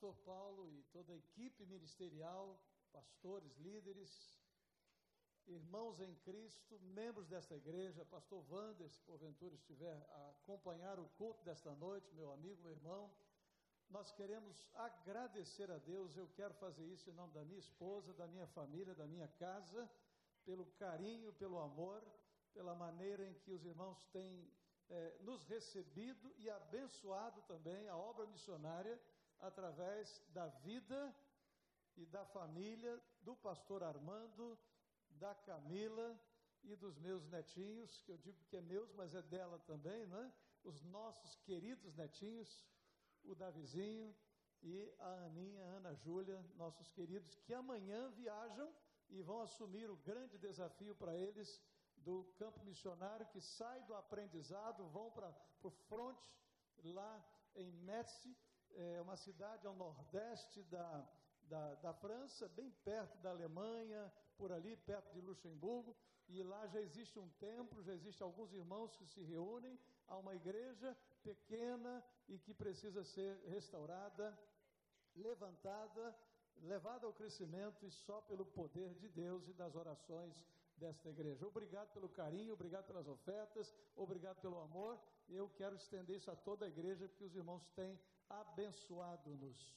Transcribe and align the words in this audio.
Pastor 0.00 0.16
Paulo 0.24 0.66
e 0.66 0.82
toda 0.84 1.12
a 1.12 1.16
equipe 1.16 1.62
ministerial, 1.66 2.58
pastores, 2.90 3.54
líderes, 3.58 4.40
irmãos 5.46 6.00
em 6.00 6.14
Cristo, 6.24 6.78
membros 6.80 7.28
desta 7.28 7.54
igreja, 7.54 8.02
Pastor 8.06 8.42
Wander, 8.50 8.88
se 8.88 8.98
porventura 9.02 9.54
estiver 9.54 9.92
a 9.92 10.30
acompanhar 10.30 10.98
o 10.98 11.06
culto 11.18 11.44
desta 11.44 11.74
noite, 11.74 12.14
meu 12.14 12.32
amigo, 12.32 12.62
meu 12.62 12.72
irmão, 12.72 13.12
nós 13.90 14.10
queremos 14.12 14.64
agradecer 14.74 15.70
a 15.70 15.76
Deus. 15.76 16.16
Eu 16.16 16.28
quero 16.28 16.54
fazer 16.54 16.86
isso 16.86 17.10
em 17.10 17.12
nome 17.12 17.34
da 17.34 17.44
minha 17.44 17.58
esposa, 17.58 18.14
da 18.14 18.26
minha 18.26 18.46
família, 18.46 18.94
da 18.94 19.06
minha 19.06 19.28
casa, 19.28 19.86
pelo 20.46 20.64
carinho, 20.78 21.30
pelo 21.34 21.58
amor, 21.58 22.02
pela 22.54 22.74
maneira 22.74 23.22
em 23.28 23.34
que 23.34 23.52
os 23.52 23.66
irmãos 23.66 24.02
têm 24.06 24.50
eh, 24.88 25.18
nos 25.20 25.44
recebido 25.44 26.34
e 26.38 26.48
abençoado 26.48 27.42
também 27.42 27.86
a 27.86 27.96
obra 27.98 28.26
missionária 28.26 28.98
através 29.40 30.22
da 30.28 30.46
vida 30.46 31.14
e 31.96 32.06
da 32.06 32.24
família 32.26 33.00
do 33.22 33.34
pastor 33.36 33.82
Armando, 33.82 34.58
da 35.10 35.34
Camila 35.34 36.18
e 36.62 36.76
dos 36.76 36.98
meus 36.98 37.26
netinhos, 37.28 38.02
que 38.02 38.12
eu 38.12 38.18
digo 38.18 38.38
que 38.46 38.56
é 38.56 38.60
meus, 38.60 38.92
mas 38.92 39.14
é 39.14 39.22
dela 39.22 39.58
também, 39.60 40.06
né? 40.06 40.32
Os 40.62 40.82
nossos 40.82 41.34
queridos 41.36 41.94
netinhos, 41.94 42.66
o 43.24 43.34
Davizinho 43.34 44.14
e 44.62 44.92
a 44.98 45.24
Aninha, 45.24 45.64
a 45.64 45.76
Ana 45.76 45.94
Júlia, 45.94 46.38
nossos 46.56 46.90
queridos, 46.90 47.34
que 47.46 47.54
amanhã 47.54 48.10
viajam 48.10 48.72
e 49.08 49.22
vão 49.22 49.40
assumir 49.40 49.90
o 49.90 49.96
grande 49.96 50.38
desafio 50.38 50.94
para 50.94 51.16
eles 51.16 51.60
do 51.96 52.24
campo 52.38 52.64
missionário, 52.64 53.26
que 53.26 53.40
sai 53.40 53.82
do 53.82 53.94
aprendizado, 53.94 54.88
vão 54.88 55.10
para 55.10 55.34
o 55.62 55.70
fronte 55.70 56.26
lá 56.82 57.22
em 57.54 57.70
Metz, 57.72 58.28
é 58.76 59.00
uma 59.00 59.16
cidade 59.16 59.66
ao 59.66 59.74
nordeste 59.74 60.62
da, 60.64 61.06
da, 61.48 61.74
da, 61.76 61.94
França, 61.94 62.48
bem 62.48 62.70
perto 62.84 63.18
da 63.18 63.30
Alemanha, 63.30 64.12
por 64.36 64.52
ali, 64.52 64.76
perto 64.76 65.12
de 65.12 65.20
Luxemburgo, 65.20 65.96
e 66.28 66.42
lá 66.42 66.66
já 66.68 66.80
existe 66.80 67.18
um 67.18 67.28
templo, 67.40 67.82
já 67.82 67.92
existem 67.92 68.24
alguns 68.24 68.52
irmãos 68.52 68.94
que 68.96 69.06
se 69.06 69.20
reúnem, 69.22 69.78
há 70.06 70.16
uma 70.16 70.34
igreja 70.34 70.96
pequena 71.22 72.04
e 72.28 72.38
que 72.38 72.54
precisa 72.54 73.02
ser 73.04 73.36
restaurada, 73.48 74.38
levantada, 75.16 76.16
levada 76.62 77.06
ao 77.06 77.12
crescimento 77.12 77.84
e 77.84 77.90
só 77.90 78.20
pelo 78.22 78.44
poder 78.44 78.94
de 78.94 79.08
Deus 79.08 79.48
e 79.48 79.52
das 79.52 79.74
orações 79.74 80.44
desta 80.76 81.08
igreja. 81.10 81.46
Obrigado 81.46 81.92
pelo 81.92 82.08
carinho, 82.08 82.54
obrigado 82.54 82.86
pelas 82.86 83.06
ofertas, 83.06 83.74
obrigado 83.96 84.40
pelo 84.40 84.58
amor. 84.60 84.98
Eu 85.28 85.48
quero 85.50 85.76
estender 85.76 86.16
isso 86.16 86.30
a 86.30 86.36
toda 86.36 86.64
a 86.64 86.68
igreja, 86.68 87.08
porque 87.08 87.24
os 87.24 87.34
irmãos 87.34 87.68
têm 87.70 87.98
abençoado-nos. 88.30 89.76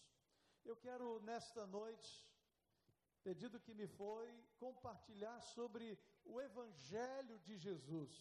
Eu 0.63 0.75
quero 0.77 1.19
nesta 1.21 1.65
noite, 1.65 2.25
pedido 3.23 3.59
que 3.59 3.73
me 3.73 3.87
foi, 3.87 4.27
compartilhar 4.57 5.41
sobre 5.41 5.99
o 6.23 6.39
Evangelho 6.39 7.39
de 7.39 7.57
Jesus, 7.57 8.11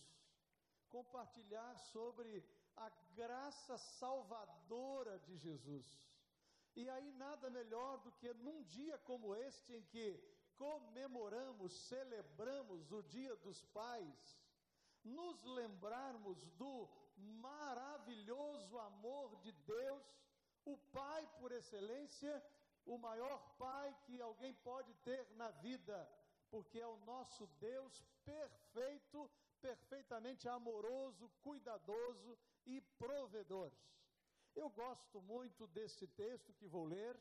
compartilhar 0.89 1.79
sobre 1.79 2.45
a 2.77 2.91
graça 3.15 3.77
salvadora 3.77 5.19
de 5.21 5.37
Jesus. 5.37 5.87
E 6.75 6.89
aí, 6.89 7.13
nada 7.13 7.51
melhor 7.51 7.99
do 7.99 8.13
que 8.13 8.33
num 8.33 8.63
dia 8.65 8.99
como 8.99 9.35
este, 9.35 9.75
em 9.75 9.83
que 9.85 10.19
comemoramos, 10.57 11.73
celebramos 11.89 12.91
o 12.91 13.03
Dia 13.03 13.37
dos 13.37 13.63
Pais, 13.67 14.41
nos 15.05 15.43
lembrarmos 15.45 16.43
do 16.53 16.89
maravilhoso 17.17 18.79
amor 18.79 19.37
de 19.41 19.53
Deus, 19.53 20.03
o 20.65 20.77
Pai 20.93 21.29
por 21.39 21.53
excelência, 21.53 22.43
o 22.87 22.99
maior 22.99 23.39
Pai 23.59 23.95
que 24.05 24.21
alguém 24.21 24.55
pode 24.55 24.93
ter 25.05 25.27
na 25.37 25.51
vida, 25.51 26.09
porque 26.51 26.79
é 26.79 26.87
o 26.87 26.97
nosso 26.99 27.47
Deus 27.59 28.05
perfeito, 28.25 29.31
perfeitamente 29.61 30.49
amoroso, 30.49 31.31
cuidadoso 31.43 32.39
e 32.67 32.81
provedor. 32.99 33.73
Eu 34.55 34.69
gosto 34.71 35.21
muito 35.23 35.67
desse 35.69 36.07
texto 36.07 36.53
que 36.53 36.67
vou 36.67 36.85
ler, 36.85 37.19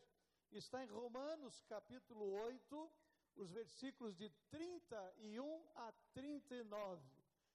está 0.51 0.83
em 0.83 0.87
Romanos 0.87 1.63
capítulo 1.69 2.29
8, 2.33 2.91
os 3.35 3.49
versículos 3.51 4.15
de 4.15 4.29
31 4.49 5.63
a 5.75 5.91
39. 6.13 7.01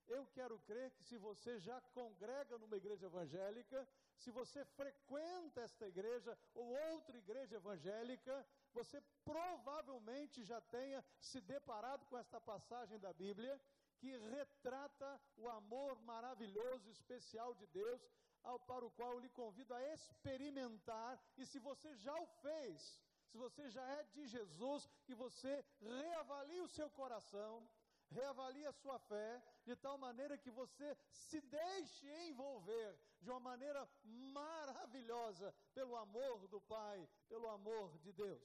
Eu 0.09 0.25
quero 0.27 0.59
crer 0.61 0.93
que 0.93 1.05
se 1.05 1.19
você 1.19 1.59
já 1.59 1.81
congrega 1.93 2.57
numa 2.59 2.77
igreja 2.77 3.07
evangélica, 3.07 3.87
se 4.17 4.31
você 4.31 4.65
frequenta 4.65 5.61
esta 5.61 5.87
igreja 5.87 6.37
ou 6.55 6.67
outra 6.93 7.17
igreja 7.17 7.57
evangélica, 7.57 8.47
você 8.73 9.01
provavelmente 9.25 10.45
já 10.45 10.61
tenha 10.61 11.05
se 11.19 11.41
deparado 11.41 12.05
com 12.07 12.19
esta 12.19 12.41
passagem 12.41 12.99
da 12.99 13.13
Bíblia 13.13 13.61
que 13.99 14.17
retrata 14.37 15.21
o 15.37 15.49
amor 15.49 15.99
maravilhoso, 16.03 16.91
especial 16.91 17.55
de 17.55 17.67
Deus, 17.69 18.01
ao, 18.43 18.59
para 18.61 18.85
o 18.85 18.91
qual 18.91 19.13
eu 19.13 19.19
lhe 19.19 19.31
convido 19.31 19.75
a 19.75 19.83
experimentar, 19.95 21.19
e 21.37 21.45
se 21.47 21.59
você 21.59 21.95
já 21.97 22.15
o 22.15 22.27
fez, 22.43 23.01
se 23.31 23.37
você 23.39 23.69
já 23.71 23.85
é 23.99 24.03
de 24.05 24.27
Jesus, 24.27 24.89
que 25.05 25.15
você 25.15 25.65
reavalie 25.81 26.61
o 26.61 26.69
seu 26.69 26.89
coração, 26.91 27.69
reavalie 28.11 28.67
a 28.67 28.73
sua 28.73 28.99
fé, 28.99 29.43
de 29.65 29.75
tal 29.77 29.99
maneira 29.99 30.39
que 30.39 30.51
você 30.51 30.97
se 31.11 31.41
deixe 31.41 32.09
envolver 32.29 32.99
de 33.27 33.31
uma 33.31 33.41
maneira 33.41 33.83
maravilhosa 34.05 35.53
pelo 35.75 35.97
amor 35.97 36.47
do 36.47 36.61
Pai, 36.61 37.09
pelo 37.29 37.49
amor 37.49 37.99
de 37.99 38.13
Deus. 38.13 38.41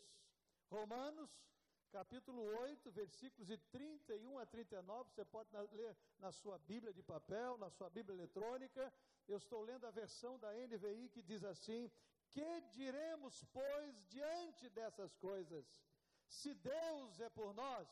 Romanos, 0.72 1.30
capítulo 1.92 2.42
8, 2.42 2.90
versículos 2.90 3.48
de 3.48 3.58
31 3.58 4.40
a 4.40 4.46
39, 4.48 5.12
você 5.12 5.24
pode 5.24 5.50
ler 5.74 5.96
na 6.18 6.32
sua 6.32 6.58
Bíblia 6.58 6.92
de 6.92 7.04
papel, 7.04 7.60
na 7.60 7.70
sua 7.70 7.92
Bíblia 7.92 8.16
eletrônica. 8.16 8.92
Eu 9.28 9.38
estou 9.38 9.62
lendo 9.62 9.86
a 9.86 9.92
versão 9.92 10.40
da 10.40 10.52
NVI 10.52 11.10
que 11.10 11.22
diz 11.22 11.44
assim: 11.44 11.92
Que 12.32 12.62
diremos, 12.72 13.44
pois, 13.54 14.04
diante 14.08 14.68
dessas 14.70 15.16
coisas? 15.18 15.64
Se 16.28 16.56
Deus 16.56 17.20
é 17.20 17.30
por 17.30 17.54
nós, 17.54 17.88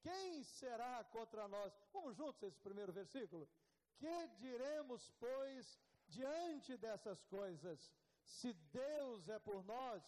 quem 0.00 0.44
será 0.44 1.02
contra 1.10 1.48
nós? 1.48 1.76
Vamos 1.92 2.14
juntos 2.14 2.40
esse 2.44 2.60
primeiro 2.60 2.92
versículo. 2.92 3.48
Que 3.96 4.28
diremos, 4.38 5.10
pois, 5.18 5.80
diante 6.08 6.76
dessas 6.76 7.22
coisas? 7.24 7.92
Se 8.22 8.52
Deus 8.52 9.28
é 9.28 9.38
por 9.38 9.64
nós, 9.64 10.02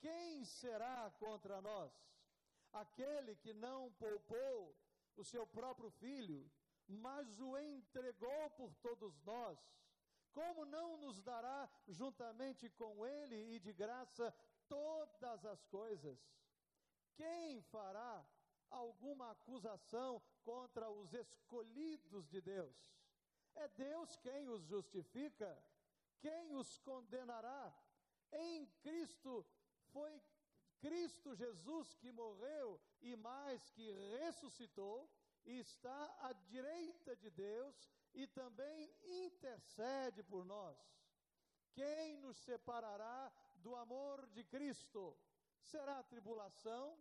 quem 0.00 0.44
será 0.44 1.10
contra 1.18 1.60
nós? 1.60 1.92
Aquele 2.72 3.34
que 3.36 3.52
não 3.52 3.92
poupou 3.92 4.76
o 5.16 5.24
seu 5.24 5.46
próprio 5.46 5.90
filho, 5.90 6.50
mas 6.86 7.40
o 7.40 7.58
entregou 7.58 8.50
por 8.50 8.74
todos 8.76 9.20
nós, 9.22 9.58
como 10.32 10.64
não 10.64 10.96
nos 10.98 11.20
dará 11.22 11.68
juntamente 11.88 12.68
com 12.70 13.04
ele 13.06 13.54
e 13.54 13.58
de 13.58 13.72
graça 13.72 14.32
todas 14.68 15.44
as 15.44 15.64
coisas? 15.64 16.18
Quem 17.16 17.60
fará 17.62 18.24
alguma 18.70 19.30
acusação 19.30 20.22
contra 20.44 20.90
os 20.90 21.12
escolhidos 21.12 22.28
de 22.28 22.40
Deus. 22.40 22.76
É 23.64 23.68
Deus 23.68 24.16
quem 24.16 24.48
os 24.48 24.62
justifica, 24.62 25.50
quem 26.20 26.54
os 26.54 26.78
condenará. 26.78 27.74
Em 28.32 28.66
Cristo 28.82 29.44
foi 29.92 30.22
Cristo 30.80 31.34
Jesus 31.34 31.94
que 31.94 32.12
morreu 32.12 32.80
e 33.00 33.16
mais 33.16 33.68
que 33.70 33.90
ressuscitou 34.20 35.10
e 35.44 35.58
está 35.58 36.00
à 36.20 36.32
direita 36.32 37.16
de 37.16 37.30
Deus 37.30 37.90
e 38.14 38.26
também 38.28 38.92
intercede 39.26 40.22
por 40.22 40.44
nós. 40.44 40.78
Quem 41.72 42.16
nos 42.18 42.36
separará 42.38 43.32
do 43.56 43.74
amor 43.74 44.26
de 44.28 44.44
Cristo? 44.44 45.16
Será 45.62 45.98
a 45.98 46.04
tribulação, 46.04 46.96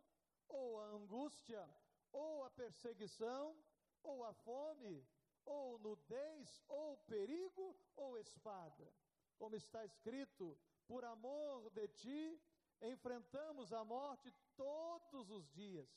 ou 0.48 0.80
a 0.80 0.86
angústia, 0.86 1.68
ou 2.12 2.44
a 2.44 2.50
perseguição, 2.50 3.56
ou 4.04 4.24
a 4.24 4.34
fome, 4.34 5.06
ou 5.48 5.80
nudez, 5.80 6.64
ou 6.68 6.98
perigo, 6.98 7.76
ou 7.96 8.18
espada. 8.18 8.94
Como 9.38 9.56
está 9.56 9.84
escrito, 9.86 10.58
por 10.88 11.04
amor 11.06 11.70
de 11.72 11.88
ti, 11.88 12.42
enfrentamos 12.82 13.72
a 13.74 13.84
morte 13.84 14.32
todos 14.56 15.30
os 15.30 15.50
dias. 15.52 15.90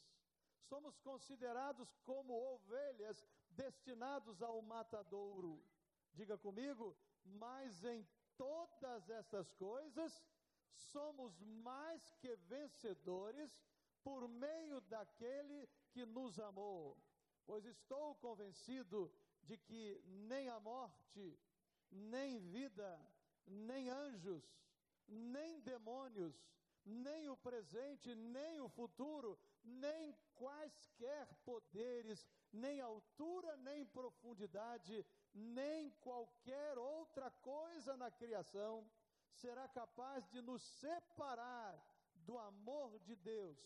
Somos 0.69 0.97
considerados 0.99 1.97
como 2.05 2.33
ovelhas 2.55 3.27
destinados 3.51 4.43
ao 4.43 4.63
matadouro. 4.63 5.63
Diga 6.13 6.39
comigo, 6.39 6.97
mas 7.25 7.85
em 7.85 8.07
todas 8.37 9.11
estas 9.11 9.53
coisas 9.53 10.25
somos 10.75 11.41
mais 11.41 12.15
que 12.21 12.35
vencedores 12.37 13.63
por 14.03 14.29
meio 14.29 14.81
daquele 14.83 15.69
que 15.93 16.07
nos 16.07 16.39
amou. 16.39 16.97
Pois 17.45 17.65
estou 17.65 18.15
convencido 18.17 19.13
de 19.51 19.57
que 19.57 20.01
nem 20.31 20.49
a 20.49 20.61
morte, 20.61 21.37
nem 21.91 22.39
vida, 22.39 22.91
nem 23.45 23.91
anjos, 23.91 24.45
nem 25.09 25.61
demônios, 25.63 26.41
nem 26.85 27.29
o 27.29 27.37
presente, 27.37 28.15
nem 28.15 28.61
o 28.61 28.69
futuro, 28.69 29.37
nem 29.65 30.17
quaisquer 30.37 31.27
poderes, 31.45 32.29
nem 32.53 32.81
altura, 32.81 33.57
nem 33.57 33.85
profundidade, 33.87 35.05
nem 35.35 35.91
qualquer 35.99 36.79
outra 36.79 37.29
coisa 37.33 37.97
na 37.97 38.09
criação 38.09 38.89
será 39.33 39.67
capaz 39.67 40.29
de 40.29 40.41
nos 40.41 40.63
separar 40.63 41.75
do 42.15 42.39
amor 42.39 43.01
de 43.01 43.17
Deus 43.17 43.59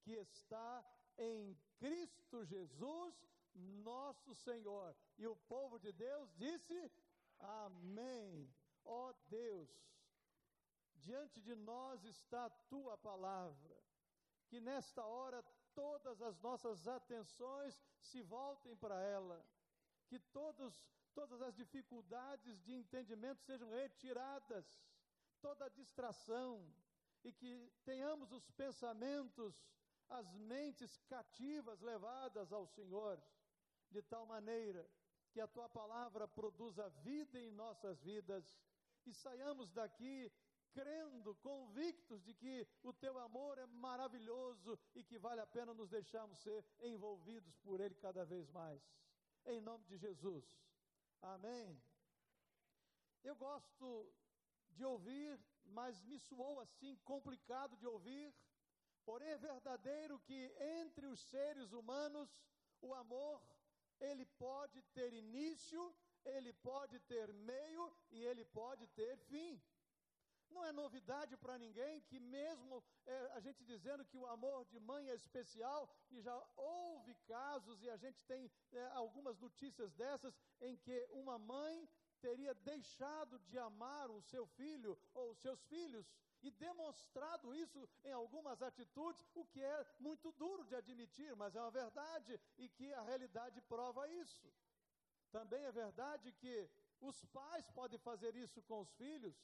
que 0.00 0.12
está 0.12 0.82
em 1.18 1.54
Cristo 1.78 2.42
Jesus, 2.42 3.14
nosso 3.56 4.34
Senhor. 4.34 4.94
E 5.18 5.26
o 5.26 5.36
povo 5.36 5.78
de 5.78 5.92
Deus 5.92 6.32
disse: 6.36 6.92
Amém. 7.38 8.52
Ó 8.84 9.10
oh 9.10 9.14
Deus, 9.28 9.68
diante 10.94 11.40
de 11.40 11.54
nós 11.54 12.04
está 12.04 12.46
a 12.46 12.50
tua 12.50 12.96
palavra. 12.96 13.76
Que 14.48 14.60
nesta 14.60 15.04
hora 15.04 15.42
todas 15.74 16.22
as 16.22 16.38
nossas 16.40 16.86
atenções 16.86 17.80
se 18.00 18.22
voltem 18.22 18.76
para 18.76 19.00
ela. 19.02 19.44
Que 20.06 20.18
todos, 20.18 20.86
todas 21.14 21.42
as 21.42 21.54
dificuldades 21.54 22.62
de 22.62 22.74
entendimento 22.74 23.42
sejam 23.42 23.68
retiradas. 23.70 24.80
Toda 25.40 25.68
distração. 25.70 26.72
E 27.24 27.32
que 27.32 27.72
tenhamos 27.84 28.30
os 28.30 28.48
pensamentos 28.52 29.66
as 30.08 30.32
mentes 30.34 30.96
cativas 31.08 31.80
levadas 31.80 32.52
ao 32.52 32.66
Senhor, 32.66 33.20
de 33.90 34.02
tal 34.02 34.26
maneira 34.26 34.88
que 35.32 35.40
a 35.40 35.46
tua 35.46 35.68
palavra 35.68 36.26
produza 36.26 36.88
vida 37.02 37.38
em 37.38 37.50
nossas 37.50 38.00
vidas 38.00 38.44
e 39.04 39.12
saiamos 39.12 39.70
daqui 39.72 40.32
crendo, 40.72 41.34
convictos 41.36 42.22
de 42.22 42.34
que 42.34 42.66
o 42.82 42.92
teu 42.92 43.18
amor 43.18 43.58
é 43.58 43.66
maravilhoso 43.66 44.78
e 44.94 45.02
que 45.02 45.18
vale 45.18 45.40
a 45.40 45.46
pena 45.46 45.72
nos 45.72 45.88
deixarmos 45.88 46.38
ser 46.38 46.64
envolvidos 46.80 47.56
por 47.58 47.80
ele 47.80 47.94
cada 47.94 48.24
vez 48.24 48.50
mais. 48.50 48.82
Em 49.46 49.60
nome 49.60 49.84
de 49.84 49.96
Jesus. 49.96 50.44
Amém. 51.22 51.80
Eu 53.24 53.34
gosto 53.36 54.12
de 54.70 54.84
ouvir, 54.84 55.40
mas 55.64 56.02
me 56.02 56.18
soou 56.18 56.60
assim 56.60 56.96
complicado 57.04 57.76
de 57.76 57.86
ouvir 57.86 58.34
Porém 59.06 59.28
é 59.28 59.38
verdadeiro 59.38 60.18
que 60.18 60.52
entre 60.82 61.06
os 61.06 61.20
seres 61.20 61.72
humanos 61.72 62.28
o 62.82 62.92
amor 62.92 63.40
ele 64.00 64.24
pode 64.38 64.82
ter 64.94 65.12
início, 65.12 65.94
ele 66.24 66.52
pode 66.52 66.98
ter 67.00 67.32
meio 67.32 67.92
e 68.10 68.22
ele 68.24 68.44
pode 68.44 68.86
ter 68.88 69.16
fim. 69.28 69.60
Não 70.50 70.64
é 70.64 70.72
novidade 70.72 71.36
para 71.36 71.58
ninguém 71.58 72.00
que, 72.02 72.18
mesmo 72.20 72.82
é, 73.04 73.32
a 73.32 73.40
gente 73.40 73.64
dizendo 73.64 74.04
que 74.04 74.16
o 74.16 74.26
amor 74.26 74.64
de 74.66 74.78
mãe 74.78 75.08
é 75.10 75.14
especial, 75.14 75.88
e 76.10 76.20
já 76.20 76.36
houve 76.56 77.14
casos, 77.26 77.82
e 77.82 77.90
a 77.90 77.96
gente 77.96 78.24
tem 78.24 78.50
é, 78.72 78.86
algumas 78.92 79.38
notícias 79.38 79.92
dessas, 79.94 80.34
em 80.60 80.76
que 80.76 81.06
uma 81.10 81.38
mãe 81.38 81.88
teria 82.20 82.54
deixado 82.54 83.38
de 83.40 83.58
amar 83.58 84.10
o 84.10 84.22
seu 84.22 84.46
filho 84.46 84.98
ou 85.14 85.32
os 85.32 85.38
seus 85.38 85.62
filhos 85.64 86.06
e 86.46 86.50
demonstrado 86.50 87.52
isso 87.54 87.88
em 88.04 88.12
algumas 88.12 88.62
atitudes, 88.62 89.20
o 89.34 89.44
que 89.44 89.60
é 89.60 89.86
muito 89.98 90.30
duro 90.32 90.64
de 90.64 90.76
admitir, 90.76 91.34
mas 91.34 91.56
é 91.56 91.60
uma 91.60 91.70
verdade 91.70 92.40
e 92.56 92.68
que 92.68 92.92
a 92.92 93.02
realidade 93.02 93.60
prova 93.62 94.08
isso. 94.08 94.48
Também 95.32 95.62
é 95.64 95.72
verdade 95.72 96.32
que 96.32 96.70
os 97.00 97.24
pais 97.26 97.68
podem 97.70 97.98
fazer 97.98 98.34
isso 98.36 98.62
com 98.62 98.80
os 98.80 98.92
filhos. 98.94 99.36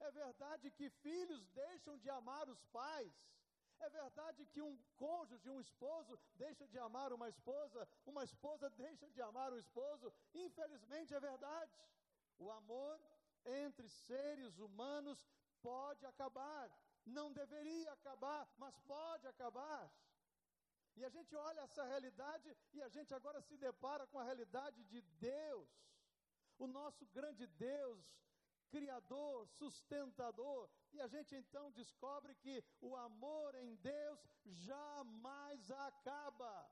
É 0.00 0.10
verdade 0.10 0.70
que 0.70 0.90
filhos 0.90 1.48
deixam 1.48 1.96
de 1.96 2.10
amar 2.10 2.46
os 2.48 2.62
pais. 2.66 3.12
É 3.78 3.88
verdade 3.88 4.44
que 4.52 4.60
um 4.60 4.78
cônjuge, 4.96 5.48
um 5.48 5.60
esposo, 5.60 6.18
deixa 6.34 6.68
de 6.68 6.78
amar 6.78 7.10
uma 7.14 7.28
esposa, 7.30 7.88
uma 8.04 8.22
esposa 8.22 8.68
deixa 8.76 9.08
de 9.08 9.22
amar 9.22 9.50
o 9.50 9.58
esposo. 9.58 10.12
Infelizmente 10.34 11.14
é 11.14 11.20
verdade. 11.20 11.72
O 12.38 12.50
amor 12.50 13.00
entre 13.46 13.88
seres 13.88 14.58
humanos 14.58 15.26
pode 15.62 16.04
acabar. 16.06 16.70
Não 17.04 17.32
deveria 17.32 17.92
acabar, 17.92 18.42
mas 18.58 18.78
pode 18.80 19.26
acabar. 19.26 19.90
E 20.96 21.04
a 21.04 21.08
gente 21.08 21.34
olha 21.34 21.60
essa 21.60 21.84
realidade 21.84 22.56
e 22.72 22.82
a 22.82 22.88
gente 22.88 23.14
agora 23.14 23.40
se 23.40 23.56
depara 23.56 24.06
com 24.06 24.18
a 24.18 24.24
realidade 24.24 24.82
de 24.84 25.00
Deus, 25.00 25.68
o 26.58 26.66
nosso 26.66 27.06
grande 27.06 27.46
Deus, 27.46 28.04
Criador, 28.68 29.48
sustentador, 29.48 30.68
e 30.92 31.00
a 31.00 31.08
gente 31.08 31.34
então 31.34 31.72
descobre 31.72 32.34
que 32.36 32.62
o 32.80 32.94
amor 32.96 33.54
em 33.56 33.74
Deus 33.76 34.20
jamais 34.44 35.70
acaba. 35.70 36.70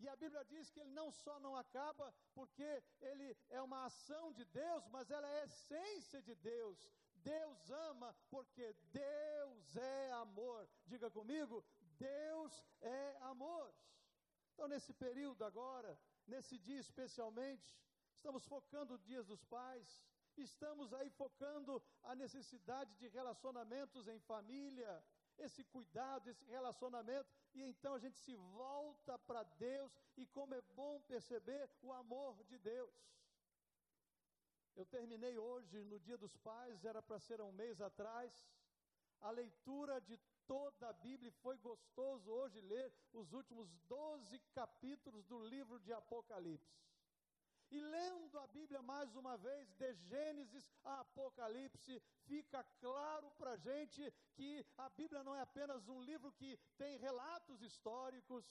E 0.00 0.08
a 0.08 0.16
Bíblia 0.16 0.44
diz 0.44 0.70
que 0.70 0.80
ele 0.80 0.90
não 0.90 1.10
só 1.10 1.38
não 1.40 1.54
acaba 1.56 2.12
porque 2.34 2.82
ele 3.00 3.36
é 3.50 3.60
uma 3.60 3.84
ação 3.84 4.32
de 4.32 4.44
Deus, 4.46 4.86
mas 4.88 5.10
ela 5.10 5.28
é 5.28 5.40
a 5.40 5.44
essência 5.44 6.22
de 6.22 6.34
Deus. 6.36 6.78
Deus 7.24 7.70
ama 7.70 8.14
porque 8.30 8.74
Deus 8.92 9.76
é 9.76 10.12
amor. 10.12 10.68
Diga 10.86 11.10
comigo, 11.10 11.64
Deus 11.98 12.64
é 12.80 13.16
amor. 13.20 13.72
Então, 14.52 14.68
nesse 14.68 14.92
período 14.92 15.44
agora, 15.44 15.98
nesse 16.26 16.58
dia 16.58 16.80
especialmente, 16.80 17.72
estamos 18.12 18.44
focando 18.46 18.94
o 18.94 18.98
Dias 18.98 19.26
dos 19.26 19.44
Pais, 19.44 20.04
estamos 20.36 20.92
aí 20.92 21.10
focando 21.10 21.82
a 22.02 22.14
necessidade 22.14 22.94
de 22.96 23.08
relacionamentos 23.08 24.08
em 24.08 24.18
família, 24.20 25.04
esse 25.38 25.62
cuidado, 25.64 26.28
esse 26.28 26.44
relacionamento, 26.46 27.30
e 27.54 27.62
então 27.62 27.94
a 27.94 27.98
gente 27.98 28.18
se 28.18 28.34
volta 28.34 29.18
para 29.20 29.42
Deus, 29.44 29.92
e 30.16 30.26
como 30.26 30.54
é 30.54 30.60
bom 30.74 31.00
perceber 31.02 31.70
o 31.80 31.92
amor 31.92 32.42
de 32.44 32.58
Deus. 32.58 32.92
Eu 34.78 34.86
terminei 34.86 35.36
hoje, 35.36 35.82
no 35.86 35.98
Dia 35.98 36.16
dos 36.16 36.36
Pais, 36.36 36.84
era 36.84 37.02
para 37.02 37.18
ser 37.18 37.40
um 37.40 37.50
mês 37.50 37.80
atrás, 37.80 38.32
a 39.20 39.30
leitura 39.32 40.00
de 40.00 40.16
toda 40.46 40.88
a 40.88 40.92
Bíblia, 40.92 41.32
foi 41.42 41.56
gostoso 41.58 42.30
hoje 42.30 42.60
ler 42.60 42.88
os 43.12 43.32
últimos 43.32 43.68
12 43.88 44.38
capítulos 44.54 45.24
do 45.26 45.40
livro 45.40 45.80
de 45.80 45.92
Apocalipse. 45.92 46.78
E 47.72 47.80
lendo 47.80 48.38
a 48.38 48.46
Bíblia 48.46 48.80
mais 48.80 49.16
uma 49.16 49.36
vez, 49.36 49.68
de 49.72 49.92
Gênesis 49.94 50.72
a 50.84 51.00
Apocalipse, 51.00 52.00
fica 52.28 52.62
claro 52.78 53.32
para 53.32 53.50
a 53.54 53.56
gente 53.56 54.00
que 54.36 54.64
a 54.76 54.88
Bíblia 54.90 55.24
não 55.24 55.34
é 55.34 55.40
apenas 55.40 55.88
um 55.88 56.00
livro 56.00 56.30
que 56.30 56.56
tem 56.76 56.96
relatos 56.98 57.62
históricos, 57.62 58.44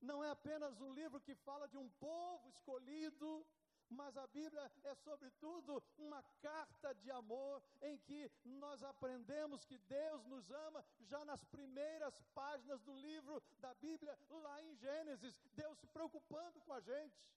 não 0.00 0.22
é 0.22 0.30
apenas 0.30 0.80
um 0.80 0.92
livro 0.92 1.20
que 1.20 1.34
fala 1.34 1.66
de 1.66 1.76
um 1.76 1.88
povo 2.06 2.48
escolhido, 2.50 3.44
mas 3.90 4.16
a 4.16 4.26
Bíblia 4.28 4.70
é, 4.84 4.94
sobretudo, 4.94 5.82
uma 5.98 6.22
carta 6.40 6.94
de 6.94 7.10
amor 7.10 7.62
em 7.82 7.98
que 7.98 8.30
nós 8.44 8.82
aprendemos 8.82 9.64
que 9.64 9.78
Deus 9.78 10.24
nos 10.26 10.50
ama 10.50 10.84
já 11.00 11.24
nas 11.24 11.44
primeiras 11.44 12.14
páginas 12.34 12.80
do 12.82 12.94
livro 12.94 13.42
da 13.58 13.74
Bíblia, 13.74 14.18
lá 14.30 14.62
em 14.62 14.74
Gênesis, 14.76 15.40
Deus 15.54 15.78
se 15.78 15.86
preocupando 15.86 16.60
com 16.60 16.72
a 16.72 16.80
gente. 16.80 17.32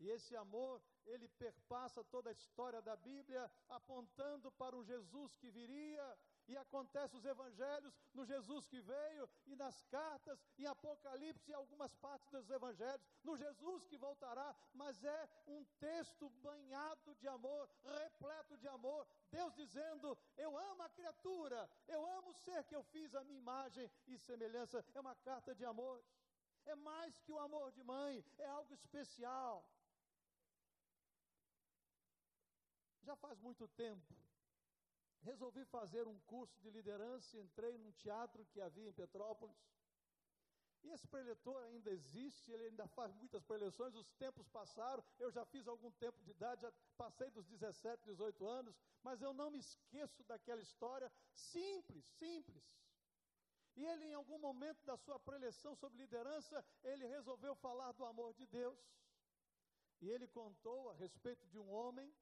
E 0.00 0.08
esse 0.08 0.34
amor, 0.36 0.82
ele 1.06 1.28
perpassa 1.28 2.02
toda 2.04 2.28
a 2.30 2.32
história 2.32 2.82
da 2.82 2.96
Bíblia, 2.96 3.50
apontando 3.68 4.50
para 4.52 4.76
o 4.76 4.84
Jesus 4.84 5.36
que 5.36 5.50
viria, 5.50 6.18
e 6.48 6.56
acontece 6.56 7.16
os 7.16 7.24
evangelhos 7.24 7.94
no 8.12 8.24
Jesus 8.24 8.66
que 8.66 8.80
veio, 8.80 9.28
e 9.46 9.56
nas 9.56 9.82
cartas, 9.84 10.38
em 10.58 10.66
Apocalipse 10.66 11.50
e 11.50 11.54
algumas 11.54 11.94
partes 11.96 12.28
dos 12.30 12.50
evangelhos, 12.50 13.00
no 13.22 13.36
Jesus 13.36 13.84
que 13.86 13.96
voltará, 13.96 14.54
mas 14.72 15.02
é 15.04 15.28
um 15.46 15.64
texto 15.78 16.28
banhado 16.28 17.14
de 17.16 17.28
amor, 17.28 17.68
repleto 17.84 18.56
de 18.58 18.68
amor, 18.68 19.06
Deus 19.30 19.54
dizendo: 19.54 20.16
Eu 20.36 20.56
amo 20.56 20.82
a 20.82 20.88
criatura, 20.88 21.68
eu 21.88 22.04
amo 22.18 22.30
o 22.30 22.34
ser 22.34 22.64
que 22.64 22.76
eu 22.76 22.82
fiz 22.84 23.14
a 23.14 23.24
minha 23.24 23.38
imagem 23.38 23.90
e 24.06 24.18
semelhança, 24.18 24.84
é 24.94 25.00
uma 25.00 25.14
carta 25.16 25.54
de 25.54 25.64
amor. 25.64 26.04
É 26.66 26.74
mais 26.74 27.18
que 27.20 27.32
o 27.32 27.38
amor 27.38 27.72
de 27.72 27.82
mãe, 27.82 28.24
é 28.38 28.46
algo 28.46 28.72
especial. 28.72 29.68
Já 33.02 33.14
faz 33.16 33.38
muito 33.38 33.68
tempo 33.68 34.23
resolvi 35.24 35.64
fazer 35.64 36.06
um 36.06 36.18
curso 36.20 36.56
de 36.60 36.70
liderança, 36.70 37.38
entrei 37.38 37.76
num 37.78 37.92
teatro 37.92 38.44
que 38.46 38.60
havia 38.60 38.88
em 38.88 38.92
Petrópolis. 38.92 39.56
E 40.84 40.90
esse 40.90 41.08
preletor 41.08 41.56
ainda 41.62 41.90
existe, 41.90 42.52
ele 42.52 42.66
ainda 42.66 42.86
faz 42.88 43.14
muitas 43.14 43.42
preleções, 43.42 43.94
os 43.94 44.12
tempos 44.24 44.46
passaram, 44.48 45.02
eu 45.18 45.30
já 45.30 45.44
fiz 45.46 45.66
algum 45.66 45.90
tempo 45.92 46.22
de 46.22 46.30
idade, 46.30 46.60
já 46.60 46.72
passei 46.96 47.30
dos 47.30 47.46
17, 47.46 48.04
18 48.04 48.46
anos, 48.46 48.76
mas 49.02 49.22
eu 49.22 49.32
não 49.32 49.50
me 49.50 49.58
esqueço 49.58 50.22
daquela 50.24 50.60
história 50.60 51.10
simples, 51.32 52.04
simples. 52.18 52.62
E 53.76 53.84
ele, 53.84 54.04
em 54.04 54.14
algum 54.14 54.38
momento 54.38 54.84
da 54.84 54.96
sua 54.96 55.18
preleção 55.18 55.74
sobre 55.74 55.98
liderança, 55.98 56.64
ele 56.82 57.06
resolveu 57.06 57.54
falar 57.56 57.92
do 57.92 58.04
amor 58.04 58.34
de 58.34 58.46
Deus. 58.46 58.78
E 60.02 60.10
ele 60.10 60.28
contou 60.28 60.90
a 60.90 60.94
respeito 60.94 61.46
de 61.46 61.58
um 61.58 61.70
homem 61.70 62.14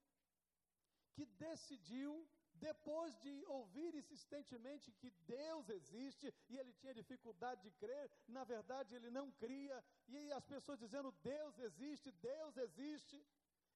que 1.14 1.26
decidiu 1.26 2.26
depois 2.68 3.12
de 3.24 3.34
ouvir 3.58 3.92
insistentemente 4.00 4.92
que 5.00 5.10
Deus 5.26 5.68
existe 5.68 6.26
e 6.48 6.56
ele 6.60 6.72
tinha 6.80 6.94
dificuldade 7.00 7.60
de 7.66 7.72
crer, 7.82 8.08
na 8.28 8.44
verdade 8.44 8.94
ele 8.94 9.10
não 9.10 9.26
cria, 9.32 9.78
e 10.08 10.32
as 10.32 10.44
pessoas 10.52 10.78
dizendo 10.78 11.10
Deus 11.22 11.58
existe, 11.58 12.12
Deus 12.32 12.56
existe. 12.56 13.18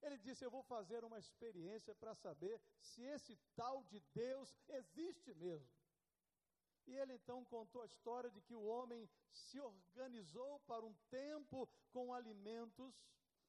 Ele 0.02 0.18
disse: 0.18 0.44
Eu 0.44 0.52
vou 0.56 0.62
fazer 0.74 1.02
uma 1.04 1.18
experiência 1.18 1.94
para 1.94 2.14
saber 2.14 2.60
se 2.80 3.02
esse 3.02 3.34
tal 3.60 3.82
de 3.84 3.98
Deus 4.14 4.48
existe 4.68 5.34
mesmo. 5.34 5.74
E 6.86 6.94
ele 7.00 7.14
então 7.14 7.44
contou 7.44 7.82
a 7.82 7.86
história 7.92 8.30
de 8.30 8.40
que 8.40 8.54
o 8.54 8.66
homem 8.74 9.08
se 9.32 9.58
organizou 9.58 10.60
para 10.60 10.84
um 10.84 10.94
tempo 11.10 11.68
com 11.92 12.14
alimentos, 12.14 12.94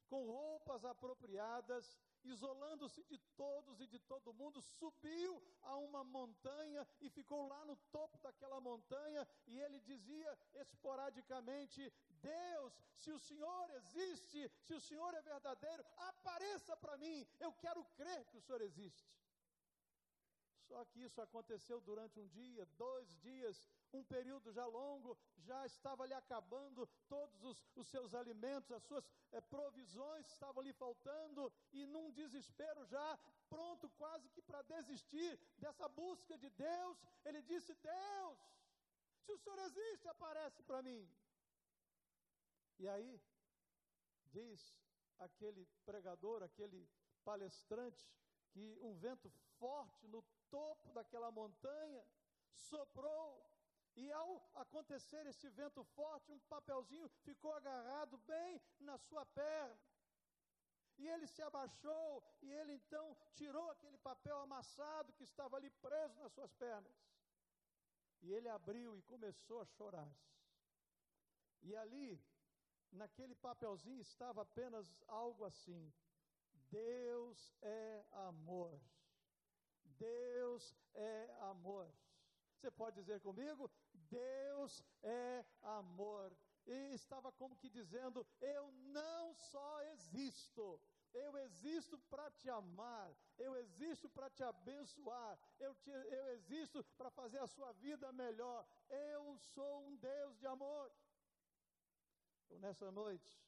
com 0.10 0.26
roupas 0.26 0.84
apropriadas, 0.84 1.86
isolando-se 2.28 3.04
de 3.04 3.18
todos 3.36 3.80
e 3.80 3.88
de 3.88 4.00
todo 4.00 4.34
mundo, 4.34 4.62
subiu 4.62 5.42
a 5.62 5.76
uma 5.78 6.04
montanha 6.04 6.88
e 7.02 7.10
ficou 7.10 7.48
lá 7.48 7.66
no 7.66 7.76
topo 7.92 8.18
daquela 8.20 8.60
montanha, 8.60 9.28
e 9.46 9.60
ele 9.60 9.80
dizia 9.80 10.38
esporadicamente: 10.56 11.92
Deus, 12.22 12.74
se 12.96 13.12
o 13.12 13.20
Senhor 13.20 13.70
existe, 13.76 14.52
se 14.62 14.74
o 14.74 14.82
Senhor 14.82 15.14
é 15.14 15.22
verdadeiro, 15.22 15.86
apareça 15.98 16.76
para 16.78 16.98
mim, 16.98 17.28
eu 17.40 17.52
quero 17.54 17.84
crer 17.96 18.26
que 18.26 18.38
o 18.38 18.42
Senhor 18.42 18.62
existe. 18.62 19.18
Só 20.68 20.84
que 20.86 21.00
isso 21.04 21.22
aconteceu 21.22 21.80
durante 21.82 22.20
um 22.20 22.28
dia, 22.28 22.66
dois 22.78 23.08
dias, 23.20 23.68
um 23.94 24.04
período 24.04 24.52
já 24.52 24.66
longo, 24.66 25.18
já 25.38 25.66
estava 25.66 26.06
lhe 26.06 26.14
acabando 26.14 26.86
todos 27.08 27.42
os, 27.44 27.64
os 27.76 27.88
seus 27.88 28.14
alimentos, 28.14 28.72
as 28.72 28.84
suas 28.84 29.10
é, 29.32 29.40
provisões 29.40 30.28
estavam 30.28 30.62
lhe 30.62 30.74
faltando, 30.74 31.52
e 31.72 31.86
num 31.86 32.12
desespero 32.12 32.86
já, 32.86 33.18
pronto 33.50 33.90
quase 33.92 34.30
que 34.30 34.42
para 34.42 34.62
desistir 34.64 35.40
dessa 35.58 35.88
busca 35.88 36.38
de 36.38 36.50
Deus, 36.50 36.98
ele 37.24 37.42
disse: 37.44 37.74
Deus, 37.76 38.40
se 39.24 39.32
o 39.32 39.38
Senhor 39.38 39.60
existe, 39.60 40.08
aparece 40.10 40.62
para 40.64 40.82
mim. 40.82 41.10
E 42.80 42.88
aí, 42.88 43.22
diz 44.26 44.76
aquele 45.18 45.66
pregador, 45.86 46.44
aquele 46.44 46.88
palestrante, 47.24 48.06
que 48.52 48.78
um 48.82 48.94
vento 48.96 49.32
forte 49.60 50.08
no 50.08 50.22
topo 50.50 50.92
daquela 50.94 51.32
montanha 51.32 52.04
soprou, 52.54 53.48
e 53.96 54.12
ao 54.12 54.30
acontecer 54.56 55.26
esse 55.26 55.50
vento 55.50 55.84
forte, 55.84 56.32
um 56.32 56.40
papelzinho 56.42 57.08
ficou 57.26 57.52
agarrado 57.54 58.18
bem 58.20 58.62
na 58.80 58.98
sua 58.98 59.26
perna. 59.26 59.80
E 61.00 61.08
ele 61.08 61.28
se 61.28 61.42
abaixou, 61.42 62.24
e 62.42 62.52
ele 62.52 62.74
então 62.74 63.18
tirou 63.34 63.70
aquele 63.72 63.98
papel 63.98 64.38
amassado 64.40 65.14
que 65.14 65.24
estava 65.24 65.58
ali 65.58 65.70
preso 65.70 66.20
nas 66.20 66.32
suas 66.32 66.52
pernas. 66.54 66.96
E 68.22 68.32
ele 68.32 68.50
abriu 68.50 68.98
e 68.98 69.02
começou 69.04 69.62
a 69.62 69.66
chorar. 69.66 70.12
E 71.62 71.76
ali, 71.76 72.24
naquele 72.92 73.36
papelzinho, 73.36 74.02
estava 74.02 74.42
apenas 74.42 74.88
algo 75.08 75.44
assim: 75.44 75.94
Deus 76.70 77.54
é 77.62 78.06
amor. 78.12 78.80
Deus 79.98 80.76
é 80.94 81.36
amor. 81.42 81.88
Você 82.56 82.72
pode 82.72 82.96
dizer 82.96 83.20
comigo? 83.22 83.70
Deus 84.10 84.84
é 85.04 85.46
amor. 85.62 86.36
E 86.66 86.94
estava 86.94 87.32
como 87.32 87.56
que 87.56 87.70
dizendo: 87.70 88.26
Eu 88.42 88.72
não 88.72 89.34
só 89.34 89.82
existo, 89.94 90.80
eu 91.14 91.38
existo 91.38 91.98
para 92.10 92.30
te 92.32 92.50
amar, 92.50 93.16
eu 93.38 93.56
existo 93.56 94.10
para 94.10 94.30
te 94.30 94.44
abençoar, 94.44 95.40
eu, 95.60 95.74
te, 95.76 95.90
eu 95.90 96.28
existo 96.30 96.84
para 96.98 97.10
fazer 97.12 97.40
a 97.40 97.48
sua 97.48 97.72
vida 97.74 98.12
melhor. 98.12 98.66
Eu 98.90 99.38
sou 99.38 99.88
um 99.88 99.96
Deus 99.96 100.38
de 100.38 100.48
amor. 100.48 100.92
Então, 102.46 102.60
nessa 102.60 102.92
noite, 102.92 103.40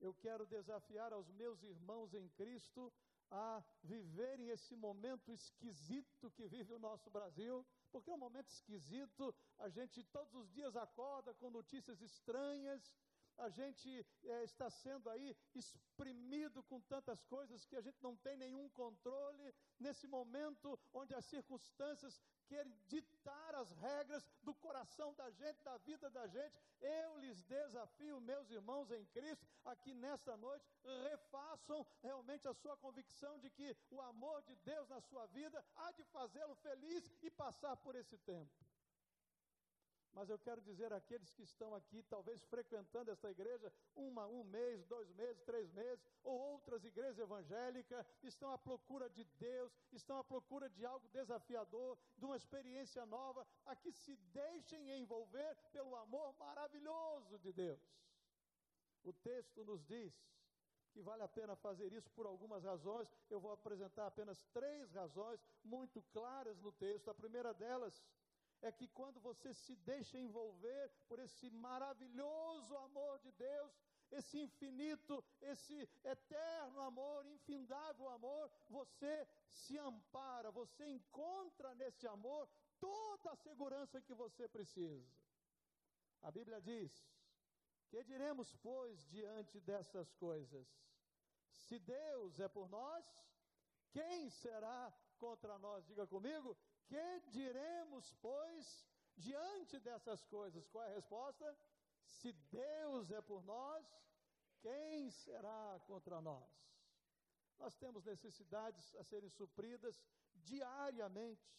eu 0.00 0.12
quero 0.14 0.46
desafiar 0.46 1.12
aos 1.12 1.30
meus 1.30 1.62
irmãos 1.62 2.14
em 2.14 2.28
Cristo 2.30 2.92
a 3.30 3.62
viverem 3.82 4.48
esse 4.48 4.76
momento 4.76 5.32
esquisito 5.32 6.30
que 6.30 6.46
vive 6.46 6.72
o 6.72 6.78
nosso 6.78 7.10
Brasil, 7.10 7.66
porque 7.90 8.10
é 8.10 8.14
um 8.14 8.18
momento 8.18 8.48
esquisito, 8.48 9.34
a 9.58 9.68
gente 9.68 10.02
todos 10.04 10.34
os 10.34 10.50
dias 10.50 10.76
acorda 10.76 11.34
com 11.34 11.50
notícias 11.50 12.00
estranhas, 12.00 12.94
a 13.38 13.48
gente 13.48 14.06
é, 14.24 14.44
está 14.44 14.70
sendo 14.70 15.10
aí 15.10 15.36
exprimido 15.54 16.62
com 16.62 16.80
tantas 16.80 17.24
coisas 17.24 17.64
que 17.66 17.76
a 17.76 17.80
gente 17.80 18.00
não 18.02 18.16
tem 18.16 18.36
nenhum 18.36 18.68
controle, 18.70 19.54
nesse 19.78 20.06
momento 20.06 20.78
onde 20.92 21.14
as 21.14 21.24
circunstâncias 21.24 22.20
querem 22.44 22.72
ditar 22.86 23.54
as 23.54 23.70
regras 23.72 24.26
do 24.42 24.54
coração 24.54 25.14
da 25.14 25.30
gente, 25.30 25.62
da 25.62 25.76
vida 25.78 26.10
da 26.10 26.26
gente, 26.26 26.54
eu 26.80 27.18
lhes 27.18 27.42
desafio, 27.44 28.20
meus 28.20 28.50
irmãos 28.50 28.90
em 28.90 29.04
Cristo, 29.06 29.46
aqui 29.64 29.94
nesta 29.94 30.36
noite, 30.36 30.64
refaçam 31.02 31.86
realmente 32.02 32.46
a 32.46 32.54
sua 32.54 32.76
convicção 32.76 33.38
de 33.38 33.50
que 33.50 33.76
o 33.90 34.00
amor 34.00 34.42
de 34.42 34.54
Deus 34.56 34.88
na 34.88 35.00
sua 35.00 35.26
vida 35.26 35.64
há 35.76 35.92
de 35.92 36.04
fazê-lo 36.04 36.54
feliz 36.56 37.10
e 37.22 37.30
passar 37.30 37.76
por 37.76 37.94
esse 37.94 38.18
tempo. 38.18 38.52
Mas 40.14 40.30
eu 40.30 40.38
quero 40.38 40.60
dizer 40.60 40.92
àqueles 40.92 41.32
que 41.32 41.42
estão 41.42 41.74
aqui, 41.74 42.02
talvez 42.04 42.42
frequentando 42.44 43.10
esta 43.10 43.28
igreja, 43.30 43.72
uma, 43.96 44.26
um 44.26 44.44
mês, 44.44 44.84
dois 44.84 45.10
meses, 45.12 45.42
três 45.42 45.72
meses, 45.72 46.04
ou 46.22 46.38
outras 46.52 46.84
igrejas 46.84 47.18
evangélicas, 47.18 48.06
estão 48.22 48.52
à 48.52 48.58
procura 48.58 49.10
de 49.10 49.24
Deus, 49.24 49.72
estão 49.92 50.16
à 50.18 50.24
procura 50.24 50.68
de 50.70 50.86
algo 50.86 51.08
desafiador, 51.08 51.98
de 52.16 52.24
uma 52.24 52.36
experiência 52.36 53.04
nova, 53.04 53.44
a 53.66 53.74
que 53.74 53.90
se 53.90 54.16
deixem 54.32 54.90
envolver 55.00 55.56
pelo 55.72 55.96
amor 55.96 56.32
maravilhoso 56.38 57.38
de 57.40 57.52
Deus. 57.52 57.80
O 59.02 59.12
texto 59.12 59.64
nos 59.64 59.84
diz 59.84 60.14
que 60.92 61.02
vale 61.02 61.24
a 61.24 61.28
pena 61.28 61.56
fazer 61.56 61.92
isso 61.92 62.08
por 62.12 62.24
algumas 62.24 62.62
razões. 62.62 63.10
Eu 63.28 63.40
vou 63.40 63.50
apresentar 63.50 64.06
apenas 64.06 64.44
três 64.52 64.92
razões 64.92 65.44
muito 65.64 66.00
claras 66.12 66.60
no 66.60 66.70
texto. 66.70 67.10
A 67.10 67.14
primeira 67.14 67.52
delas 67.52 68.00
é 68.62 68.72
que 68.72 68.88
quando 68.88 69.20
você 69.20 69.52
se 69.52 69.76
deixa 69.76 70.18
envolver 70.18 70.90
por 71.08 71.18
esse 71.18 71.50
maravilhoso 71.50 72.76
amor 72.76 73.18
de 73.20 73.32
Deus, 73.32 73.72
esse 74.10 74.38
infinito, 74.38 75.24
esse 75.40 75.88
eterno 76.04 76.80
amor, 76.80 77.26
infindável 77.26 78.08
amor, 78.08 78.50
você 78.68 79.26
se 79.48 79.76
ampara, 79.78 80.50
você 80.50 80.86
encontra 80.86 81.74
nesse 81.74 82.06
amor 82.06 82.48
toda 82.78 83.32
a 83.32 83.36
segurança 83.36 84.00
que 84.00 84.14
você 84.14 84.48
precisa. 84.48 85.10
A 86.22 86.30
Bíblia 86.30 86.60
diz: 86.60 86.92
Que 87.88 88.02
diremos, 88.04 88.54
pois, 88.56 89.04
diante 89.08 89.60
dessas 89.60 90.12
coisas? 90.14 90.66
Se 91.50 91.78
Deus 91.78 92.40
é 92.40 92.48
por 92.48 92.68
nós, 92.68 93.04
quem 93.90 94.28
será 94.30 94.92
contra 95.18 95.58
nós? 95.58 95.86
Diga 95.86 96.06
comigo, 96.06 96.56
que 96.86 97.20
diremos, 97.30 98.12
pois, 98.20 98.86
diante 99.16 99.78
dessas 99.78 100.24
coisas? 100.24 100.66
Qual 100.68 100.84
é 100.84 100.92
a 100.92 100.94
resposta? 100.94 101.56
Se 102.04 102.32
Deus 102.32 103.10
é 103.10 103.20
por 103.20 103.42
nós, 103.44 103.84
quem 104.60 105.10
será 105.10 105.80
contra 105.86 106.20
nós? 106.20 106.50
Nós 107.58 107.76
temos 107.76 108.04
necessidades 108.04 108.94
a 108.96 109.04
serem 109.04 109.28
supridas 109.28 110.02
diariamente. 110.34 111.54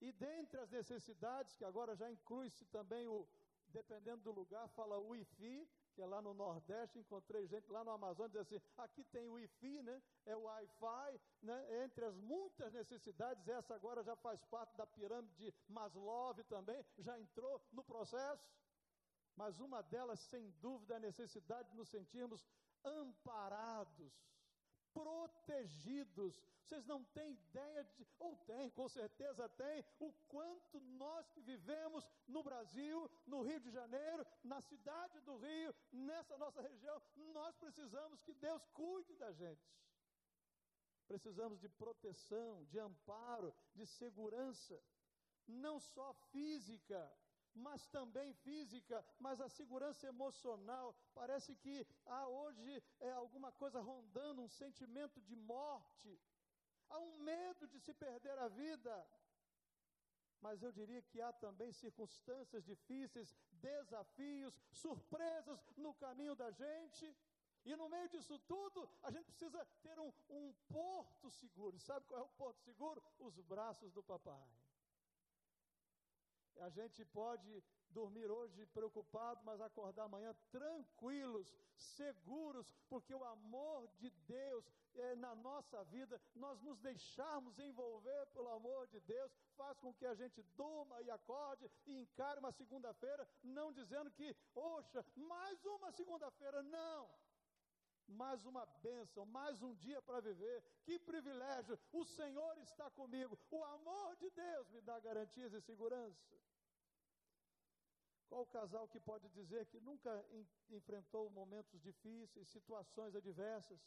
E 0.00 0.12
dentre 0.12 0.60
as 0.60 0.70
necessidades, 0.70 1.56
que 1.56 1.64
agora 1.64 1.96
já 1.96 2.10
inclui-se 2.10 2.64
também 2.66 3.06
o, 3.08 3.26
dependendo 3.68 4.22
do 4.22 4.32
lugar, 4.32 4.68
fala 4.68 4.98
o 4.98 5.08
Wi-Fi, 5.08 5.68
que 5.96 6.02
é 6.02 6.06
lá 6.06 6.20
no 6.20 6.34
Nordeste, 6.34 6.98
encontrei 6.98 7.46
gente 7.46 7.72
lá 7.72 7.82
no 7.82 7.90
Amazonas 7.90 8.30
dizendo 8.30 8.42
assim, 8.42 8.60
aqui 8.76 9.02
tem 9.04 9.30
Wi-Fi, 9.30 9.82
né? 9.82 10.02
É 10.26 10.36
o 10.36 10.42
Wi-Fi, 10.42 11.20
né? 11.42 11.84
Entre 11.84 12.04
as 12.04 12.14
muitas 12.18 12.74
necessidades, 12.74 13.48
essa 13.48 13.74
agora 13.74 14.04
já 14.04 14.14
faz 14.16 14.44
parte 14.44 14.76
da 14.76 14.86
pirâmide 14.86 15.34
de 15.34 15.54
Maslow 15.66 16.34
também, 16.44 16.84
já 16.98 17.18
entrou 17.18 17.62
no 17.72 17.82
processo. 17.82 18.46
Mas 19.34 19.58
uma 19.58 19.82
delas, 19.82 20.20
sem 20.20 20.50
dúvida, 20.60 20.94
é 20.94 20.96
a 20.98 21.00
necessidade 21.00 21.70
de 21.70 21.76
nos 21.76 21.88
sentirmos 21.88 22.46
amparados 22.84 24.12
protegidos. 24.92 26.42
Vocês 26.62 26.84
não 26.86 27.04
têm 27.04 27.32
ideia 27.32 27.84
de, 27.84 28.06
ou 28.18 28.36
tem, 28.38 28.68
com 28.70 28.88
certeza 28.88 29.48
tem, 29.48 29.84
o 29.98 30.12
quanto 30.28 30.78
nós 30.80 31.25
vivemos 31.50 32.04
no 32.34 32.42
Brasil, 32.48 32.98
no 33.32 33.40
Rio 33.48 33.60
de 33.66 33.70
Janeiro, 33.78 34.26
na 34.52 34.60
cidade 34.60 35.20
do 35.20 35.36
Rio, 35.46 35.74
nessa 35.92 36.36
nossa 36.36 36.60
região, 36.60 37.00
nós 37.38 37.54
precisamos 37.64 38.20
que 38.22 38.34
Deus 38.34 38.62
cuide 38.80 39.14
da 39.16 39.30
gente. 39.32 39.66
Precisamos 41.06 41.60
de 41.60 41.68
proteção, 41.82 42.64
de 42.64 42.78
amparo, 42.88 43.54
de 43.74 43.86
segurança, 43.86 44.76
não 45.46 45.78
só 45.78 46.12
física, 46.32 47.00
mas 47.54 47.86
também 47.88 48.32
física, 48.34 49.04
mas 49.18 49.40
a 49.40 49.48
segurança 49.48 50.06
emocional. 50.06 50.94
Parece 51.14 51.54
que 51.56 51.86
há 52.04 52.28
hoje 52.28 52.82
é 53.00 53.12
alguma 53.12 53.50
coisa 53.52 53.80
rondando, 53.80 54.42
um 54.42 54.48
sentimento 54.48 55.20
de 55.20 55.36
morte. 55.36 56.20
há 56.88 56.98
um 56.98 57.18
medo 57.18 57.66
de 57.66 57.80
se 57.80 57.92
perder 57.94 58.38
a 58.38 58.48
vida. 58.48 58.94
Mas 60.40 60.62
eu 60.62 60.70
diria 60.70 61.02
que 61.02 61.20
há 61.20 61.32
também 61.32 61.72
circunstâncias 61.72 62.64
difíceis, 62.64 63.34
desafios, 63.52 64.58
surpresas 64.70 65.58
no 65.76 65.94
caminho 65.94 66.34
da 66.34 66.50
gente. 66.50 67.16
E 67.64 67.74
no 67.74 67.88
meio 67.88 68.08
disso 68.08 68.38
tudo, 68.40 68.88
a 69.02 69.10
gente 69.10 69.26
precisa 69.26 69.64
ter 69.82 69.98
um, 69.98 70.12
um 70.28 70.52
porto 70.68 71.30
seguro. 71.30 71.78
Sabe 71.80 72.06
qual 72.06 72.20
é 72.20 72.24
o 72.24 72.28
porto 72.28 72.60
seguro? 72.60 73.02
Os 73.18 73.40
braços 73.40 73.92
do 73.92 74.02
papai. 74.02 74.48
A 76.60 76.68
gente 76.70 77.04
pode 77.06 77.62
dormir 77.90 78.30
hoje 78.30 78.66
preocupado, 78.66 79.40
mas 79.44 79.60
acordar 79.60 80.04
amanhã 80.04 80.34
tranquilos, 80.50 81.54
seguros, 81.74 82.72
porque 82.88 83.14
o 83.14 83.24
amor 83.24 83.88
de 83.98 84.10
Deus 84.26 84.64
é, 84.94 85.14
na 85.16 85.34
nossa 85.34 85.84
vida, 85.84 86.20
nós 86.34 86.60
nos 86.62 86.78
deixarmos 86.80 87.58
envolver 87.58 88.26
pelo 88.32 88.48
amor 88.48 88.86
de 88.88 89.00
Deus, 89.00 89.32
faz 89.56 89.78
com 89.78 89.92
que 89.92 90.06
a 90.06 90.14
gente 90.14 90.42
durma 90.56 91.00
e 91.02 91.10
acorde 91.10 91.70
e 91.86 92.00
encare 92.00 92.40
uma 92.40 92.52
segunda-feira, 92.52 93.28
não 93.42 93.72
dizendo 93.72 94.10
que, 94.10 94.34
oxa, 94.54 95.04
mais 95.14 95.64
uma 95.64 95.92
segunda-feira, 95.92 96.62
não 96.62 97.08
mais 98.08 98.44
uma 98.46 98.64
bênção, 98.82 99.24
mais 99.26 99.62
um 99.62 99.74
dia 99.74 100.00
para 100.02 100.20
viver. 100.20 100.62
Que 100.84 100.98
privilégio! 100.98 101.78
O 101.92 102.04
Senhor 102.04 102.56
está 102.58 102.90
comigo. 102.90 103.38
O 103.50 103.64
amor 103.64 104.16
de 104.16 104.30
Deus 104.30 104.70
me 104.70 104.80
dá 104.80 104.98
garantias 105.00 105.52
e 105.52 105.60
segurança. 105.60 106.36
Qual 108.28 108.44
casal 108.46 108.88
que 108.88 109.00
pode 109.00 109.28
dizer 109.30 109.66
que 109.66 109.80
nunca 109.80 110.24
enfrentou 110.70 111.30
momentos 111.30 111.80
difíceis, 111.80 112.48
situações 112.48 113.14
adversas? 113.14 113.80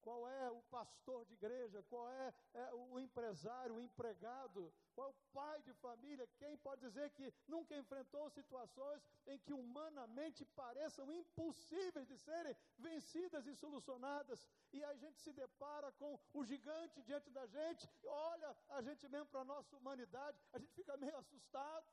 Qual 0.00 0.28
é 0.28 0.50
o 0.50 0.62
pastor 0.62 1.24
de 1.26 1.34
igreja? 1.34 1.82
Qual 1.90 2.08
é, 2.08 2.32
é, 2.54 2.74
o 2.74 2.98
empresário, 2.98 3.74
o 3.74 3.80
empregado? 3.80 4.72
Qual 4.94 5.08
é 5.08 5.10
o 5.10 5.14
pai 5.32 5.60
de 5.62 5.72
família? 5.74 6.26
Quem 6.38 6.56
pode 6.56 6.80
dizer 6.80 7.10
que 7.10 7.32
nunca 7.46 7.76
enfrentou 7.76 8.30
situações 8.30 9.02
em 9.26 9.38
que 9.38 9.52
humanamente 9.52 10.44
pareçam 10.62 11.12
impossíveis 11.12 12.06
de 12.06 12.16
serem 12.16 12.56
vencidas 12.78 13.46
e 13.46 13.54
solucionadas? 13.54 14.46
E 14.72 14.82
a 14.84 14.94
gente 14.94 15.18
se 15.18 15.32
depara 15.32 15.90
com 15.92 16.18
o 16.32 16.44
gigante 16.44 17.02
diante 17.02 17.30
da 17.30 17.46
gente, 17.46 17.88
olha 18.04 18.56
a 18.70 18.80
gente 18.80 19.06
mesmo 19.08 19.26
para 19.26 19.40
a 19.40 19.50
nossa 19.52 19.76
humanidade, 19.76 20.38
a 20.52 20.58
gente 20.58 20.72
fica 20.72 20.96
meio 20.96 21.16
assustado. 21.16 21.86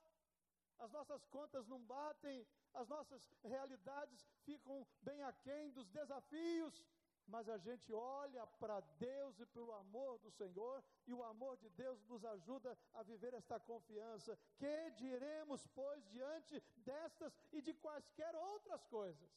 As 0.80 0.92
nossas 0.92 1.26
contas 1.26 1.68
não 1.68 1.80
batem, 1.80 2.46
as 2.74 2.88
nossas 2.88 3.34
realidades 3.44 4.26
ficam 4.44 4.86
bem 5.02 5.22
aquém 5.24 5.72
dos 5.72 5.88
desafios 5.90 6.86
mas 7.28 7.50
a 7.50 7.58
gente 7.58 7.92
olha 7.92 8.46
para 8.60 8.80
Deus 9.00 9.40
e 9.40 9.46
para 9.46 9.62
o 9.62 9.74
amor 9.74 10.20
do 10.20 10.30
Senhor, 10.32 10.84
e 11.08 11.14
o 11.14 11.24
amor 11.24 11.58
de 11.58 11.70
Deus 11.70 12.04
nos 12.06 12.24
ajuda 12.24 12.78
a 12.94 13.02
viver 13.04 13.34
esta 13.34 13.60
confiança. 13.60 14.38
Que 14.58 14.92
diremos, 14.92 15.66
pois, 15.68 16.08
diante 16.10 16.62
destas 16.78 17.34
e 17.52 17.62
de 17.62 17.74
quaisquer 17.74 18.36
outras 18.36 18.86
coisas? 18.86 19.32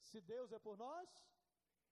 Se 0.00 0.20
Deus 0.20 0.52
é 0.52 0.58
por 0.58 0.76
nós, 0.76 1.08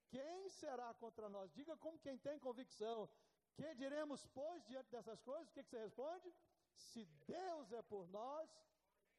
quem 0.09 0.49
será 0.49 0.93
contra 0.95 1.29
nós? 1.29 1.53
Diga 1.53 1.77
como 1.77 1.99
quem 1.99 2.19
tem 2.19 2.39
convicção. 2.39 3.09
Que 3.55 3.75
diremos, 3.75 4.27
pois, 4.35 4.65
diante 4.67 4.91
dessas 4.91 5.21
coisas? 5.21 5.49
O 5.49 5.53
que, 5.53 5.63
que 5.63 5.71
você 5.71 5.79
responde? 5.79 6.35
Se 6.77 7.05
Deus 7.27 7.73
é 7.73 7.83
por 7.83 8.09
nós, 8.09 8.49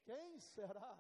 quem 0.04 0.40
será 0.40 0.98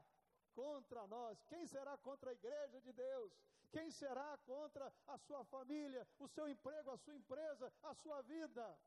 contra 0.53 1.05
nós? 1.07 1.41
Quem 1.43 1.65
será 1.65 1.97
contra 1.97 2.31
a 2.31 2.33
igreja 2.33 2.81
de 2.81 2.91
Deus? 2.91 3.31
Quem 3.71 3.91
será 3.91 4.37
contra 4.45 4.93
a 5.07 5.17
sua 5.17 5.43
família, 5.45 6.07
o 6.19 6.27
seu 6.27 6.47
emprego, 6.47 6.91
a 6.91 6.97
sua 6.97 7.15
empresa, 7.15 7.71
a 7.83 7.93
sua 7.93 8.21
vida? 8.21 8.79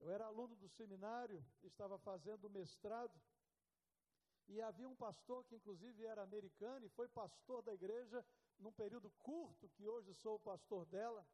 Eu 0.00 0.10
era 0.10 0.26
aluno 0.26 0.54
do 0.56 0.68
seminário, 0.68 1.44
estava 1.62 1.98
fazendo 1.98 2.50
mestrado, 2.50 3.18
e 4.46 4.60
havia 4.60 4.88
um 4.88 4.94
pastor 4.94 5.42
que, 5.44 5.56
inclusive, 5.56 6.04
era 6.04 6.22
americano 6.22 6.84
e 6.84 6.90
foi 6.90 7.08
pastor 7.08 7.62
da 7.62 7.72
igreja 7.72 8.24
num 8.58 8.72
período 8.72 9.10
curto, 9.22 9.68
que 9.70 9.88
hoje 9.88 10.12
sou 10.14 10.38
pastor 10.38 10.84
dela. 10.86 11.26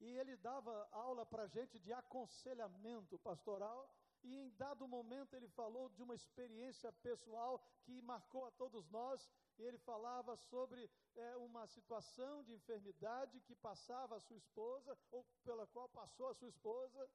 E 0.00 0.06
ele 0.18 0.36
dava 0.36 0.88
aula 0.92 1.24
para 1.24 1.46
gente 1.46 1.78
de 1.78 1.92
aconselhamento 1.92 3.18
pastoral, 3.18 3.90
e 4.22 4.34
em 4.34 4.50
dado 4.56 4.88
momento 4.88 5.34
ele 5.34 5.48
falou 5.48 5.88
de 5.90 6.02
uma 6.02 6.14
experiência 6.14 6.92
pessoal 6.92 7.64
que 7.84 8.02
marcou 8.02 8.44
a 8.44 8.50
todos 8.50 8.88
nós, 8.90 9.30
e 9.58 9.62
ele 9.62 9.78
falava 9.78 10.36
sobre 10.36 10.90
é, 11.14 11.36
uma 11.36 11.66
situação 11.66 12.42
de 12.42 12.52
enfermidade 12.52 13.40
que 13.40 13.54
passava 13.54 14.16
a 14.16 14.20
sua 14.20 14.36
esposa, 14.36 14.98
ou 15.10 15.24
pela 15.44 15.66
qual 15.68 15.88
passou 15.88 16.28
a 16.28 16.34
sua 16.34 16.48
esposa, 16.48 17.08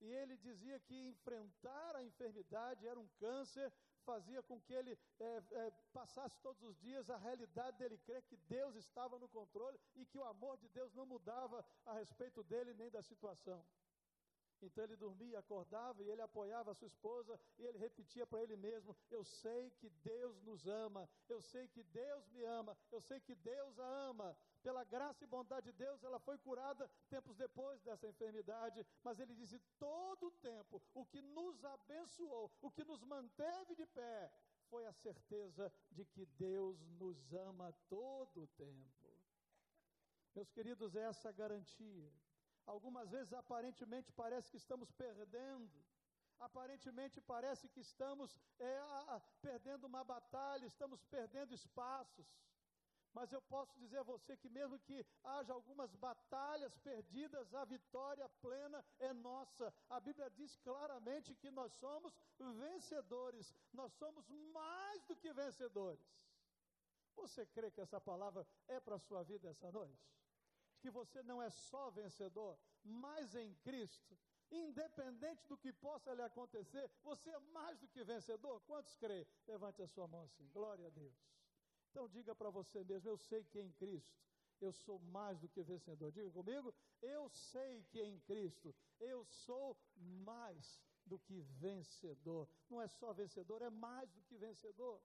e 0.00 0.06
ele 0.06 0.36
dizia 0.36 0.80
que 0.80 0.94
enfrentar 1.08 1.96
a 1.96 2.02
enfermidade 2.02 2.86
era 2.86 2.98
um 2.98 3.08
câncer, 3.20 3.72
fazia 4.02 4.42
com 4.42 4.60
que 4.60 4.72
ele 4.72 4.98
é, 5.18 5.42
é, 5.52 5.70
passasse 5.92 6.38
todos 6.40 6.62
os 6.62 6.76
dias 6.78 7.08
a 7.10 7.16
realidade 7.16 7.78
dele 7.78 7.98
crer 7.98 8.22
que 8.22 8.36
Deus 8.36 8.74
estava 8.76 9.18
no 9.18 9.28
controle 9.28 9.78
e 9.94 10.04
que 10.04 10.18
o 10.18 10.24
amor 10.24 10.56
de 10.58 10.68
Deus 10.68 10.92
não 10.94 11.06
mudava 11.06 11.64
a 11.86 11.94
respeito 11.94 12.42
dele 12.44 12.74
nem 12.74 12.90
da 12.90 13.02
situação. 13.02 13.64
Então 14.62 14.84
ele 14.84 14.96
dormia, 14.96 15.40
acordava 15.40 16.02
e 16.02 16.08
ele 16.08 16.22
apoiava 16.22 16.70
a 16.70 16.74
sua 16.74 16.86
esposa 16.86 17.38
e 17.58 17.64
ele 17.64 17.78
repetia 17.78 18.26
para 18.26 18.42
ele 18.42 18.56
mesmo: 18.56 18.96
Eu 19.10 19.24
sei 19.24 19.70
que 19.70 19.88
Deus 19.90 20.40
nos 20.42 20.66
ama, 20.66 21.08
eu 21.28 21.40
sei 21.40 21.66
que 21.68 21.82
Deus 21.82 22.28
me 22.28 22.44
ama, 22.44 22.76
eu 22.92 23.00
sei 23.00 23.18
que 23.20 23.34
Deus 23.34 23.78
a 23.78 23.86
ama. 24.10 24.36
Pela 24.62 24.84
graça 24.84 25.24
e 25.24 25.26
bondade 25.26 25.70
de 25.70 25.72
Deus, 25.72 26.02
ela 26.04 26.20
foi 26.20 26.38
curada 26.38 26.88
tempos 27.08 27.36
depois 27.36 27.82
dessa 27.82 28.06
enfermidade, 28.08 28.86
mas 29.02 29.18
ele 29.18 29.34
disse: 29.34 29.58
todo 29.78 30.26
o 30.26 30.30
tempo, 30.30 30.80
o 30.94 31.04
que 31.04 31.20
nos 31.20 31.64
abençoou, 31.64 32.50
o 32.60 32.70
que 32.70 32.84
nos 32.84 33.02
manteve 33.02 33.74
de 33.74 33.86
pé, 33.86 34.32
foi 34.70 34.86
a 34.86 34.92
certeza 34.92 35.72
de 35.90 36.04
que 36.04 36.24
Deus 36.26 36.80
nos 37.02 37.32
ama 37.34 37.72
todo 37.88 38.42
o 38.42 38.46
tempo. 38.46 39.10
Meus 40.34 40.50
queridos, 40.50 40.94
é 40.94 41.02
essa 41.02 41.30
garantia 41.30 42.10
Algumas 42.66 43.10
vezes, 43.10 43.32
aparentemente, 43.32 44.12
parece 44.12 44.50
que 44.50 44.56
estamos 44.56 44.90
perdendo. 44.92 45.84
Aparentemente, 46.38 47.20
parece 47.20 47.68
que 47.68 47.80
estamos 47.80 48.38
é, 48.58 48.80
perdendo 49.40 49.86
uma 49.86 50.04
batalha, 50.04 50.66
estamos 50.66 51.04
perdendo 51.04 51.54
espaços. 51.54 52.26
Mas 53.12 53.32
eu 53.32 53.42
posso 53.42 53.78
dizer 53.78 53.98
a 53.98 54.02
você 54.02 54.36
que, 54.36 54.48
mesmo 54.48 54.78
que 54.78 55.04
haja 55.22 55.52
algumas 55.52 55.94
batalhas 55.94 56.76
perdidas, 56.78 57.54
a 57.54 57.64
vitória 57.64 58.28
plena 58.40 58.84
é 58.98 59.12
nossa. 59.12 59.72
A 59.88 60.00
Bíblia 60.00 60.30
diz 60.30 60.56
claramente 60.58 61.34
que 61.34 61.50
nós 61.50 61.72
somos 61.74 62.14
vencedores, 62.38 63.54
nós 63.72 63.92
somos 63.94 64.28
mais 64.52 65.04
do 65.04 65.16
que 65.16 65.32
vencedores. 65.32 66.00
Você 67.16 67.44
crê 67.46 67.70
que 67.70 67.80
essa 67.80 68.00
palavra 68.00 68.46
é 68.66 68.80
para 68.80 68.96
a 68.96 68.98
sua 68.98 69.22
vida 69.22 69.50
essa 69.50 69.70
noite? 69.70 70.12
que 70.82 70.90
você 70.90 71.22
não 71.22 71.40
é 71.40 71.48
só 71.48 71.90
vencedor, 71.90 72.58
mas 72.82 73.36
em 73.36 73.54
Cristo, 73.62 74.18
independente 74.50 75.46
do 75.46 75.56
que 75.56 75.72
possa 75.72 76.12
lhe 76.12 76.22
acontecer, 76.22 76.90
você 77.04 77.30
é 77.30 77.38
mais 77.38 77.78
do 77.78 77.86
que 77.86 78.02
vencedor. 78.02 78.60
Quantos 78.62 78.96
creem? 78.96 79.24
Levante 79.46 79.80
a 79.80 79.86
sua 79.86 80.08
mão 80.08 80.24
assim. 80.24 80.46
Glória 80.48 80.88
a 80.88 80.90
Deus. 80.90 81.14
Então 81.92 82.08
diga 82.08 82.34
para 82.34 82.48
você 82.48 82.82
mesmo: 82.82 83.10
eu 83.10 83.18
sei 83.18 83.44
que 83.44 83.60
em 83.60 83.70
Cristo 83.72 84.18
eu 84.58 84.72
sou 84.72 84.98
mais 84.98 85.38
do 85.38 85.48
que 85.48 85.62
vencedor. 85.62 86.10
Diga 86.10 86.30
comigo: 86.30 86.74
eu 87.02 87.28
sei 87.28 87.84
que 87.84 88.00
em 88.02 88.18
Cristo 88.20 88.74
eu 88.98 89.22
sou 89.26 89.76
mais 90.24 90.80
do 91.04 91.18
que 91.18 91.42
vencedor. 91.42 92.48
Não 92.70 92.80
é 92.80 92.88
só 92.88 93.12
vencedor, 93.12 93.60
é 93.60 93.68
mais 93.68 94.10
do 94.10 94.22
que 94.22 94.38
vencedor. 94.38 95.02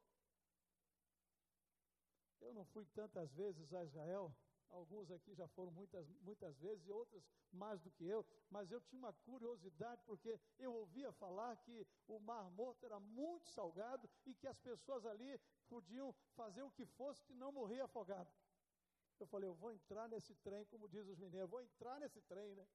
Eu 2.40 2.54
não 2.54 2.64
fui 2.64 2.86
tantas 2.86 3.34
vezes 3.34 3.74
a 3.74 3.84
Israel, 3.84 4.34
Alguns 4.70 5.10
aqui 5.12 5.34
já 5.34 5.48
foram 5.48 5.72
muitas, 5.72 6.08
muitas 6.22 6.58
vezes 6.58 6.86
e 6.86 6.92
outras 6.92 7.24
mais 7.52 7.82
do 7.82 7.92
que 7.92 8.06
eu, 8.06 8.26
mas 8.50 8.70
eu 8.70 8.82
tinha 8.82 9.00
uma 9.00 9.14
curiosidade 9.14 10.02
porque 10.06 10.40
eu 10.60 10.74
ouvia 10.74 11.12
falar 11.14 11.56
que 11.58 11.88
o 12.08 12.20
Mar 12.20 12.50
Morto 12.52 12.86
era 12.86 13.00
muito 13.00 13.50
salgado 13.50 14.10
e 14.26 14.34
que 14.36 14.48
as 14.48 14.60
pessoas 14.60 15.06
ali 15.06 15.40
podiam 15.70 16.14
fazer 16.36 16.64
o 16.64 16.72
que 16.72 16.86
fosse 16.86 17.24
que 17.24 17.34
não 17.34 17.52
morria 17.52 17.84
afogado. 17.86 18.30
Eu 19.20 19.28
falei, 19.28 19.50
eu 19.50 19.56
vou 19.56 19.72
entrar 19.72 20.08
nesse 20.08 20.34
trem, 20.36 20.66
como 20.66 20.88
diz 20.88 21.08
os 21.08 21.18
mineiros, 21.18 21.50
vou 21.50 21.62
entrar 21.62 22.00
nesse 22.00 22.22
trem, 22.22 22.56
né? 22.56 22.68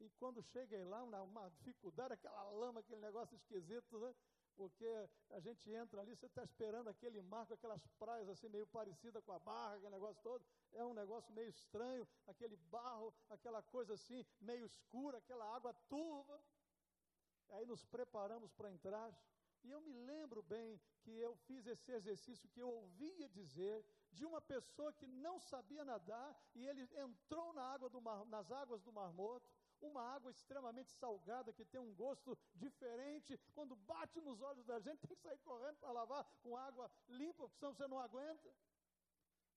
E 0.00 0.10
quando 0.18 0.42
cheguei 0.42 0.84
lá, 0.84 1.02
uma, 1.02 1.48
dificuldade, 1.50 2.14
aquela 2.14 2.42
lama, 2.50 2.80
aquele 2.80 3.00
negócio 3.00 3.34
esquisito, 3.34 3.98
né? 3.98 4.14
porque 4.56 5.08
a 5.30 5.38
gente 5.40 5.70
entra 5.70 6.00
ali, 6.00 6.16
você 6.16 6.26
está 6.26 6.42
esperando 6.42 6.88
aquele 6.88 7.20
mar 7.20 7.46
com 7.46 7.54
aquelas 7.54 7.86
praias 7.98 8.28
assim 8.28 8.48
meio 8.48 8.66
parecidas 8.66 9.22
com 9.22 9.32
a 9.32 9.38
barra, 9.38 9.74
aquele 9.74 9.90
negócio 9.90 10.20
todo, 10.22 10.44
é 10.72 10.84
um 10.84 10.94
negócio 10.94 11.32
meio 11.34 11.50
estranho, 11.50 12.08
aquele 12.26 12.56
barro, 12.56 13.14
aquela 13.28 13.62
coisa 13.62 13.94
assim, 13.94 14.24
meio 14.40 14.64
escura, 14.64 15.18
aquela 15.18 15.44
água 15.54 15.74
turva. 15.88 16.42
Aí 17.50 17.66
nos 17.66 17.84
preparamos 17.84 18.52
para 18.54 18.72
entrar, 18.72 19.14
e 19.64 19.70
eu 19.70 19.80
me 19.80 19.92
lembro 19.92 20.42
bem 20.42 20.80
que 21.00 21.10
eu 21.18 21.34
fiz 21.46 21.66
esse 21.66 21.92
exercício 21.92 22.48
que 22.48 22.60
eu 22.60 22.68
ouvia 22.68 23.28
dizer 23.28 23.84
de 24.12 24.24
uma 24.24 24.40
pessoa 24.40 24.92
que 24.92 25.06
não 25.06 25.38
sabia 25.40 25.84
nadar 25.84 26.36
e 26.54 26.66
ele 26.66 26.88
entrou 26.96 27.52
na 27.52 27.62
água 27.62 27.88
do 27.88 28.00
mar, 28.00 28.24
nas 28.26 28.50
águas 28.50 28.82
do 28.82 28.92
Mar 28.92 29.12
Morto, 29.12 29.50
uma 29.80 30.02
água 30.02 30.30
extremamente 30.30 30.92
salgada 30.92 31.52
que 31.52 31.64
tem 31.64 31.80
um 31.80 31.94
gosto 31.94 32.38
diferente. 32.54 33.38
Quando 33.54 33.76
bate 33.76 34.20
nos 34.20 34.40
olhos 34.40 34.64
da 34.64 34.78
gente, 34.80 35.00
tem 35.06 35.16
que 35.16 35.22
sair 35.22 35.38
correndo 35.38 35.76
para 35.76 35.92
lavar 35.92 36.24
com 36.42 36.56
água 36.56 36.90
limpa, 37.08 37.44
porque 37.44 37.58
senão 37.58 37.74
você 37.74 37.86
não 37.86 37.98
aguenta. 37.98 38.50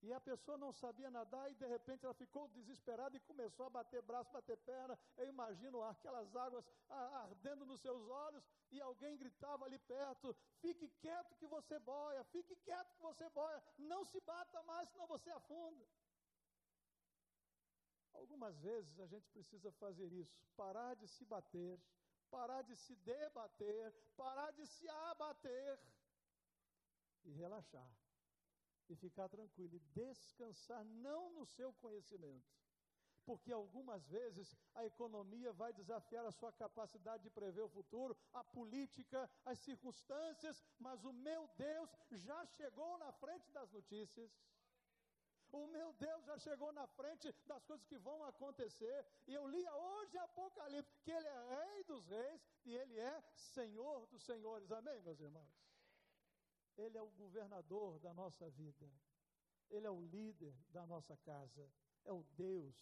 E 0.01 0.13
a 0.13 0.19
pessoa 0.19 0.57
não 0.57 0.71
sabia 0.71 1.12
nadar 1.12 1.51
e 1.51 1.55
de 1.55 1.65
repente 1.65 2.05
ela 2.05 2.13
ficou 2.13 2.47
desesperada 2.49 3.17
e 3.17 3.19
começou 3.19 3.65
a 3.65 3.69
bater 3.69 4.01
braço, 4.01 4.31
bater 4.31 4.57
perna. 4.57 4.97
Eu 5.17 5.27
imagino 5.27 5.83
aquelas 5.83 6.33
águas 6.35 6.65
ardendo 6.89 7.65
nos 7.65 7.81
seus 7.81 8.07
olhos 8.07 8.43
e 8.71 8.79
alguém 8.79 9.17
gritava 9.17 9.65
ali 9.65 9.77
perto: 9.79 10.33
Fique 10.62 10.88
quieto 11.01 11.35
que 11.35 11.47
você 11.47 11.77
boia, 11.79 12.23
fique 12.25 12.55
quieto 12.55 12.95
que 12.95 13.01
você 13.01 13.27
boia, 13.29 13.62
não 13.77 14.05
se 14.05 14.21
bata 14.21 14.63
mais, 14.63 14.88
senão 14.89 15.05
você 15.05 15.29
afunda. 15.31 15.85
Algumas 18.13 18.57
vezes 18.59 18.99
a 18.99 19.05
gente 19.05 19.27
precisa 19.29 19.71
fazer 19.73 20.12
isso, 20.13 20.33
parar 20.55 20.95
de 20.95 21.07
se 21.09 21.25
bater, 21.25 21.77
parar 22.29 22.62
de 22.62 22.75
se 22.75 22.95
debater, 22.95 23.93
parar 24.15 24.51
de 24.51 24.65
se 24.65 24.88
abater 24.88 25.79
e 27.25 27.31
relaxar 27.31 27.89
e 28.89 28.95
ficar 28.95 29.30
tranquilo 29.30 29.75
e 29.75 29.80
descansar 29.93 30.84
não 30.86 31.32
no 31.32 31.45
seu 31.45 31.71
conhecimento. 31.73 32.47
Porque 33.25 33.52
algumas 33.52 34.08
vezes 34.08 34.58
a 34.73 34.86
economia 34.86 35.54
vai 35.54 35.71
desafiar 35.71 36.25
a 36.25 36.32
sua 36.32 36.52
capacidade 36.52 37.23
de 37.23 37.30
prever 37.30 37.62
o 37.62 37.69
futuro, 37.69 38.17
a 38.34 38.43
política, 38.43 39.30
as 39.45 39.60
circunstâncias, 39.60 40.63
mas 40.80 41.04
o 41.06 41.13
meu 41.13 41.47
Deus 41.56 41.89
já 42.12 42.45
chegou 42.45 42.97
na 42.97 43.12
frente 43.12 43.52
das 43.52 43.71
notícias. 43.71 44.32
O 45.52 45.67
meu 45.67 45.93
Deus 45.93 46.25
já 46.25 46.38
chegou 46.38 46.71
na 46.71 46.86
frente 46.88 47.32
das 47.45 47.63
coisas 47.65 47.86
que 47.86 47.97
vão 47.97 48.23
acontecer. 48.23 49.06
E 49.28 49.34
eu 49.34 49.47
li 49.47 49.67
hoje 49.67 50.17
Apocalipse 50.17 50.99
que 51.02 51.12
Ele 51.12 51.28
é 51.28 51.56
Rei 51.56 51.84
dos 51.84 52.08
Reis 52.08 52.41
e 52.65 52.75
Ele 52.75 52.99
é 52.99 53.23
Senhor 53.36 54.06
dos 54.08 54.23
Senhores. 54.23 54.71
Amém, 54.71 55.02
meus 55.02 55.19
irmãos? 55.19 55.68
Ele 56.84 56.98
é 56.98 57.02
o 57.02 57.15
governador 57.24 58.00
da 58.00 58.13
nossa 58.13 58.50
vida. 58.50 58.88
Ele 59.70 59.86
é 59.86 59.92
o 59.92 60.02
líder 60.02 60.56
da 60.70 60.86
nossa 60.86 61.15
casa. 61.18 61.70
É 62.06 62.13
o 62.13 62.24
Deus 62.36 62.76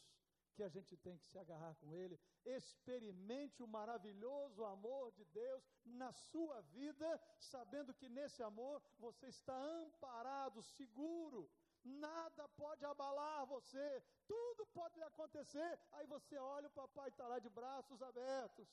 que 0.57 0.63
a 0.63 0.69
gente 0.75 0.97
tem 0.97 1.15
que 1.19 1.27
se 1.27 1.37
agarrar 1.37 1.75
com 1.75 1.93
Ele. 1.93 2.19
Experimente 2.43 3.61
o 3.61 3.67
maravilhoso 3.67 4.65
amor 4.65 5.11
de 5.11 5.23
Deus 5.25 5.63
na 5.85 6.11
sua 6.11 6.61
vida, 6.61 7.09
sabendo 7.39 7.93
que 7.93 8.09
nesse 8.09 8.41
amor 8.41 8.81
você 8.97 9.27
está 9.27 9.55
amparado, 9.55 10.61
seguro. 10.63 11.49
Nada 11.83 12.47
pode 12.49 12.83
abalar 12.85 13.45
você, 13.45 14.03
tudo 14.27 14.65
pode 14.79 15.01
acontecer. 15.03 15.79
Aí 15.91 16.07
você 16.07 16.37
olha, 16.37 16.67
o 16.67 16.77
papai 16.81 17.09
está 17.09 17.27
lá 17.27 17.39
de 17.39 17.49
braços 17.49 18.01
abertos. 18.01 18.67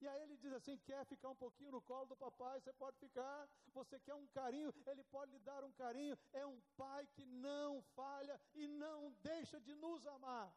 E 0.00 0.06
aí 0.06 0.22
ele 0.22 0.36
diz 0.36 0.52
assim: 0.52 0.76
quer 0.78 1.04
ficar 1.06 1.30
um 1.30 1.40
pouquinho 1.44 1.72
no 1.72 1.82
colo 1.82 2.06
do 2.06 2.16
papai? 2.16 2.60
Você 2.60 2.72
pode 2.72 2.96
ficar. 2.98 3.48
Você 3.72 3.98
quer 4.00 4.14
um 4.14 4.26
carinho? 4.28 4.72
Ele 4.86 5.04
pode 5.04 5.32
lhe 5.32 5.40
dar 5.40 5.64
um 5.64 5.72
carinho. 5.72 6.16
É 6.32 6.46
um 6.46 6.60
pai 6.76 7.06
que 7.14 7.24
não 7.24 7.82
falha 7.96 8.40
e 8.54 8.66
não 8.68 9.12
deixa 9.22 9.60
de 9.60 9.74
nos 9.74 10.06
amar. 10.06 10.54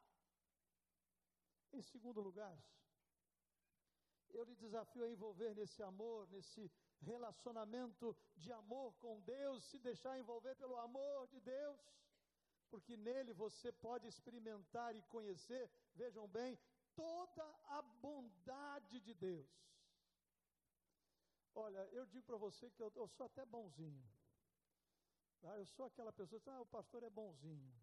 Em 1.73 1.81
segundo 1.81 2.21
lugar, 2.21 2.55
eu 4.29 4.43
lhe 4.43 4.55
desafio 4.55 5.03
a 5.05 5.09
envolver 5.09 5.53
nesse 5.55 5.81
amor, 5.81 6.27
nesse 6.29 6.71
relacionamento 7.01 8.15
de 8.35 8.51
amor 8.51 8.93
com 8.95 9.21
Deus, 9.21 9.63
se 9.65 9.79
deixar 9.79 10.19
envolver 10.19 10.55
pelo 10.55 10.77
amor 10.77 11.27
de 11.27 11.39
Deus, 11.39 11.79
porque 12.69 12.95
nele 12.95 13.33
você 13.33 13.71
pode 13.71 14.07
experimentar 14.07 14.95
e 14.95 15.01
conhecer, 15.03 15.69
vejam 15.95 16.27
bem, 16.27 16.57
toda 16.95 17.43
a 17.77 17.81
bondade 17.81 18.99
de 18.99 19.13
Deus. 19.13 19.49
Olha, 21.53 21.79
eu 21.91 22.05
digo 22.05 22.25
para 22.25 22.37
você 22.37 22.69
que 22.69 22.81
eu, 22.81 22.91
eu, 22.95 23.07
sou 23.07 23.25
até 23.25 23.45
bonzinho. 23.45 24.03
Tá? 25.41 25.57
Eu 25.57 25.65
sou 25.65 25.85
aquela 25.85 26.13
pessoa 26.13 26.39
que 26.39 26.49
ah, 26.49 26.61
o 26.61 26.65
pastor 26.65 27.03
é 27.03 27.09
bonzinho. 27.09 27.73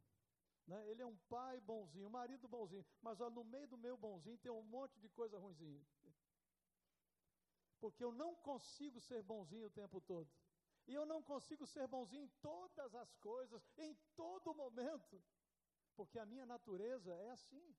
Né? 0.66 0.90
Ele 0.90 1.03
é 1.03 1.07
um 1.07 1.16
pai 1.29 1.61
bonzinho, 1.61 2.07
um 2.07 2.11
marido 2.11 2.49
bonzinho. 2.49 2.85
Mas 3.03 3.18
no 3.18 3.44
meio 3.44 3.68
do 3.68 3.77
meu 3.77 3.97
bonzinho 3.97 4.38
tem 4.38 4.51
um 4.51 4.62
monte 4.62 4.99
de 5.01 5.09
coisa 5.11 5.38
ruimzinha. 5.38 5.85
Porque 7.79 8.03
eu 8.03 8.12
não 8.12 8.35
consigo 8.35 9.01
ser 9.01 9.23
bonzinho 9.23 9.66
o 9.66 9.71
tempo 9.71 10.01
todo. 10.01 10.31
E 10.87 10.94
eu 10.94 11.05
não 11.05 11.23
consigo 11.23 11.66
ser 11.66 11.87
bonzinho 11.87 12.25
em 12.25 12.29
todas 12.40 12.94
as 12.94 13.14
coisas, 13.16 13.62
em 13.77 13.94
todo 14.16 14.55
momento. 14.55 15.23
Porque 15.94 16.18
a 16.18 16.25
minha 16.25 16.47
natureza 16.47 17.14
é 17.14 17.31
assim. 17.31 17.77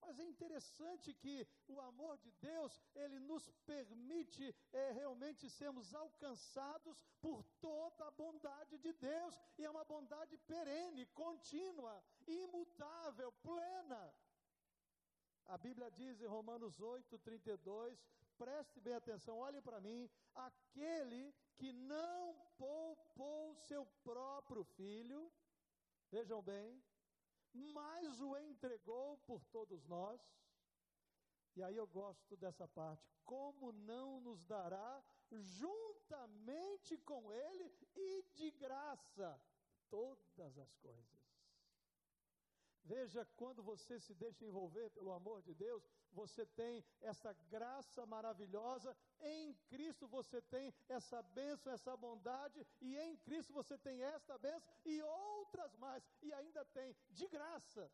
Mas 0.00 0.18
é 0.18 0.24
interessante 0.24 1.12
que 1.14 1.46
o 1.68 1.80
amor 1.80 2.16
de 2.18 2.30
Deus, 2.32 2.80
ele 2.94 3.18
nos 3.20 3.48
permite 3.66 4.54
é, 4.72 4.92
realmente 4.92 5.48
sermos 5.50 5.94
alcançados 5.94 6.96
por 7.20 7.44
toda 7.60 8.06
a 8.06 8.10
bondade 8.10 8.78
de 8.78 8.92
Deus, 8.94 9.38
e 9.58 9.64
é 9.64 9.70
uma 9.70 9.84
bondade 9.84 10.36
perene, 10.38 11.06
contínua, 11.06 12.02
imutável, 12.26 13.30
plena. 13.42 14.14
A 15.46 15.58
Bíblia 15.58 15.90
diz 15.90 16.20
em 16.20 16.26
Romanos 16.26 16.80
8, 16.80 17.18
32, 17.18 18.06
preste 18.38 18.80
bem 18.80 18.94
atenção, 18.94 19.36
olhe 19.36 19.60
para 19.60 19.80
mim, 19.80 20.08
aquele 20.34 21.34
que 21.56 21.72
não 21.72 22.34
poupou 22.56 23.54
seu 23.54 23.84
próprio 24.02 24.64
filho, 24.64 25.30
vejam 26.10 26.40
bem, 26.42 26.82
mas 27.52 28.20
o 28.20 28.36
entregou 28.36 29.18
por 29.18 29.44
todos 29.46 29.84
nós. 29.86 30.20
E 31.56 31.62
aí 31.62 31.76
eu 31.76 31.86
gosto 31.86 32.36
dessa 32.36 32.66
parte. 32.68 33.08
Como 33.24 33.72
não 33.72 34.20
nos 34.20 34.44
dará 34.44 35.02
juntamente 35.30 36.96
com 36.98 37.32
Ele 37.32 37.72
e 37.94 38.22
de 38.34 38.50
graça 38.52 39.40
todas 39.88 40.58
as 40.58 40.74
coisas? 40.76 41.20
Veja, 42.84 43.24
quando 43.36 43.62
você 43.62 44.00
se 44.00 44.14
deixa 44.14 44.44
envolver 44.44 44.90
pelo 44.90 45.12
amor 45.12 45.42
de 45.42 45.54
Deus, 45.54 45.84
você 46.12 46.44
tem 46.46 46.84
essa 47.00 47.32
graça 47.50 48.04
maravilhosa, 48.06 48.96
em 49.20 49.54
Cristo 49.68 50.06
você 50.08 50.40
tem 50.42 50.74
essa 50.88 51.22
bênção, 51.22 51.72
essa 51.72 51.96
bondade, 51.96 52.66
e 52.80 52.96
em 52.96 53.16
Cristo 53.18 53.52
você 53.52 53.76
tem 53.78 54.02
esta 54.02 54.36
bênção 54.38 54.62
e 54.84 55.00
outras 55.02 55.74
mais, 55.76 56.02
e 56.22 56.32
ainda 56.32 56.64
tem 56.66 56.96
de 57.10 57.26
graça 57.28 57.90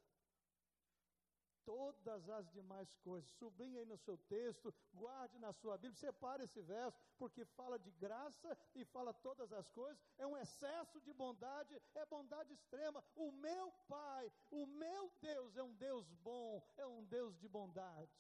todas 1.67 2.29
as 2.31 2.49
demais 2.53 2.89
coisas. 3.09 3.29
Sublinhe 3.33 3.79
aí 3.79 3.85
no 3.85 3.99
seu 3.99 4.17
texto, 4.17 4.73
guarde 4.95 5.39
na 5.39 5.53
sua 5.53 5.77
Bíblia, 5.77 5.99
separe 5.99 6.45
esse 6.45 6.63
verso, 6.63 6.99
porque 7.19 7.45
fala 7.45 7.79
de 7.79 7.91
graça 7.91 8.57
e 8.75 8.85
fala 8.85 9.13
todas 9.13 9.53
as 9.53 9.69
coisas. 9.71 10.01
É 10.17 10.27
um 10.27 10.37
excesso 10.39 11.01
de 11.01 11.13
bondade, 11.13 11.83
é 11.95 12.07
bondade 12.07 12.53
extrema. 12.55 13.05
O 13.15 13.33
meu 13.33 13.73
Pai, 13.89 14.33
o 14.51 14.65
meu 14.67 15.13
Deus 15.21 15.57
é 15.57 15.63
um 15.63 15.75
Deus 15.75 16.11
bom, 16.23 16.63
é 16.77 16.87
um 16.87 17.05
Deus 17.05 17.37
de 17.37 17.49
bondade. 17.49 18.11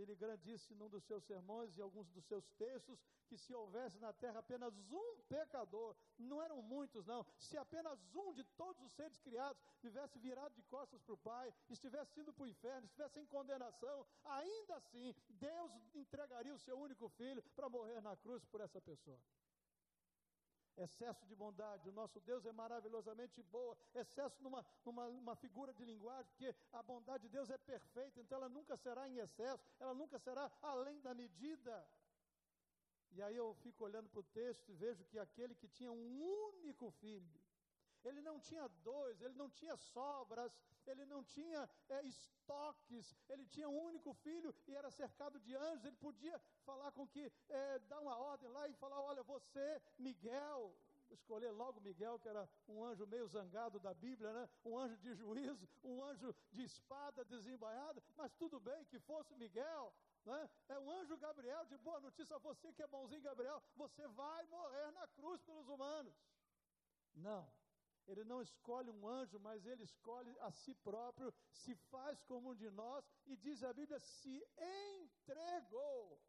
Billy 0.00 0.14
Graham 0.14 0.38
disse 0.38 0.74
num 0.74 0.88
dos 0.88 1.04
seus 1.04 1.22
sermões 1.24 1.76
e 1.76 1.82
alguns 1.82 2.08
dos 2.08 2.24
seus 2.24 2.48
textos 2.52 2.98
que 3.26 3.36
se 3.36 3.54
houvesse 3.54 3.98
na 3.98 4.14
terra 4.14 4.38
apenas 4.38 4.74
um 4.90 5.20
pecador, 5.28 5.94
não 6.18 6.42
eram 6.42 6.62
muitos 6.62 7.04
não, 7.04 7.24
se 7.38 7.58
apenas 7.58 7.98
um 8.14 8.32
de 8.32 8.42
todos 8.56 8.82
os 8.82 8.92
seres 8.92 9.18
criados 9.18 9.62
vivesse 9.82 10.18
virado 10.18 10.54
de 10.54 10.62
costas 10.62 11.02
para 11.02 11.12
o 11.14 11.18
Pai, 11.18 11.52
estivesse 11.68 12.18
indo 12.18 12.32
para 12.32 12.44
o 12.44 12.48
inferno, 12.48 12.86
estivesse 12.86 13.20
em 13.20 13.26
condenação, 13.26 14.06
ainda 14.24 14.76
assim 14.76 15.14
Deus 15.28 15.70
entregaria 15.94 16.54
o 16.54 16.58
seu 16.58 16.78
único 16.78 17.06
filho 17.10 17.42
para 17.54 17.68
morrer 17.68 18.00
na 18.00 18.16
cruz 18.16 18.42
por 18.46 18.62
essa 18.62 18.80
pessoa 18.80 19.20
excesso 20.82 21.26
de 21.26 21.34
bondade. 21.34 21.88
O 21.88 21.92
nosso 21.92 22.20
Deus 22.20 22.44
é 22.46 22.52
maravilhosamente 22.52 23.42
boa, 23.42 23.76
excesso 23.94 24.42
numa, 24.42 24.64
numa, 24.84 25.08
numa 25.08 25.36
figura 25.36 25.72
de 25.72 25.84
linguagem, 25.84 26.30
porque 26.32 26.54
a 26.72 26.82
bondade 26.82 27.24
de 27.24 27.28
Deus 27.28 27.50
é 27.50 27.58
perfeita, 27.58 28.20
então 28.20 28.38
ela 28.38 28.48
nunca 28.48 28.76
será 28.76 29.08
em 29.08 29.18
excesso, 29.18 29.62
ela 29.78 29.94
nunca 29.94 30.18
será 30.18 30.50
além 30.62 31.00
da 31.00 31.14
medida. 31.14 31.86
E 33.12 33.22
aí 33.22 33.36
eu 33.36 33.54
fico 33.54 33.84
olhando 33.84 34.08
para 34.08 34.20
o 34.20 34.30
texto 34.40 34.70
e 34.70 34.74
vejo 34.74 35.04
que 35.04 35.18
aquele 35.18 35.54
que 35.54 35.68
tinha 35.68 35.90
um 35.90 36.22
único 36.48 36.90
filho, 36.90 37.40
ele 38.04 38.20
não 38.22 38.38
tinha 38.38 38.66
dois, 38.82 39.20
ele 39.20 39.34
não 39.34 39.50
tinha 39.50 39.76
sobras, 39.76 40.56
ele 40.86 41.04
não 41.04 41.22
tinha 41.22 41.68
é, 41.88 42.02
estoques, 42.02 43.14
ele 43.28 43.46
tinha 43.46 43.68
um 43.68 43.78
único 43.84 44.12
filho 44.14 44.54
e 44.66 44.74
era 44.74 44.90
cercado 44.90 45.38
de 45.40 45.54
anjos. 45.54 45.84
Ele 45.84 45.96
podia 45.96 46.40
falar 46.64 46.92
com 46.92 47.06
que, 47.06 47.32
é, 47.48 47.78
dar 47.80 48.00
uma 48.00 48.16
ordem 48.16 48.48
lá 48.48 48.68
e 48.68 48.74
falar: 48.74 49.00
Olha, 49.00 49.22
você, 49.22 49.82
Miguel, 49.98 50.74
escolher 51.10 51.50
logo 51.50 51.80
Miguel, 51.80 52.18
que 52.18 52.28
era 52.28 52.48
um 52.68 52.84
anjo 52.84 53.06
meio 53.06 53.26
zangado 53.26 53.78
da 53.78 53.92
Bíblia, 53.92 54.32
né? 54.32 54.48
um 54.64 54.78
anjo 54.78 54.96
de 54.98 55.14
juízo, 55.14 55.68
um 55.82 56.02
anjo 56.02 56.34
de 56.52 56.62
espada 56.62 57.24
desembainhada, 57.24 58.02
mas 58.16 58.32
tudo 58.34 58.60
bem 58.60 58.84
que 58.86 58.98
fosse 59.00 59.34
Miguel. 59.34 59.92
Né? 60.24 60.50
É 60.68 60.78
um 60.78 60.90
anjo 60.90 61.16
Gabriel 61.16 61.64
de 61.66 61.76
boa 61.78 62.00
notícia, 62.00 62.38
você 62.38 62.72
que 62.72 62.82
é 62.82 62.86
bonzinho, 62.86 63.22
Gabriel, 63.22 63.62
você 63.76 64.06
vai 64.08 64.46
morrer 64.46 64.90
na 64.92 65.06
cruz 65.08 65.40
pelos 65.42 65.68
humanos. 65.68 66.14
Não. 67.14 67.59
Ele 68.06 68.24
não 68.24 68.40
escolhe 68.42 68.90
um 68.90 69.06
anjo, 69.06 69.38
mas 69.38 69.64
ele 69.66 69.84
escolhe 69.84 70.36
a 70.40 70.50
si 70.50 70.74
próprio, 70.74 71.32
se 71.50 71.74
faz 71.74 72.22
como 72.24 72.50
um 72.50 72.54
de 72.54 72.70
nós 72.70 73.04
e 73.26 73.36
diz 73.36 73.62
a 73.62 73.72
Bíblia: 73.72 73.98
se 74.00 74.44
entregou. 75.02 76.20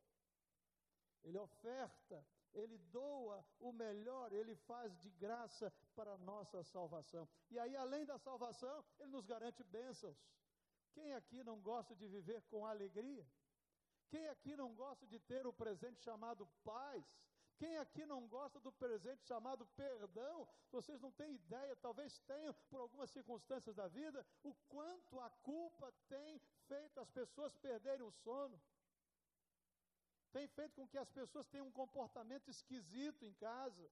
Ele 1.24 1.38
oferta, 1.38 2.26
ele 2.54 2.78
doa 2.78 3.46
o 3.60 3.72
melhor, 3.72 4.34
ele 4.34 4.56
faz 4.56 4.96
de 5.00 5.10
graça 5.12 5.72
para 5.96 6.14
a 6.14 6.18
nossa 6.18 6.64
salvação. 6.64 7.28
E 7.50 7.60
aí, 7.60 7.76
além 7.76 8.06
da 8.06 8.18
salvação, 8.18 8.84
ele 9.00 9.12
nos 9.12 9.26
garante 9.26 9.64
bênçãos. 9.64 10.18
Quem 10.94 11.14
aqui 11.14 11.44
não 11.44 11.60
gosta 11.62 11.96
de 11.96 12.08
viver 12.08 12.42
com 12.44 12.66
alegria? 12.66 13.26
Quem 14.10 14.28
aqui 14.28 14.56
não 14.56 14.74
gosta 14.76 15.08
de 15.08 15.20
ter 15.20 15.48
o 15.48 15.54
presente 15.54 16.02
chamado 16.02 16.46
paz? 16.64 17.06
Quem 17.62 17.78
aqui 17.78 18.04
não 18.08 18.28
gosta 18.28 18.60
do 18.60 18.72
presente 18.72 19.24
chamado 19.32 19.64
perdão? 19.82 20.48
Vocês 20.72 21.00
não 21.00 21.12
têm 21.12 21.36
ideia, 21.36 21.76
talvez 21.76 22.18
tenham, 22.32 22.54
por 22.72 22.80
algumas 22.80 23.12
circunstâncias 23.12 23.76
da 23.76 23.88
vida, 23.88 24.26
o 24.42 24.52
quanto 24.68 25.20
a 25.20 25.30
culpa 25.50 25.94
tem 26.10 26.40
feito 26.68 27.00
as 27.00 27.12
pessoas 27.12 27.56
perderem 27.68 28.02
o 28.02 28.12
sono 28.24 28.60
tem 30.32 30.48
feito 30.48 30.76
com 30.76 30.88
que 30.88 30.98
as 30.98 31.10
pessoas 31.10 31.48
tenham 31.48 31.68
um 31.68 31.72
comportamento 31.72 32.50
esquisito 32.50 33.26
em 33.26 33.34
casa, 33.34 33.92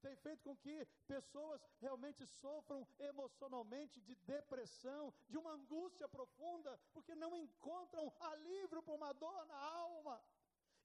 tem 0.00 0.16
feito 0.16 0.42
com 0.42 0.56
que 0.56 0.84
pessoas 1.06 1.64
realmente 1.78 2.26
sofram 2.26 2.86
emocionalmente 2.98 4.00
de 4.00 4.16
depressão, 4.16 5.14
de 5.28 5.38
uma 5.38 5.52
angústia 5.52 6.08
profunda, 6.08 6.78
porque 6.92 7.14
não 7.14 7.36
encontram 7.36 8.12
alívio 8.20 8.82
para 8.82 8.94
uma 8.94 9.12
dor 9.12 9.46
na 9.46 9.54
alma. 9.54 10.20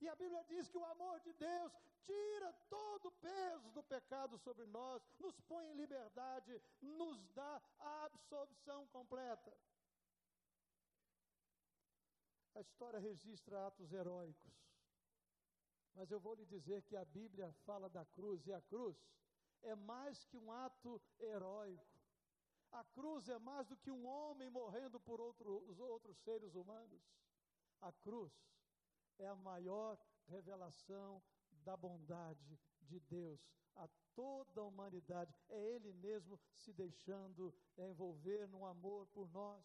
E 0.00 0.08
a 0.08 0.14
Bíblia 0.14 0.44
diz 0.44 0.68
que 0.68 0.78
o 0.78 0.84
amor 0.84 1.20
de 1.20 1.32
Deus 1.32 1.72
tira 2.04 2.52
todo 2.70 3.06
o 3.06 3.12
peso 3.12 3.70
do 3.72 3.82
pecado 3.82 4.38
sobre 4.38 4.66
nós, 4.66 5.02
nos 5.18 5.40
põe 5.40 5.66
em 5.70 5.74
liberdade, 5.74 6.62
nos 6.80 7.28
dá 7.30 7.62
a 7.78 8.04
absolvição 8.04 8.86
completa. 8.88 9.52
A 12.54 12.60
história 12.60 12.98
registra 12.98 13.66
atos 13.66 13.92
heróicos. 13.92 14.54
Mas 15.94 16.10
eu 16.10 16.20
vou 16.20 16.34
lhe 16.34 16.46
dizer 16.46 16.82
que 16.82 16.96
a 16.96 17.04
Bíblia 17.04 17.52
fala 17.64 17.88
da 17.88 18.04
cruz, 18.04 18.46
e 18.46 18.52
a 18.52 18.60
cruz 18.62 18.96
é 19.62 19.74
mais 19.74 20.24
que 20.24 20.38
um 20.38 20.52
ato 20.52 21.00
heróico. 21.18 21.98
A 22.70 22.84
cruz 22.84 23.28
é 23.28 23.38
mais 23.38 23.66
do 23.66 23.76
que 23.76 23.90
um 23.90 24.06
homem 24.06 24.50
morrendo 24.50 25.00
por 25.00 25.20
outro, 25.20 25.64
os 25.68 25.80
outros 25.80 26.16
seres 26.18 26.54
humanos. 26.54 27.02
A 27.80 27.92
cruz 27.92 28.32
é 29.18 29.26
a 29.26 29.36
maior 29.36 29.98
revelação 30.26 31.22
da 31.64 31.76
bondade 31.76 32.58
de 32.82 33.00
Deus 33.00 33.40
a 33.76 33.88
toda 34.14 34.60
a 34.60 34.64
humanidade. 34.64 35.34
É 35.48 35.60
Ele 35.74 35.92
mesmo 35.92 36.38
se 36.54 36.72
deixando 36.72 37.54
envolver 37.76 38.46
num 38.48 38.64
amor 38.64 39.06
por 39.08 39.30
nós. 39.30 39.64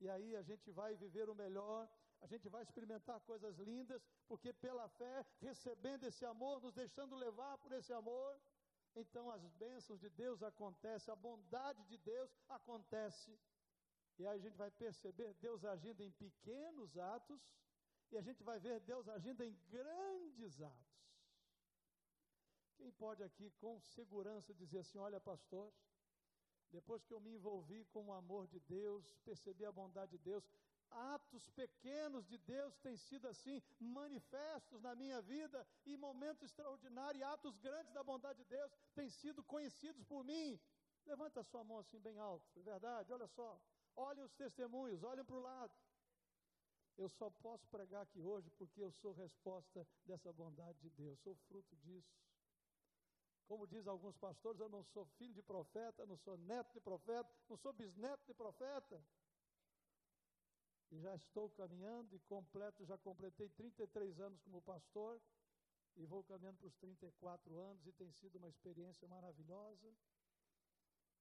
E 0.00 0.08
aí 0.08 0.36
a 0.36 0.42
gente 0.42 0.70
vai 0.70 0.94
viver 0.96 1.28
o 1.28 1.34
melhor 1.34 1.88
a 2.20 2.26
gente 2.26 2.48
vai 2.48 2.62
experimentar 2.62 3.20
coisas 3.20 3.58
lindas, 3.58 4.02
porque 4.26 4.52
pela 4.52 4.88
fé, 4.88 5.24
recebendo 5.40 6.04
esse 6.04 6.24
amor, 6.24 6.60
nos 6.60 6.74
deixando 6.74 7.14
levar 7.14 7.58
por 7.58 7.72
esse 7.72 7.92
amor, 7.92 8.40
então 8.94 9.30
as 9.30 9.46
bênçãos 9.50 10.00
de 10.00 10.08
Deus 10.10 10.42
acontecem, 10.42 11.12
a 11.12 11.16
bondade 11.16 11.84
de 11.84 11.98
Deus 11.98 12.30
acontece. 12.48 13.38
E 14.18 14.26
aí 14.26 14.38
a 14.38 14.42
gente 14.42 14.56
vai 14.56 14.70
perceber 14.70 15.34
Deus 15.34 15.64
agindo 15.64 16.02
em 16.02 16.10
pequenos 16.10 16.96
atos, 16.96 17.40
e 18.10 18.16
a 18.16 18.20
gente 18.20 18.42
vai 18.42 18.58
ver 18.58 18.80
Deus 18.80 19.08
agindo 19.08 19.42
em 19.42 19.52
grandes 19.68 20.60
atos. 20.60 20.96
Quem 22.76 22.90
pode 22.92 23.22
aqui 23.22 23.50
com 23.52 23.80
segurança 23.80 24.54
dizer 24.54 24.78
assim: 24.78 24.98
olha, 24.98 25.20
pastor, 25.20 25.72
depois 26.70 27.04
que 27.04 27.12
eu 27.12 27.20
me 27.20 27.32
envolvi 27.34 27.84
com 27.86 28.06
o 28.06 28.12
amor 28.12 28.46
de 28.46 28.60
Deus, 28.60 29.16
percebi 29.24 29.64
a 29.64 29.72
bondade 29.72 30.12
de 30.12 30.18
Deus, 30.18 30.44
atos 30.90 31.48
pequenos 31.50 32.26
de 32.26 32.38
Deus 32.38 32.76
têm 32.78 32.96
sido 32.96 33.26
assim 33.28 33.62
manifestos 33.78 34.80
na 34.80 34.94
minha 34.94 35.20
vida 35.22 35.66
e 35.84 35.96
momentos 35.96 36.42
extraordinários, 36.42 37.22
atos 37.22 37.56
grandes 37.58 37.92
da 37.92 38.02
bondade 38.02 38.38
de 38.42 38.48
Deus 38.48 38.70
têm 38.94 39.08
sido 39.08 39.42
conhecidos 39.42 40.04
por 40.04 40.24
mim. 40.24 40.60
Levanta 41.06 41.40
a 41.40 41.44
sua 41.44 41.64
mão 41.64 41.78
assim 41.78 42.00
bem 42.00 42.18
alto, 42.18 42.46
é 42.58 42.62
verdade, 42.62 43.12
olha 43.12 43.26
só. 43.28 43.60
Olhem 43.94 44.24
os 44.24 44.34
testemunhos, 44.34 45.02
olhem 45.02 45.24
para 45.24 45.36
o 45.36 45.40
lado. 45.40 45.72
Eu 46.96 47.08
só 47.10 47.28
posso 47.30 47.66
pregar 47.68 48.02
aqui 48.02 48.22
hoje 48.22 48.50
porque 48.52 48.82
eu 48.82 48.90
sou 48.90 49.12
resposta 49.12 49.86
dessa 50.04 50.32
bondade 50.32 50.78
de 50.80 50.90
Deus, 50.90 51.18
sou 51.20 51.34
fruto 51.48 51.76
disso. 51.76 52.16
Como 53.46 53.66
diz 53.66 53.86
alguns 53.86 54.16
pastores, 54.16 54.60
eu 54.60 54.68
não 54.68 54.82
sou 54.82 55.04
filho 55.18 55.34
de 55.34 55.42
profeta, 55.42 56.06
não 56.06 56.16
sou 56.16 56.36
neto 56.38 56.72
de 56.72 56.80
profeta, 56.80 57.30
não 57.48 57.56
sou 57.56 57.72
bisneto 57.72 58.24
de 58.26 58.34
profeta. 58.34 59.00
E 60.90 60.98
já 60.98 61.14
estou 61.14 61.50
caminhando 61.50 62.14
e 62.14 62.18
completo, 62.20 62.84
já 62.84 62.96
completei 62.98 63.48
33 63.50 64.20
anos 64.20 64.40
como 64.40 64.62
pastor 64.62 65.20
e 65.96 66.06
vou 66.06 66.24
caminhando 66.24 66.58
para 66.58 66.68
os 66.68 66.76
34 66.76 67.58
anos 67.58 67.86
e 67.86 67.92
tem 67.92 68.10
sido 68.12 68.36
uma 68.36 68.48
experiência 68.48 69.06
maravilhosa. 69.08 69.94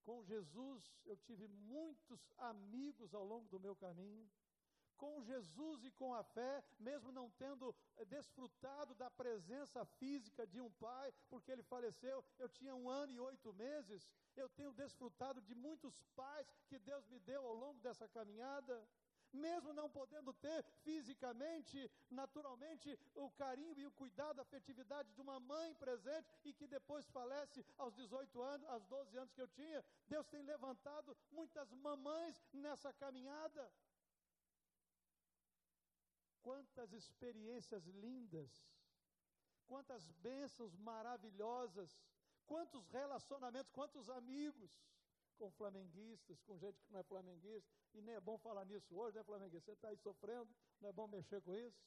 Com 0.04 0.24
Jesus 0.24 0.84
eu 1.06 1.18
tive 1.18 1.48
muitos 1.48 2.20
amigos 2.38 3.14
ao 3.14 3.24
longo 3.24 3.48
do 3.50 3.60
meu 3.60 3.76
caminho. 3.76 4.30
Com 4.98 5.22
Jesus 5.24 5.84
e 5.84 5.92
com 5.92 6.14
a 6.14 6.24
fé, 6.24 6.64
mesmo 6.80 7.12
não 7.12 7.30
tendo 7.32 7.76
eh, 7.98 8.06
desfrutado 8.06 8.96
da 8.96 9.10
presença 9.10 9.84
física 9.86 10.48
de 10.48 10.60
um 10.62 10.72
pai, 10.72 11.14
porque 11.30 11.52
ele 11.52 11.64
faleceu, 11.64 12.24
eu 12.40 12.50
tinha 12.50 12.74
um 12.76 12.90
ano 12.90 13.12
e 13.12 13.20
oito 13.20 13.54
meses, 13.54 14.08
eu 14.36 14.50
tenho 14.50 14.74
desfrutado 14.74 15.42
de 15.42 15.54
muitos 15.54 16.02
pais 16.16 16.48
que 16.68 16.80
Deus 16.80 17.06
me 17.08 17.20
deu 17.20 17.46
ao 17.46 17.54
longo 17.54 17.80
dessa 17.80 18.08
caminhada 18.08 18.88
mesmo 19.36 19.74
não 19.74 19.90
podendo 19.90 20.34
ter 20.34 20.64
fisicamente, 20.84 21.92
naturalmente, 22.10 22.98
o 23.14 23.30
carinho 23.32 23.78
e 23.80 23.86
o 23.86 23.92
cuidado, 23.92 24.40
a 24.40 24.42
afetividade 24.44 25.12
de 25.14 25.22
uma 25.22 25.40
mãe 25.40 25.74
presente 25.76 26.28
e 26.44 26.54
que 26.54 26.68
depois 26.68 27.06
falece 27.10 27.66
aos 27.78 27.94
18 27.94 28.42
anos, 28.42 28.68
aos 28.70 28.86
12 28.86 29.18
anos 29.18 29.34
que 29.34 29.42
eu 29.42 29.48
tinha, 29.50 29.84
Deus 30.08 30.26
tem 30.28 30.42
levantado 30.44 31.16
muitas 31.32 31.72
mamães 31.74 32.42
nessa 32.54 32.94
caminhada. 32.94 33.72
Quantas 36.46 36.94
experiências 36.94 37.84
lindas, 37.88 38.52
quantas 39.66 40.04
bênçãos 40.28 40.76
maravilhosas, 40.76 42.00
quantos 42.46 42.88
relacionamentos, 42.90 43.72
quantos 43.72 44.12
amigos 44.12 44.72
com 45.40 45.50
flamenguistas, 45.50 46.40
com 46.44 46.56
gente 46.56 46.80
que 46.84 46.92
não 46.92 47.00
é 47.00 47.04
flamenguista, 47.04 47.68
e 47.96 48.02
nem 48.02 48.14
é 48.14 48.20
bom 48.20 48.38
falar 48.38 48.64
nisso 48.64 48.96
hoje, 48.96 49.18
né, 49.18 49.24
flamenguista? 49.24 49.72
Você 49.72 49.72
está 49.72 49.88
aí 49.88 49.98
sofrendo, 49.98 50.56
não 50.80 50.90
é 50.90 50.94
bom 50.94 51.08
mexer 51.08 51.42
com 51.42 51.56
isso? 51.56 51.84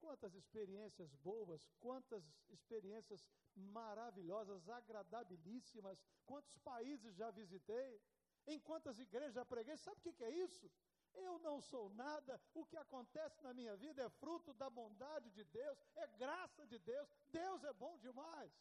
Quantas 0.00 0.34
experiências 0.34 1.14
boas, 1.14 1.70
quantas 1.78 2.24
experiências 2.48 3.24
maravilhosas, 3.54 4.68
agradabilíssimas, 4.68 6.02
quantos 6.26 6.58
países 6.58 7.14
já 7.14 7.30
visitei, 7.30 8.02
em 8.48 8.58
quantas 8.58 8.98
igrejas 8.98 9.34
já 9.34 9.44
preguei, 9.44 9.76
sabe 9.76 10.00
o 10.00 10.12
que, 10.12 10.24
é 10.24 10.30
isso? 10.30 10.68
Eu 11.14 11.38
não 11.38 11.60
sou 11.60 11.88
nada, 11.90 12.40
o 12.52 12.64
que 12.66 12.76
acontece 12.76 13.40
na 13.42 13.54
minha 13.54 13.76
vida 13.76 14.02
é 14.02 14.08
fruto 14.08 14.52
da 14.54 14.68
bondade 14.68 15.30
de 15.30 15.44
Deus, 15.44 15.78
é 15.94 16.06
graça 16.06 16.66
de 16.66 16.78
Deus, 16.78 17.08
Deus 17.30 17.62
é 17.64 17.72
bom 17.72 17.96
demais. 17.98 18.52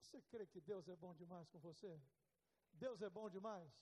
Você 0.00 0.22
crê 0.22 0.46
que 0.46 0.60
Deus 0.60 0.88
é 0.88 0.96
bom 0.96 1.14
demais 1.14 1.48
com 1.48 1.58
você? 1.58 2.00
Deus 2.72 3.02
é 3.02 3.10
bom 3.10 3.28
demais? 3.28 3.72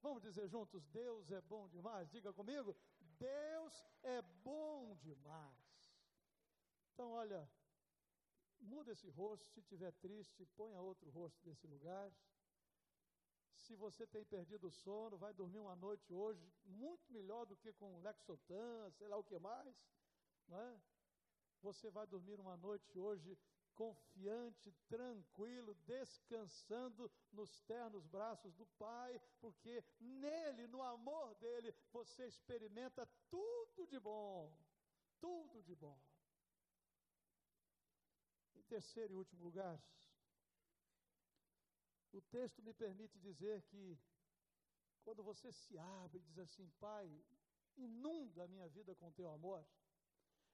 Vamos 0.00 0.22
dizer 0.22 0.48
juntos: 0.48 0.84
Deus 0.86 1.30
é 1.30 1.40
bom 1.40 1.68
demais? 1.68 2.10
Diga 2.10 2.32
comigo: 2.32 2.76
Deus 3.18 3.86
é 4.02 4.22
bom 4.22 4.96
demais. 4.96 5.62
Então, 6.92 7.10
olha, 7.12 7.48
muda 8.60 8.92
esse 8.92 9.08
rosto. 9.10 9.48
Se 9.50 9.60
estiver 9.60 9.92
triste, 9.92 10.44
ponha 10.56 10.80
outro 10.80 11.10
rosto 11.10 11.40
nesse 11.46 11.66
lugar. 11.66 12.12
Se 13.54 13.74
você 13.76 14.06
tem 14.06 14.24
perdido 14.24 14.68
o 14.68 14.70
sono, 14.70 15.16
vai 15.16 15.32
dormir 15.32 15.58
uma 15.58 15.76
noite 15.76 16.12
hoje 16.12 16.52
muito 16.64 17.12
melhor 17.12 17.46
do 17.46 17.56
que 17.56 17.72
com 17.72 18.00
Lexotan, 18.00 18.90
sei 18.90 19.08
lá 19.08 19.16
o 19.16 19.24
que 19.24 19.38
mais, 19.38 19.74
não 20.48 20.60
é? 20.60 20.80
Você 21.60 21.90
vai 21.90 22.06
dormir 22.06 22.40
uma 22.40 22.56
noite 22.56 22.98
hoje 22.98 23.38
confiante, 23.74 24.72
tranquilo, 24.88 25.74
descansando 25.86 27.10
nos 27.32 27.60
ternos 27.62 28.06
braços 28.06 28.54
do 28.54 28.66
Pai, 28.66 29.20
porque 29.40 29.82
nele, 30.00 30.66
no 30.66 30.82
amor 30.82 31.34
dele, 31.36 31.74
você 31.90 32.26
experimenta 32.26 33.06
tudo 33.30 33.86
de 33.86 33.98
bom. 33.98 34.56
Tudo 35.20 35.62
de 35.62 35.74
bom. 35.74 35.98
Em 38.54 38.62
terceiro 38.62 39.14
e 39.14 39.16
último 39.16 39.42
lugar, 39.44 39.80
o 42.12 42.20
texto 42.20 42.62
me 42.62 42.74
permite 42.74 43.18
dizer 43.18 43.62
que 43.62 43.98
quando 45.02 45.22
você 45.22 45.50
se 45.50 45.78
abre 45.78 46.18
e 46.18 46.22
diz 46.22 46.38
assim, 46.38 46.68
Pai, 46.78 47.06
inunda 47.76 48.44
a 48.44 48.48
minha 48.48 48.68
vida 48.68 48.94
com 48.94 49.10
teu 49.10 49.28
amor, 49.30 49.64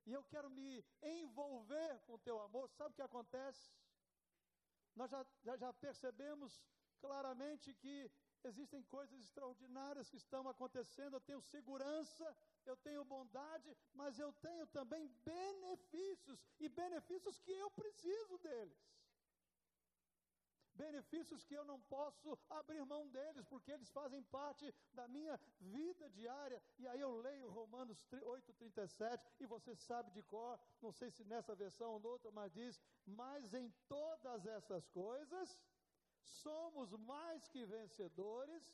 e 0.07 0.13
eu 0.13 0.23
quero 0.25 0.49
me 0.49 0.85
envolver 1.03 2.01
com 2.07 2.19
teu 2.19 2.41
amor, 2.41 2.71
sabe 2.71 2.93
o 2.93 2.95
que 2.95 3.03
acontece? 3.03 3.71
Nós 4.95 5.11
já, 5.11 5.27
já, 5.43 5.57
já 5.57 5.73
percebemos 5.73 6.63
claramente 6.99 7.75
que 7.75 8.11
existem 8.45 8.83
coisas 8.85 9.19
extraordinárias 9.21 10.09
que 10.09 10.17
estão 10.17 10.49
acontecendo. 10.49 11.15
Eu 11.15 11.21
tenho 11.21 11.41
segurança, 11.41 12.37
eu 12.65 12.77
tenho 12.77 13.05
bondade, 13.05 13.77
mas 13.93 14.19
eu 14.19 14.33
tenho 14.33 14.67
também 14.67 15.09
benefícios 15.25 16.43
e 16.59 16.69
benefícios 16.69 17.39
que 17.41 17.53
eu 17.53 17.71
preciso 17.71 18.39
deles 18.39 18.79
benefícios 20.83 21.45
que 21.45 21.55
eu 21.55 21.65
não 21.71 21.79
posso 21.95 22.39
abrir 22.59 22.85
mão 22.85 23.05
deles, 23.17 23.45
porque 23.53 23.73
eles 23.73 23.91
fazem 23.99 24.23
parte 24.39 24.67
da 24.99 25.07
minha 25.17 25.39
vida 25.61 26.09
diária. 26.11 26.63
E 26.79 26.87
aí 26.87 27.01
eu 27.01 27.13
leio 27.29 27.51
Romanos 27.51 27.99
8,37, 28.13 29.21
e 29.41 29.47
você 29.47 29.75
sabe 29.75 30.11
de 30.13 30.23
cor, 30.23 30.59
não 30.81 30.93
sei 30.93 31.11
se 31.11 31.25
nessa 31.25 31.55
versão 31.55 31.91
ou 31.95 32.01
noutra, 32.01 32.31
mas 32.31 32.53
diz: 32.53 32.81
Mas 33.05 33.55
em 33.55 33.69
todas 33.89 34.47
essas 34.47 34.87
coisas 34.89 35.59
somos 36.43 36.93
mais 36.93 37.49
que 37.49 37.65
vencedores 37.65 38.65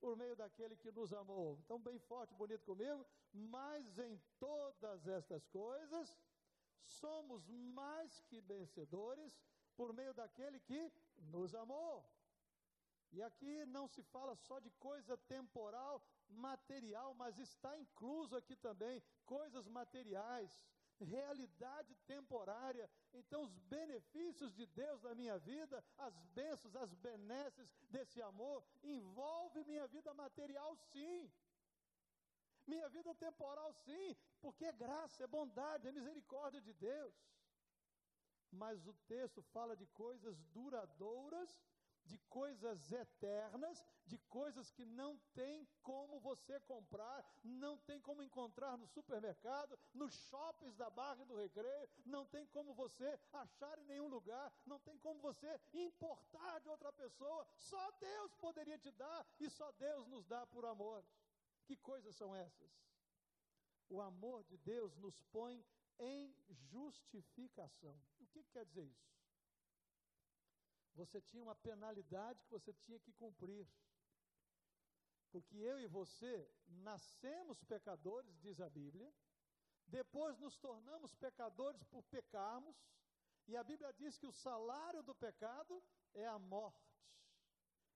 por 0.00 0.16
meio 0.16 0.36
daquele 0.36 0.76
que 0.76 0.92
nos 0.92 1.12
amou. 1.12 1.58
Então, 1.64 1.78
bem 1.78 1.98
forte, 1.98 2.34
bonito 2.34 2.64
comigo. 2.64 3.06
Mas 3.32 3.98
em 3.98 4.20
todas 4.38 5.06
estas 5.06 5.46
coisas 5.46 6.18
somos 7.00 7.48
mais 7.48 8.20
que 8.28 8.40
vencedores 8.40 9.32
por 9.76 9.92
meio 9.92 10.14
daquele 10.14 10.60
que 10.60 10.92
nos 11.24 11.54
amou. 11.54 12.04
E 13.12 13.22
aqui 13.22 13.64
não 13.66 13.86
se 13.86 14.02
fala 14.02 14.34
só 14.34 14.58
de 14.58 14.70
coisa 14.86 15.16
temporal, 15.16 16.04
material, 16.28 17.14
mas 17.14 17.38
está 17.38 17.78
incluso 17.78 18.34
aqui 18.36 18.56
também 18.56 19.02
coisas 19.24 19.68
materiais, 19.68 20.50
realidade 20.98 21.94
temporária. 22.06 22.90
Então, 23.12 23.42
os 23.42 23.54
benefícios 23.76 24.52
de 24.52 24.66
Deus 24.66 25.00
na 25.02 25.14
minha 25.14 25.38
vida, 25.38 25.84
as 25.96 26.16
bênçãos, 26.38 26.74
as 26.74 26.92
benesses 26.94 27.68
desse 27.88 28.20
amor, 28.20 28.64
envolve 28.82 29.64
minha 29.64 29.86
vida 29.86 30.12
material, 30.14 30.74
sim. 30.92 31.32
Minha 32.66 32.88
vida 32.88 33.14
temporal, 33.14 33.72
sim, 33.84 34.16
porque 34.40 34.64
é 34.64 34.72
graça, 34.72 35.22
é 35.22 35.26
bondade, 35.26 35.86
é 35.86 35.92
misericórdia 35.92 36.60
de 36.60 36.72
Deus 36.72 37.14
mas 38.50 38.86
o 38.86 38.94
texto 39.06 39.42
fala 39.42 39.76
de 39.76 39.86
coisas 39.86 40.38
duradouras, 40.52 41.58
de 42.04 42.18
coisas 42.28 42.92
eternas, 42.92 43.82
de 44.04 44.18
coisas 44.28 44.70
que 44.70 44.84
não 44.84 45.18
tem 45.34 45.66
como 45.82 46.20
você 46.20 46.60
comprar, 46.60 47.24
não 47.42 47.78
tem 47.78 48.00
como 48.00 48.22
encontrar 48.22 48.76
no 48.76 48.86
supermercado, 48.86 49.78
nos 49.94 50.12
shoppings 50.28 50.76
da 50.76 50.90
Barra 50.90 51.22
e 51.22 51.26
do 51.26 51.36
Recreio, 51.36 51.88
não 52.04 52.26
tem 52.26 52.46
como 52.46 52.74
você 52.74 53.18
achar 53.32 53.78
em 53.78 53.84
nenhum 53.84 54.08
lugar, 54.08 54.52
não 54.66 54.78
tem 54.80 54.98
como 54.98 55.20
você 55.20 55.60
importar 55.72 56.60
de 56.60 56.68
outra 56.68 56.92
pessoa, 56.92 57.46
só 57.56 57.90
Deus 57.92 58.34
poderia 58.34 58.78
te 58.78 58.90
dar 58.92 59.26
e 59.40 59.48
só 59.48 59.72
Deus 59.72 60.06
nos 60.06 60.26
dá 60.26 60.46
por 60.46 60.66
amor. 60.66 61.04
Que 61.64 61.76
coisas 61.76 62.14
são 62.14 62.36
essas? 62.36 62.70
O 63.88 64.00
amor 64.00 64.44
de 64.44 64.58
Deus 64.58 64.94
nos 64.96 65.18
põe 65.32 65.64
em 65.98 66.34
justificação. 66.48 67.98
O 68.34 68.36
que, 68.36 68.42
que 68.42 68.50
quer 68.50 68.64
dizer 68.64 68.82
isso? 68.82 69.14
Você 70.96 71.20
tinha 71.20 71.40
uma 71.40 71.54
penalidade 71.54 72.42
que 72.42 72.50
você 72.50 72.72
tinha 72.72 72.98
que 72.98 73.12
cumprir. 73.12 73.64
Porque 75.30 75.56
eu 75.56 75.78
e 75.78 75.86
você 75.86 76.32
nascemos 76.66 77.62
pecadores, 77.62 78.36
diz 78.40 78.60
a 78.60 78.68
Bíblia, 78.68 79.08
depois 79.86 80.36
nos 80.40 80.56
tornamos 80.58 81.14
pecadores 81.14 81.84
por 81.84 82.02
pecarmos, 82.04 82.76
e 83.46 83.56
a 83.56 83.62
Bíblia 83.62 83.92
diz 83.92 84.18
que 84.18 84.26
o 84.26 84.32
salário 84.32 85.00
do 85.04 85.14
pecado 85.14 85.80
é 86.12 86.26
a 86.26 86.38
morte. 86.38 86.83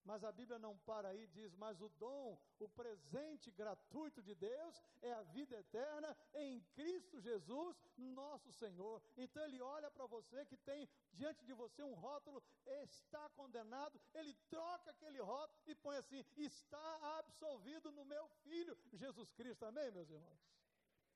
Mas 0.09 0.25
a 0.25 0.33
Bíblia 0.33 0.59
não 0.59 0.75
para 0.91 1.09
aí, 1.11 1.27
diz: 1.27 1.55
Mas 1.55 1.83
o 1.83 1.89
dom, 2.05 2.41
o 2.59 2.67
presente 2.71 3.51
gratuito 3.51 4.23
de 4.23 4.35
Deus 4.35 4.83
é 5.03 5.13
a 5.13 5.23
vida 5.23 5.55
eterna 5.55 6.17
em 6.33 6.63
Cristo 6.77 7.21
Jesus, 7.21 7.77
nosso 7.99 8.51
Senhor. 8.55 9.03
Então 9.19 9.45
ele 9.45 9.61
olha 9.61 9.91
para 9.91 10.07
você 10.07 10.47
que 10.47 10.57
tem 10.57 10.89
diante 11.13 11.45
de 11.45 11.53
você 11.53 11.83
um 11.83 11.93
rótulo, 11.93 12.43
está 12.67 13.29
condenado, 13.41 14.01
ele 14.15 14.33
troca 14.49 14.91
aquele 14.93 15.21
rótulo 15.21 15.61
e 15.67 15.75
põe 15.75 15.99
assim: 15.99 16.25
Está 16.39 17.19
absolvido 17.19 17.93
no 17.93 18.07
meu 18.07 18.27
filho 18.45 18.75
Jesus 18.95 19.31
Cristo. 19.33 19.67
Amém, 19.67 19.91
meus 19.91 20.09
irmãos? 20.09 20.41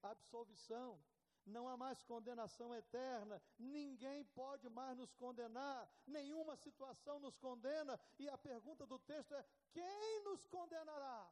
Absolvição 0.03 1.01
não 1.47 1.69
há 1.69 1.77
mais 1.77 2.03
condenação 2.03 2.75
eterna, 2.75 3.41
ninguém 3.59 4.25
pode 4.25 4.69
mais 4.69 4.97
nos 4.97 5.13
condenar, 5.15 5.89
nenhuma 6.07 6.57
situação 6.57 7.19
nos 7.19 7.37
condena, 7.37 7.99
e 8.19 8.29
a 8.29 8.39
pergunta 8.39 8.87
do 8.87 8.99
texto 8.99 9.35
é: 9.35 9.45
quem 9.73 10.25
nos 10.25 10.47
condenará? 10.47 11.31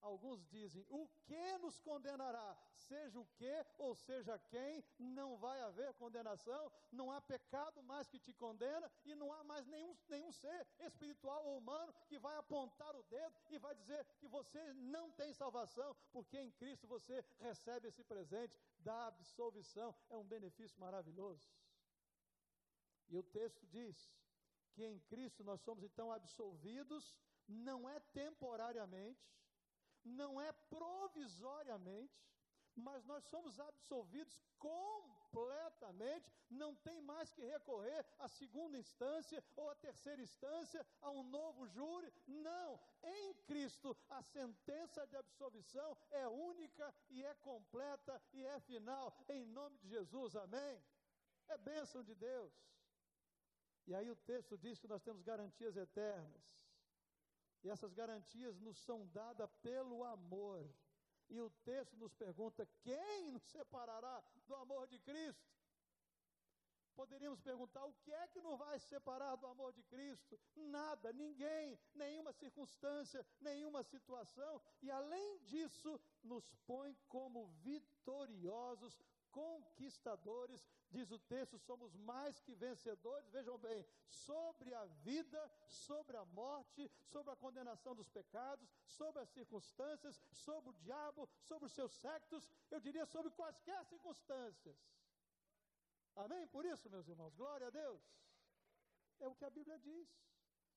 Alguns 0.00 0.46
dizem: 0.46 0.86
o 0.88 1.08
que 1.26 1.58
nos 1.58 1.80
condenará? 1.80 2.56
Seja 2.76 3.18
o 3.18 3.26
que 3.36 3.66
ou 3.78 3.94
seja 3.94 4.38
quem, 4.38 4.84
não 4.98 5.36
vai 5.36 5.60
haver 5.60 5.92
condenação, 5.94 6.72
não 6.92 7.10
há 7.10 7.20
pecado 7.20 7.82
mais 7.82 8.08
que 8.08 8.18
te 8.18 8.32
condena 8.32 8.90
e 9.04 9.14
não 9.14 9.32
há 9.32 9.42
mais 9.44 9.66
nenhum, 9.66 9.96
nenhum 10.08 10.32
ser 10.32 10.66
espiritual 10.78 11.44
ou 11.44 11.58
humano 11.58 11.92
que 12.06 12.18
vai 12.18 12.36
apontar 12.36 12.94
o 12.94 13.02
dedo 13.04 13.34
e 13.50 13.58
vai 13.58 13.74
dizer 13.74 14.04
que 14.18 14.28
você 14.28 14.72
não 14.74 15.10
tem 15.10 15.32
salvação, 15.32 15.94
porque 16.12 16.38
em 16.38 16.50
Cristo 16.52 16.86
você 16.86 17.24
recebe 17.40 17.88
esse 17.88 18.04
presente 18.04 18.58
da 18.78 19.08
absolvição. 19.08 19.94
É 20.08 20.16
um 20.16 20.24
benefício 20.24 20.78
maravilhoso. 20.80 21.50
E 23.08 23.16
o 23.16 23.22
texto 23.22 23.66
diz 23.66 24.10
que 24.72 24.84
em 24.84 25.00
Cristo 25.00 25.42
nós 25.42 25.60
somos 25.60 25.82
então 25.82 26.12
absolvidos, 26.12 27.18
não 27.48 27.88
é 27.88 27.98
temporariamente 27.98 29.28
não 30.04 30.40
é 30.40 30.52
provisoriamente, 30.52 32.14
mas 32.74 33.04
nós 33.04 33.24
somos 33.24 33.58
absolvidos 33.58 34.40
completamente, 34.58 36.30
não 36.48 36.74
tem 36.76 37.00
mais 37.00 37.32
que 37.32 37.44
recorrer 37.44 38.04
à 38.18 38.28
segunda 38.28 38.78
instância 38.78 39.42
ou 39.56 39.68
à 39.68 39.74
terceira 39.74 40.22
instância, 40.22 40.86
a 41.00 41.10
um 41.10 41.22
novo 41.24 41.66
júri. 41.66 42.12
Não, 42.26 42.80
em 43.02 43.34
Cristo 43.46 43.96
a 44.08 44.22
sentença 44.22 45.06
de 45.06 45.16
absolvição 45.16 45.96
é 46.10 46.26
única 46.28 46.94
e 47.10 47.24
é 47.24 47.34
completa 47.34 48.20
e 48.32 48.44
é 48.44 48.60
final, 48.60 49.12
em 49.28 49.44
nome 49.44 49.76
de 49.78 49.88
Jesus, 49.88 50.36
amém? 50.36 50.82
É 51.48 51.58
bênção 51.58 52.02
de 52.02 52.14
Deus. 52.14 52.52
E 53.86 53.94
aí 53.94 54.10
o 54.10 54.16
texto 54.16 54.56
diz 54.58 54.78
que 54.78 54.86
nós 54.86 55.02
temos 55.02 55.22
garantias 55.22 55.76
eternas. 55.76 56.58
E 57.62 57.68
essas 57.68 57.92
garantias 57.92 58.58
nos 58.60 58.78
são 58.78 59.06
dadas 59.08 59.50
pelo 59.62 60.04
amor. 60.04 60.68
E 61.28 61.40
o 61.40 61.50
texto 61.64 61.96
nos 61.96 62.14
pergunta: 62.14 62.66
quem 62.80 63.30
nos 63.30 63.42
separará 63.42 64.22
do 64.46 64.54
amor 64.54 64.86
de 64.86 64.98
Cristo? 64.98 65.58
Poderíamos 66.94 67.40
perguntar: 67.40 67.84
o 67.84 67.94
que 68.02 68.12
é 68.12 68.26
que 68.28 68.40
nos 68.40 68.58
vai 68.58 68.78
separar 68.80 69.36
do 69.36 69.46
amor 69.46 69.72
de 69.72 69.82
Cristo? 69.84 70.40
Nada, 70.56 71.12
ninguém, 71.12 71.78
nenhuma 71.94 72.32
circunstância, 72.32 73.24
nenhuma 73.40 73.84
situação. 73.84 74.60
E 74.82 74.90
além 74.90 75.38
disso, 75.44 76.00
nos 76.24 76.44
põe 76.66 76.96
como 77.06 77.46
vitoriosos 77.62 78.98
conquistadores, 79.38 80.66
diz 80.90 81.10
o 81.12 81.18
texto, 81.34 81.56
somos 81.58 81.94
mais 82.10 82.40
que 82.40 82.54
vencedores, 82.54 83.28
vejam 83.30 83.56
bem, 83.58 83.86
sobre 84.08 84.74
a 84.74 84.84
vida, 85.08 85.40
sobre 85.66 86.16
a 86.16 86.24
morte, 86.24 86.90
sobre 87.04 87.30
a 87.32 87.36
condenação 87.36 87.94
dos 87.94 88.08
pecados, 88.08 88.68
sobre 88.84 89.22
as 89.22 89.28
circunstâncias, 89.28 90.20
sobre 90.32 90.70
o 90.70 90.78
diabo, 90.84 91.28
sobre 91.40 91.66
os 91.66 91.72
seus 91.72 91.92
sectos, 91.92 92.50
eu 92.70 92.80
diria 92.80 93.06
sobre 93.06 93.30
quaisquer 93.30 93.84
circunstâncias. 93.84 94.76
Amém? 96.16 96.44
Por 96.48 96.64
isso, 96.64 96.90
meus 96.90 97.06
irmãos, 97.06 97.34
glória 97.34 97.68
a 97.68 97.70
Deus. 97.70 98.02
É 99.20 99.28
o 99.28 99.36
que 99.36 99.44
a 99.44 99.50
Bíblia 99.50 99.78
diz. 99.78 100.08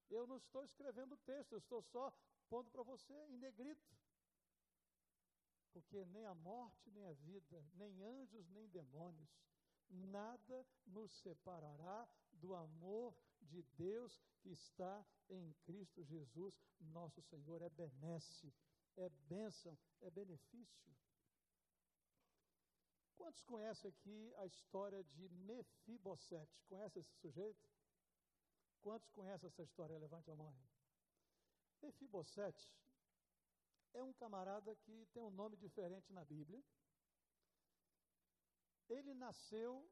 Eu 0.09 0.27
não 0.27 0.37
estou 0.37 0.63
escrevendo 0.63 1.13
o 1.13 1.23
texto, 1.31 1.53
eu 1.53 1.57
estou 1.57 1.81
só 1.81 2.13
pondo 2.47 2.69
para 2.69 2.83
você 2.83 3.13
em 3.29 3.37
negrito 3.37 3.89
porque 5.71 6.05
nem 6.05 6.25
a 6.25 6.33
morte, 6.33 6.89
nem 6.91 7.05
a 7.05 7.13
vida, 7.13 7.63
nem 7.73 8.01
anjos, 8.03 8.47
nem 8.49 8.67
demônios, 8.67 9.29
nada 9.89 10.65
nos 10.85 11.11
separará 11.21 12.07
do 12.31 12.53
amor 12.55 13.15
de 13.41 13.61
Deus 13.77 14.21
que 14.39 14.49
está 14.51 15.05
em 15.29 15.53
Cristo 15.63 16.03
Jesus, 16.03 16.61
nosso 16.79 17.21
Senhor. 17.21 17.61
É 17.61 17.69
benesse, 17.69 18.53
é 18.95 19.09
bênção, 19.09 19.77
é 20.01 20.09
benefício. 20.09 20.91
Quantos 23.17 23.43
conhecem 23.43 23.89
aqui 23.89 24.33
a 24.37 24.45
história 24.45 25.03
de 25.03 25.29
Mefibosete? 25.29 26.63
Conhece 26.67 26.99
esse 26.99 27.13
sujeito? 27.17 27.69
Quantos 28.81 29.09
conhecem 29.11 29.47
essa 29.47 29.61
história? 29.61 29.97
Levante 29.99 30.31
a 30.31 30.35
mão. 30.35 30.55
Mefibosete 31.81 32.67
é 33.93 34.03
um 34.03 34.13
camarada 34.13 34.75
que 34.75 35.05
tem 35.13 35.23
um 35.23 35.29
nome 35.29 35.57
diferente 35.57 36.11
na 36.13 36.23
Bíblia. 36.23 36.63
Ele 38.89 39.13
nasceu 39.13 39.89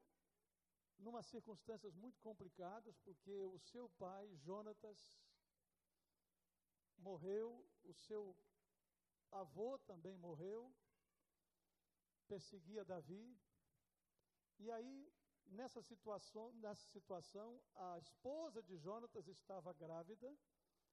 numa 0.98 1.22
circunstâncias 1.22 1.94
muito 1.94 2.20
complicadas, 2.20 2.98
porque 2.98 3.44
o 3.46 3.58
seu 3.58 3.88
pai, 3.90 4.36
Jonatas, 4.36 4.98
morreu, 6.98 7.66
o 7.82 7.94
seu 7.94 8.36
avô 9.30 9.78
também 9.78 10.16
morreu, 10.18 10.74
perseguia 12.26 12.84
Davi. 12.84 13.38
E 14.58 14.70
aí, 14.70 15.10
nessa 15.46 15.80
situação, 15.80 16.52
nessa 16.54 16.86
situação, 16.88 17.60
a 17.74 17.98
esposa 17.98 18.62
de 18.62 18.76
Jonatas 18.76 19.26
estava 19.26 19.72
grávida, 19.72 20.36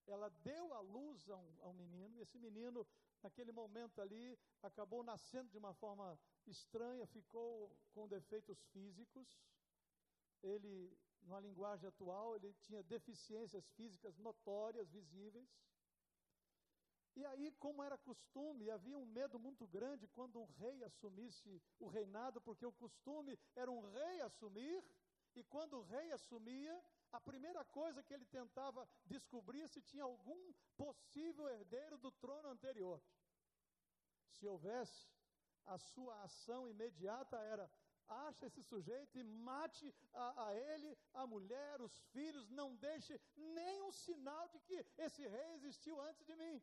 ela 0.08 0.30
deu 0.30 0.74
à 0.74 0.80
luz 0.80 1.30
a 1.30 1.36
um, 1.36 1.58
a 1.62 1.68
um 1.68 1.74
menino, 1.74 2.18
e 2.18 2.22
esse 2.22 2.40
menino, 2.40 2.88
naquele 3.22 3.52
momento 3.52 4.02
ali, 4.02 4.40
acabou 4.62 5.04
nascendo 5.04 5.50
de 5.50 5.58
uma 5.58 5.74
forma 5.74 6.18
estranha, 6.46 7.06
ficou 7.08 7.76
com 7.94 8.08
defeitos 8.08 8.58
físicos. 8.72 9.28
Ele, 10.42 10.98
numa 11.22 11.40
linguagem 11.40 11.88
atual, 11.90 12.36
ele 12.36 12.54
tinha 12.62 12.82
deficiências 12.84 13.70
físicas 13.72 14.18
notórias, 14.18 14.90
visíveis. 14.90 15.50
E 17.16 17.26
aí, 17.26 17.52
como 17.54 17.84
era 17.84 17.98
costume, 17.98 18.70
havia 18.70 18.98
um 18.98 19.06
medo 19.06 19.40
muito 19.40 19.66
grande 19.68 20.08
quando 20.08 20.40
um 20.40 20.46
rei 20.46 20.84
assumisse 20.84 21.62
o 21.80 21.88
reinado, 21.88 22.40
porque 22.40 22.66
o 22.66 22.72
costume 22.72 23.38
era 23.56 23.72
um 23.72 23.82
rei 23.82 24.22
assumir, 24.22 24.84
e 25.36 25.44
quando 25.44 25.78
o 25.78 25.82
rei 25.82 26.12
assumia, 26.12 26.84
a 27.12 27.20
primeira 27.20 27.64
coisa 27.66 28.04
que 28.04 28.14
ele 28.14 28.26
tentava 28.26 28.88
descobrir 29.06 29.68
se 29.68 29.82
tinha 29.82 30.04
algum 30.04 30.54
possível 30.76 31.48
herdeiro 31.50 31.98
do 31.98 32.12
trono 32.12 32.50
anterior. 32.50 33.02
Se 34.32 34.46
houvesse, 34.46 35.08
a 35.66 35.78
sua 35.78 36.22
ação 36.24 36.68
imediata 36.68 37.38
era: 37.38 37.70
acha 38.08 38.46
esse 38.46 38.62
sujeito 38.64 39.18
e 39.18 39.24
mate 39.24 39.94
a, 40.14 40.48
a, 40.48 40.56
ele, 40.56 40.98
a 41.14 41.26
mulher, 41.26 41.82
os 41.82 41.98
filhos, 42.12 42.50
não 42.50 42.76
deixe 42.76 43.20
nenhum 43.36 43.92
sinal 43.92 44.48
de 44.50 44.60
que 44.60 44.86
esse 44.98 45.26
rei 45.28 45.54
existiu 45.54 46.00
antes 46.02 46.26
de 46.26 46.36
mim. 46.36 46.62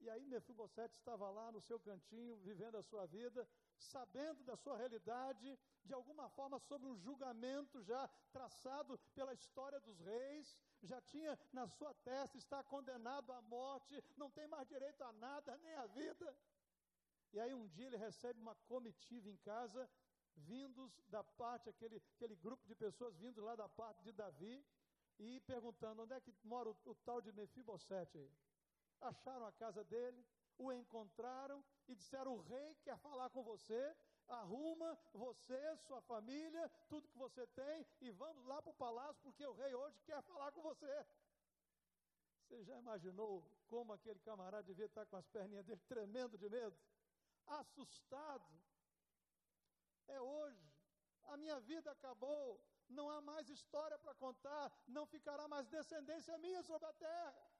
E 0.00 0.10
aí 0.10 0.24
Mefibosete 0.26 0.94
estava 0.96 1.30
lá 1.30 1.50
no 1.50 1.60
seu 1.60 1.80
cantinho, 1.80 2.36
vivendo 2.36 2.76
a 2.76 2.82
sua 2.82 3.06
vida, 3.06 3.48
sabendo 3.78 4.42
da 4.44 4.56
sua 4.56 4.76
realidade, 4.76 5.58
de 5.84 5.94
alguma 5.94 6.28
forma 6.30 6.58
sobre 6.58 6.88
um 6.88 6.96
julgamento 6.96 7.82
já 7.82 8.08
traçado 8.32 8.98
pela 9.14 9.32
história 9.32 9.80
dos 9.80 9.98
reis, 10.00 10.56
já 10.82 11.00
tinha 11.00 11.38
na 11.52 11.66
sua 11.68 11.92
testa, 11.94 12.36
está 12.38 12.62
condenado 12.62 13.32
à 13.32 13.40
morte, 13.42 14.02
não 14.16 14.30
tem 14.30 14.46
mais 14.46 14.66
direito 14.68 15.02
a 15.02 15.12
nada, 15.12 15.56
nem 15.58 15.74
a 15.74 15.86
vida. 15.86 16.36
E 17.32 17.40
aí 17.40 17.52
um 17.54 17.68
dia 17.68 17.86
ele 17.86 17.96
recebe 17.96 18.40
uma 18.40 18.54
comitiva 18.66 19.28
em 19.28 19.36
casa, 19.38 19.88
vindos 20.36 20.92
da 21.08 21.22
parte, 21.22 21.68
aquele, 21.68 22.02
aquele 22.14 22.36
grupo 22.36 22.66
de 22.66 22.74
pessoas 22.74 23.16
vindos 23.16 23.42
lá 23.42 23.56
da 23.56 23.68
parte 23.68 24.02
de 24.02 24.12
Davi, 24.12 24.64
e 25.18 25.40
perguntando 25.40 26.02
onde 26.02 26.12
é 26.12 26.20
que 26.20 26.34
mora 26.44 26.68
o, 26.68 26.76
o 26.84 26.94
tal 26.94 27.22
de 27.22 27.32
Mefibosete 27.32 28.18
aí 28.18 28.30
acharam 29.00 29.46
a 29.46 29.52
casa 29.52 29.84
dele, 29.84 30.24
o 30.58 30.72
encontraram 30.72 31.64
e 31.88 31.94
disseram: 31.94 32.34
O 32.34 32.40
rei 32.40 32.74
quer 32.76 32.96
falar 32.98 33.30
com 33.30 33.42
você, 33.42 33.96
arruma 34.28 34.98
você, 35.12 35.76
sua 35.78 36.00
família, 36.02 36.68
tudo 36.88 37.08
que 37.08 37.18
você 37.18 37.46
tem 37.48 37.86
e 38.00 38.10
vamos 38.10 38.44
lá 38.46 38.60
para 38.62 38.70
o 38.70 38.74
palácio, 38.74 39.22
porque 39.22 39.46
o 39.46 39.54
rei 39.54 39.74
hoje 39.74 40.00
quer 40.02 40.22
falar 40.22 40.50
com 40.52 40.62
você. 40.62 41.06
Você 42.40 42.62
já 42.64 42.78
imaginou 42.78 43.44
como 43.68 43.92
aquele 43.92 44.20
camarada 44.20 44.62
devia 44.62 44.86
estar 44.86 45.04
com 45.06 45.16
as 45.16 45.26
perninhas 45.26 45.66
dele 45.66 45.80
tremendo 45.88 46.38
de 46.38 46.48
medo? 46.48 46.76
Assustado. 47.46 48.52
É 50.06 50.20
hoje. 50.20 50.72
A 51.24 51.36
minha 51.36 51.58
vida 51.60 51.90
acabou. 51.90 52.60
Não 52.88 53.10
há 53.10 53.20
mais 53.20 53.48
história 53.48 53.98
para 53.98 54.14
contar. 54.14 54.72
Não 54.86 55.04
ficará 55.06 55.48
mais 55.48 55.66
descendência 55.66 56.38
minha 56.38 56.62
sobre 56.62 56.86
a 56.88 56.92
terra. 56.92 57.50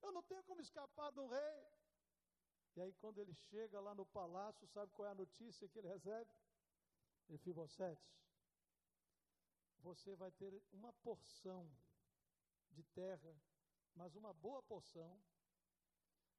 Eu 0.00 0.12
não 0.12 0.22
tenho 0.22 0.42
como 0.44 0.62
escapar 0.62 1.12
de 1.12 1.20
um 1.20 1.28
rei. 1.28 1.79
E 2.76 2.80
aí, 2.80 2.92
quando 2.94 3.18
ele 3.18 3.34
chega 3.34 3.80
lá 3.80 3.94
no 3.94 4.06
palácio, 4.06 4.66
sabe 4.68 4.92
qual 4.92 5.08
é 5.08 5.10
a 5.10 5.14
notícia 5.14 5.68
que 5.68 5.78
ele 5.78 5.88
recebe? 5.88 6.30
Mefibosete, 7.28 8.10
você 9.80 10.14
vai 10.14 10.30
ter 10.32 10.62
uma 10.72 10.92
porção 10.92 11.70
de 12.70 12.82
terra, 12.82 13.34
mas 13.94 14.14
uma 14.14 14.32
boa 14.32 14.62
porção. 14.62 15.20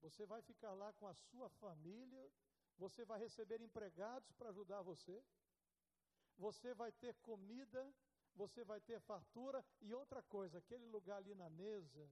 Você 0.01 0.25
vai 0.25 0.41
ficar 0.41 0.73
lá 0.73 0.91
com 0.93 1.07
a 1.07 1.13
sua 1.13 1.49
família, 1.49 2.32
você 2.77 3.05
vai 3.05 3.19
receber 3.19 3.61
empregados 3.61 4.32
para 4.34 4.49
ajudar 4.49 4.82
você. 4.82 5.23
Você 6.38 6.73
vai 6.73 6.91
ter 6.91 7.15
comida, 7.17 7.93
você 8.36 8.63
vai 8.63 8.79
ter 8.82 8.99
fartura 9.01 9.63
e 9.82 9.93
outra 9.93 10.21
coisa, 10.23 10.57
aquele 10.57 10.86
lugar 10.86 11.17
ali 11.17 11.36
na 11.36 11.49
mesa, 11.49 12.09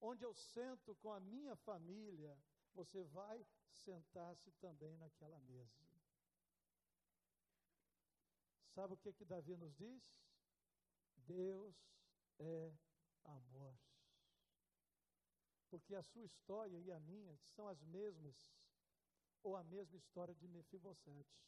onde 0.00 0.24
eu 0.24 0.34
sento 0.34 0.94
com 0.96 1.12
a 1.12 1.20
minha 1.20 1.54
família, 1.56 2.36
você 2.76 3.02
vai 3.04 3.44
sentar-se 3.84 4.50
também 4.64 4.96
naquela 4.98 5.38
mesa. 5.40 5.82
Sabe 8.74 8.92
o 8.92 8.96
que 8.98 9.12
que 9.12 9.24
Davi 9.24 9.56
nos 9.56 9.74
diz? 9.74 10.02
Deus 11.26 11.74
é 12.38 12.72
amor. 13.24 13.74
Porque 15.70 15.94
a 15.94 16.02
sua 16.02 16.24
história 16.24 16.78
e 16.78 16.92
a 16.92 17.00
minha 17.00 17.34
são 17.54 17.66
as 17.66 17.82
mesmas, 17.82 18.36
ou 19.42 19.56
a 19.56 19.64
mesma 19.64 19.96
história 19.96 20.34
de 20.34 20.46
Mefibosete. 20.46 21.42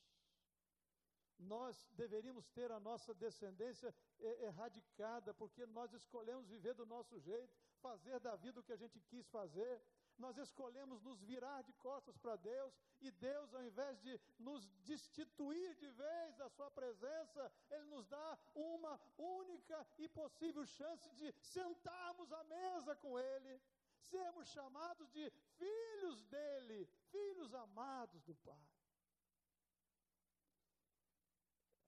Nós 1.38 1.86
deveríamos 1.92 2.48
ter 2.48 2.70
a 2.72 2.80
nossa 2.80 3.14
descendência 3.14 3.94
erradicada, 4.18 5.32
porque 5.34 5.64
nós 5.66 5.92
escolhemos 5.92 6.48
viver 6.48 6.74
do 6.74 6.86
nosso 6.86 7.20
jeito, 7.20 7.54
fazer 7.80 8.18
da 8.18 8.34
vida 8.34 8.58
o 8.58 8.62
que 8.62 8.72
a 8.72 8.82
gente 8.84 8.98
quis 9.02 9.28
fazer. 9.28 9.80
Nós 10.18 10.36
escolhemos 10.36 11.00
nos 11.02 11.20
virar 11.22 11.62
de 11.62 11.72
costas 11.74 12.16
para 12.18 12.34
Deus 12.36 12.74
e 13.00 13.10
Deus, 13.10 13.54
ao 13.54 13.62
invés 13.62 14.00
de 14.00 14.20
nos 14.38 14.66
destituir 14.82 15.76
de 15.76 15.88
vez 15.90 16.36
da 16.36 16.48
Sua 16.48 16.70
presença, 16.70 17.52
Ele 17.70 17.84
nos 17.86 18.06
dá 18.08 18.38
uma 18.54 19.00
única 19.16 19.86
e 19.96 20.08
possível 20.08 20.66
chance 20.66 21.08
de 21.10 21.32
sentarmos 21.40 22.32
à 22.32 22.42
mesa 22.44 22.96
com 22.96 23.18
Ele, 23.18 23.60
sermos 24.00 24.48
chamados 24.48 25.08
de 25.12 25.30
filhos 25.56 26.24
dEle, 26.24 26.86
filhos 27.12 27.54
amados 27.54 28.20
do 28.24 28.34
Pai. 28.34 28.68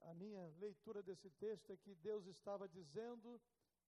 A 0.01 0.13
minha 0.13 0.47
leitura 0.57 1.03
desse 1.03 1.29
texto 1.31 1.71
é 1.71 1.77
que 1.77 1.93
Deus 1.95 2.25
estava 2.25 2.67
dizendo 2.67 3.41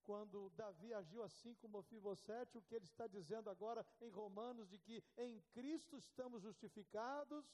quando 0.06 0.50
Davi 0.52 0.94
agiu 0.94 1.24
assim 1.24 1.54
com 1.56 1.68
Mefibosete, 1.68 2.58
o 2.58 2.62
que 2.62 2.76
ele 2.76 2.86
está 2.86 3.08
dizendo 3.08 3.50
agora 3.50 3.86
em 4.02 4.10
Romanos, 4.10 4.70
de 4.70 4.78
que 4.78 5.04
em 5.18 5.40
Cristo 5.54 5.98
estamos 5.98 6.42
justificados, 6.42 7.46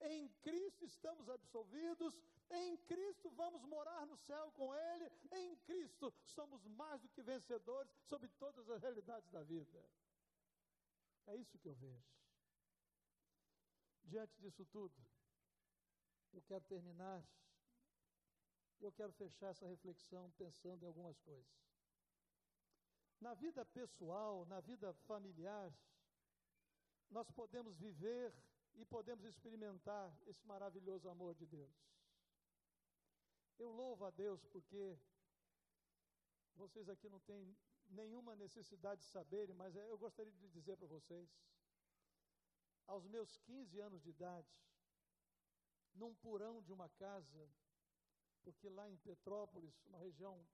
em 0.00 0.28
Cristo 0.42 0.84
estamos 0.84 1.28
absolvidos, 1.28 2.18
em 2.50 2.76
Cristo 2.78 3.30
vamos 3.30 3.64
morar 3.64 4.06
no 4.06 4.16
céu 4.16 4.50
com 4.52 4.74
Ele, 4.74 5.10
em 5.32 5.56
Cristo 5.56 6.12
somos 6.22 6.64
mais 6.66 7.00
do 7.00 7.08
que 7.08 7.22
vencedores 7.22 7.90
sobre 8.04 8.28
todas 8.28 8.68
as 8.68 8.82
realidades 8.82 9.30
da 9.30 9.42
vida. 9.42 9.84
É 11.26 11.34
isso 11.36 11.58
que 11.58 11.68
eu 11.68 11.74
vejo. 11.74 12.14
Diante 14.04 14.38
disso 14.40 14.64
tudo, 14.66 14.94
eu 16.32 16.42
quero 16.42 16.64
terminar, 16.64 17.26
eu 18.80 18.92
quero 18.92 19.12
fechar 19.12 19.48
essa 19.48 19.66
reflexão 19.66 20.30
pensando 20.36 20.84
em 20.84 20.86
algumas 20.86 21.18
coisas. 21.20 21.65
Na 23.20 23.34
vida 23.34 23.64
pessoal, 23.64 24.44
na 24.46 24.60
vida 24.60 24.92
familiar, 25.06 25.72
nós 27.10 27.30
podemos 27.30 27.76
viver 27.76 28.34
e 28.74 28.84
podemos 28.84 29.24
experimentar 29.24 30.14
esse 30.26 30.46
maravilhoso 30.46 31.08
amor 31.08 31.34
de 31.34 31.46
Deus. 31.46 31.74
Eu 33.58 33.70
louvo 33.70 34.04
a 34.04 34.10
Deus 34.10 34.44
porque 34.46 34.98
vocês 36.54 36.88
aqui 36.88 37.08
não 37.08 37.20
têm 37.20 37.56
nenhuma 37.88 38.34
necessidade 38.34 39.00
de 39.00 39.06
saberem, 39.06 39.54
mas 39.54 39.74
é, 39.76 39.90
eu 39.90 39.98
gostaria 39.98 40.32
de 40.32 40.48
dizer 40.48 40.76
para 40.76 40.86
vocês, 40.86 41.28
aos 42.86 43.06
meus 43.06 43.36
15 43.38 43.80
anos 43.80 44.02
de 44.02 44.10
idade, 44.10 44.48
num 45.94 46.14
porão 46.14 46.62
de 46.62 46.72
uma 46.72 46.88
casa, 46.90 47.50
porque 48.42 48.68
lá 48.68 48.88
em 48.90 48.96
Petrópolis, 48.98 49.74
uma 49.86 49.98
região 49.98 50.46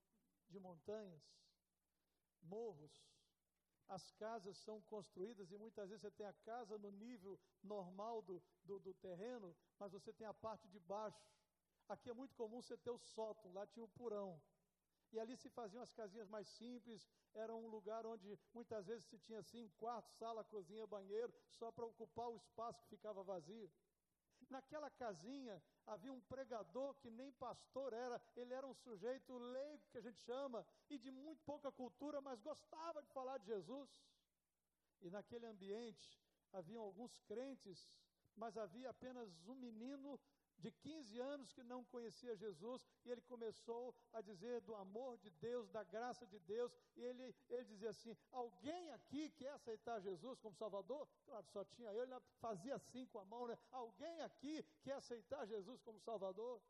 de 0.48 0.58
montanhas, 0.58 1.22
morros. 2.43 2.93
As 3.88 4.11
casas 4.12 4.57
são 4.59 4.80
construídas 4.82 5.51
e 5.51 5.59
muitas 5.59 5.88
vezes 5.88 6.03
você 6.03 6.11
tem 6.11 6.26
a 6.26 6.32
casa 6.32 6.78
no 6.78 6.90
nível 6.90 7.38
normal 7.62 8.22
do, 8.22 8.43
do, 8.64 8.78
do 8.78 8.95
terreno, 8.95 9.55
mas 9.78 9.93
você 9.93 10.12
tem 10.12 10.26
a 10.26 10.34
parte 10.34 10.68
de 10.68 10.78
baixo. 10.78 11.30
Aqui 11.88 12.09
é 12.09 12.14
muito 12.14 12.34
comum 12.34 12.62
você 12.62 12.76
ter 12.76 12.90
o 12.90 12.99
sótão, 12.99 13.53
lá 13.53 13.66
tinha 13.66 13.84
o 13.84 13.88
porão. 13.88 14.40
E 15.12 15.20
ali 15.20 15.36
se 15.36 15.51
faziam 15.51 15.82
as 15.82 15.93
casinhas 15.93 16.28
mais 16.28 16.49
simples, 16.49 17.07
era 17.34 17.55
um 17.55 17.68
lugar 17.68 18.07
onde 18.07 18.38
muitas 18.55 18.86
vezes 18.86 19.05
se 19.05 19.18
tinha 19.18 19.40
assim, 19.40 19.68
quarto, 19.78 20.11
sala, 20.12 20.43
cozinha, 20.43 20.86
banheiro, 20.86 21.32
só 21.51 21.70
para 21.70 21.84
ocupar 21.84 22.28
o 22.30 22.36
espaço 22.36 22.80
que 22.82 22.88
ficava 22.88 23.22
vazio. 23.22 23.70
Naquela 24.51 24.90
casinha 24.90 25.62
havia 25.86 26.12
um 26.12 26.20
pregador 26.20 26.95
que 26.97 27.11
nem 27.11 27.32
pastor 27.32 27.93
era, 27.93 28.20
ele 28.36 28.53
era 28.53 28.66
um 28.66 28.74
sujeito 28.74 29.36
leigo, 29.38 29.88
que 29.90 29.99
a 29.99 30.01
gente 30.01 30.20
chama, 30.20 30.64
e 30.88 30.99
de 30.99 31.11
muito 31.11 31.43
pouca 31.45 31.70
cultura, 31.70 32.20
mas 32.20 32.40
gostava 32.40 33.03
de 33.03 33.11
falar 33.11 33.38
de 33.38 33.47
Jesus. 33.47 33.90
E 35.01 35.11
naquele 35.11 35.47
ambiente 35.47 36.20
haviam 36.53 36.82
alguns 36.82 37.16
crentes, 37.26 38.01
mas 38.36 38.57
havia 38.57 38.90
apenas 38.90 39.47
um 39.47 39.55
menino 39.55 40.20
de 40.62 40.70
15 40.70 41.18
anos 41.18 41.52
que 41.52 41.62
não 41.64 41.84
conhecia 41.84 42.36
Jesus, 42.36 42.86
e 43.04 43.10
ele 43.10 43.20
começou 43.22 43.94
a 44.12 44.20
dizer 44.20 44.60
do 44.60 44.74
amor 44.76 45.18
de 45.18 45.30
Deus, 45.30 45.68
da 45.70 45.82
graça 45.82 46.24
de 46.26 46.38
Deus, 46.38 46.72
e 46.96 47.00
ele, 47.02 47.34
ele 47.50 47.64
dizia 47.64 47.90
assim: 47.90 48.16
Alguém 48.30 48.92
aqui 48.92 49.28
quer 49.30 49.50
aceitar 49.50 50.00
Jesus 50.00 50.38
como 50.38 50.54
Salvador? 50.54 51.08
Claro, 51.26 51.44
só 51.52 51.64
tinha 51.64 51.92
eu, 51.92 52.04
ele 52.04 52.14
fazia 52.40 52.76
assim 52.76 53.04
com 53.06 53.18
a 53.18 53.24
mão, 53.24 53.48
né? 53.48 53.58
Alguém 53.72 54.20
aqui 54.22 54.64
quer 54.84 54.94
aceitar 54.94 55.44
Jesus 55.46 55.80
como 55.82 55.98
Salvador? 56.00 56.62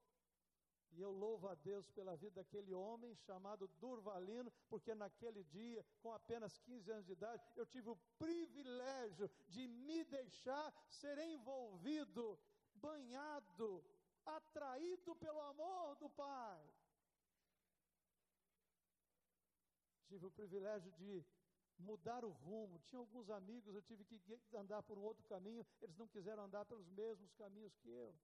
E 0.95 1.01
eu 1.01 1.11
louvo 1.11 1.49
a 1.49 1.55
Deus 1.55 1.89
pela 1.91 2.17
vida 2.17 2.43
daquele 2.43 2.75
homem 2.75 3.15
chamado 3.15 3.67
Durvalino, 3.81 4.53
porque 4.69 4.95
naquele 4.95 5.43
dia, 5.45 5.85
com 6.03 6.13
apenas 6.13 6.59
15 6.59 6.91
anos 6.91 7.07
de 7.07 7.13
idade, 7.13 7.43
eu 7.57 7.65
tive 7.65 7.89
o 7.89 7.97
privilégio 8.19 9.31
de 9.49 9.67
me 9.67 10.05
deixar 10.05 10.73
ser 10.91 11.17
envolvido 11.19 12.39
banhado, 12.83 13.85
atraído 14.27 15.15
pelo 15.17 15.41
amor 15.53 15.97
do 15.97 16.09
Pai. 16.11 16.63
Tive 20.09 20.27
o 20.27 20.31
privilégio 20.31 20.91
de 20.93 21.25
mudar 21.79 22.25
o 22.25 22.31
rumo. 22.31 22.81
Tinha 22.81 22.99
alguns 22.99 23.31
amigos, 23.31 23.75
eu 23.75 23.83
tive 23.83 24.05
que 24.05 24.57
andar 24.57 24.83
por 24.83 24.99
um 24.99 25.03
outro 25.03 25.25
caminho, 25.25 25.67
eles 25.81 25.97
não 25.97 26.09
quiseram 26.09 26.45
andar 26.45 26.65
pelos 26.65 26.89
mesmos 26.91 27.33
caminhos 27.35 27.75
que 27.77 27.91
eu. 27.91 28.15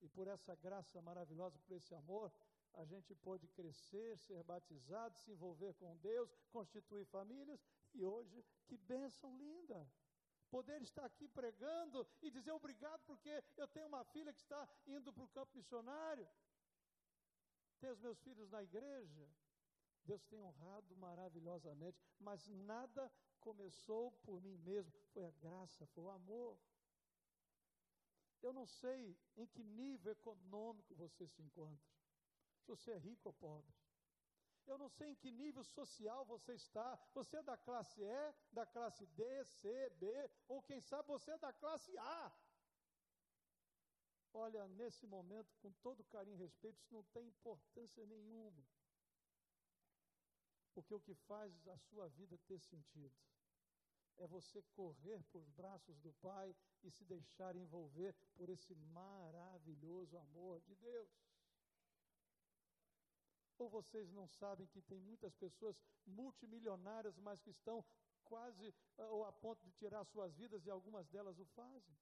E 0.00 0.08
por 0.08 0.28
essa 0.28 0.54
graça 0.56 1.00
maravilhosa, 1.00 1.58
por 1.60 1.76
esse 1.76 1.94
amor, 1.94 2.32
a 2.74 2.84
gente 2.84 3.14
pôde 3.14 3.48
crescer, 3.48 4.18
ser 4.18 4.42
batizado, 4.42 5.18
se 5.18 5.30
envolver 5.32 5.72
com 5.74 5.96
Deus, 5.96 6.30
constituir 6.52 7.04
famílias, 7.06 7.64
e 7.94 8.04
hoje, 8.04 8.44
que 8.66 8.76
bênção 8.76 9.36
linda! 9.38 9.88
Poder 10.54 10.80
estar 10.82 11.04
aqui 11.04 11.26
pregando 11.26 12.06
e 12.22 12.30
dizer 12.30 12.52
obrigado 12.52 13.02
porque 13.04 13.42
eu 13.56 13.66
tenho 13.66 13.88
uma 13.88 14.04
filha 14.04 14.32
que 14.32 14.40
está 14.40 14.68
indo 14.86 15.12
para 15.12 15.24
o 15.24 15.32
campo 15.36 15.56
missionário, 15.56 16.28
tenho 17.80 17.92
os 17.92 17.98
meus 17.98 18.20
filhos 18.20 18.48
na 18.50 18.62
igreja. 18.62 19.28
Deus 20.04 20.22
tem 20.26 20.40
honrado 20.40 20.96
maravilhosamente, 20.96 21.98
mas 22.20 22.46
nada 22.46 23.10
começou 23.40 24.12
por 24.26 24.40
mim 24.40 24.56
mesmo, 24.58 24.92
foi 25.12 25.24
a 25.24 25.30
graça, 25.32 25.86
foi 25.86 26.04
o 26.04 26.10
amor. 26.10 26.56
Eu 28.40 28.52
não 28.52 28.66
sei 28.66 29.18
em 29.36 29.46
que 29.46 29.64
nível 29.64 30.12
econômico 30.12 30.94
você 30.94 31.26
se 31.26 31.42
encontra, 31.42 31.90
se 32.60 32.68
você 32.68 32.92
é 32.92 32.98
rico 32.98 33.28
ou 33.30 33.32
pobre. 33.32 33.83
Eu 34.66 34.78
não 34.78 34.88
sei 34.88 35.10
em 35.10 35.14
que 35.14 35.30
nível 35.30 35.64
social 35.64 36.24
você 36.24 36.54
está. 36.54 36.98
Você 37.14 37.36
é 37.36 37.42
da 37.42 37.56
classe 37.56 38.02
E, 38.02 38.34
da 38.52 38.64
classe 38.64 39.06
D, 39.06 39.44
C, 39.44 39.90
B, 39.90 40.30
ou 40.48 40.62
quem 40.62 40.80
sabe 40.80 41.08
você 41.08 41.32
é 41.32 41.38
da 41.38 41.52
classe 41.52 41.96
A. 41.98 42.32
Olha, 44.32 44.66
nesse 44.68 45.06
momento, 45.06 45.54
com 45.62 45.70
todo 45.74 46.02
carinho 46.04 46.36
e 46.36 46.40
respeito, 46.40 46.80
isso 46.80 46.92
não 46.92 47.04
tem 47.04 47.28
importância 47.28 48.04
nenhuma. 48.06 48.64
Porque 50.74 50.92
o 50.92 51.00
que 51.00 51.14
faz 51.14 51.68
a 51.68 51.78
sua 51.78 52.08
vida 52.08 52.36
ter 52.48 52.58
sentido 52.58 53.14
é 54.16 54.26
você 54.26 54.62
correr 54.74 55.22
por 55.30 55.44
braços 55.50 55.98
do 56.00 56.12
Pai 56.14 56.54
e 56.82 56.90
se 56.90 57.04
deixar 57.04 57.54
envolver 57.54 58.14
por 58.34 58.48
esse 58.48 58.74
maravilhoso 58.74 60.16
amor 60.18 60.60
de 60.62 60.74
Deus. 60.76 61.08
Ou 63.58 63.68
vocês 63.68 64.10
não 64.12 64.26
sabem 64.26 64.66
que 64.66 64.82
tem 64.82 65.00
muitas 65.00 65.34
pessoas 65.34 65.76
multimilionárias, 66.06 67.16
mas 67.18 67.40
que 67.40 67.50
estão 67.50 67.84
quase 68.24 68.74
ah, 68.98 69.08
ou 69.10 69.24
a 69.24 69.32
ponto 69.32 69.62
de 69.62 69.72
tirar 69.72 70.04
suas 70.04 70.34
vidas 70.34 70.66
e 70.66 70.70
algumas 70.70 71.06
delas 71.08 71.38
o 71.38 71.44
fazem? 71.46 71.96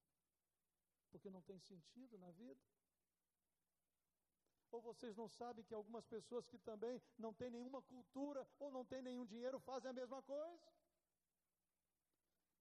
Porque 1.10 1.28
não 1.30 1.42
tem 1.42 1.58
sentido 1.58 2.16
na 2.18 2.30
vida? 2.30 2.60
Ou 4.70 4.80
vocês 4.80 5.14
não 5.14 5.28
sabem 5.28 5.62
que 5.64 5.74
algumas 5.74 6.06
pessoas 6.06 6.46
que 6.46 6.58
também 6.58 7.00
não 7.18 7.34
têm 7.34 7.50
nenhuma 7.50 7.82
cultura 7.82 8.48
ou 8.58 8.70
não 8.70 8.86
têm 8.86 9.02
nenhum 9.02 9.26
dinheiro 9.26 9.60
fazem 9.60 9.90
a 9.90 9.92
mesma 9.92 10.22
coisa? 10.22 10.72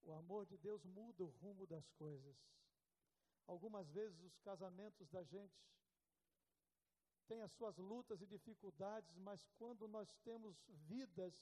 O 0.02 0.12
amor 0.12 0.44
de 0.44 0.58
Deus 0.58 0.84
muda 0.84 1.24
o 1.24 1.28
rumo 1.28 1.66
das 1.66 1.88
coisas. 1.92 2.36
Algumas 3.46 3.88
vezes 3.90 4.20
os 4.20 4.38
casamentos 4.40 5.08
da 5.08 5.22
gente 5.22 5.58
tem 7.22 7.40
as 7.42 7.52
suas 7.52 7.76
lutas 7.78 8.20
e 8.20 8.26
dificuldades, 8.26 9.16
mas 9.18 9.46
quando 9.58 9.88
nós 9.88 10.14
temos 10.24 10.62
vidas 10.68 11.34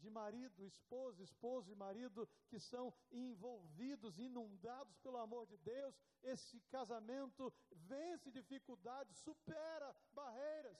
de 0.00 0.10
marido, 0.10 0.64
esposa, 0.64 1.22
esposo 1.22 1.70
e 1.70 1.74
marido 1.74 2.28
que 2.48 2.58
são 2.58 2.92
envolvidos, 3.10 4.18
inundados 4.18 4.96
pelo 4.98 5.18
amor 5.18 5.46
de 5.46 5.58
Deus, 5.58 5.94
esse 6.22 6.60
casamento 6.62 7.52
vence 7.72 8.30
dificuldades, 8.30 9.16
supera 9.18 9.94
barreiras, 10.12 10.78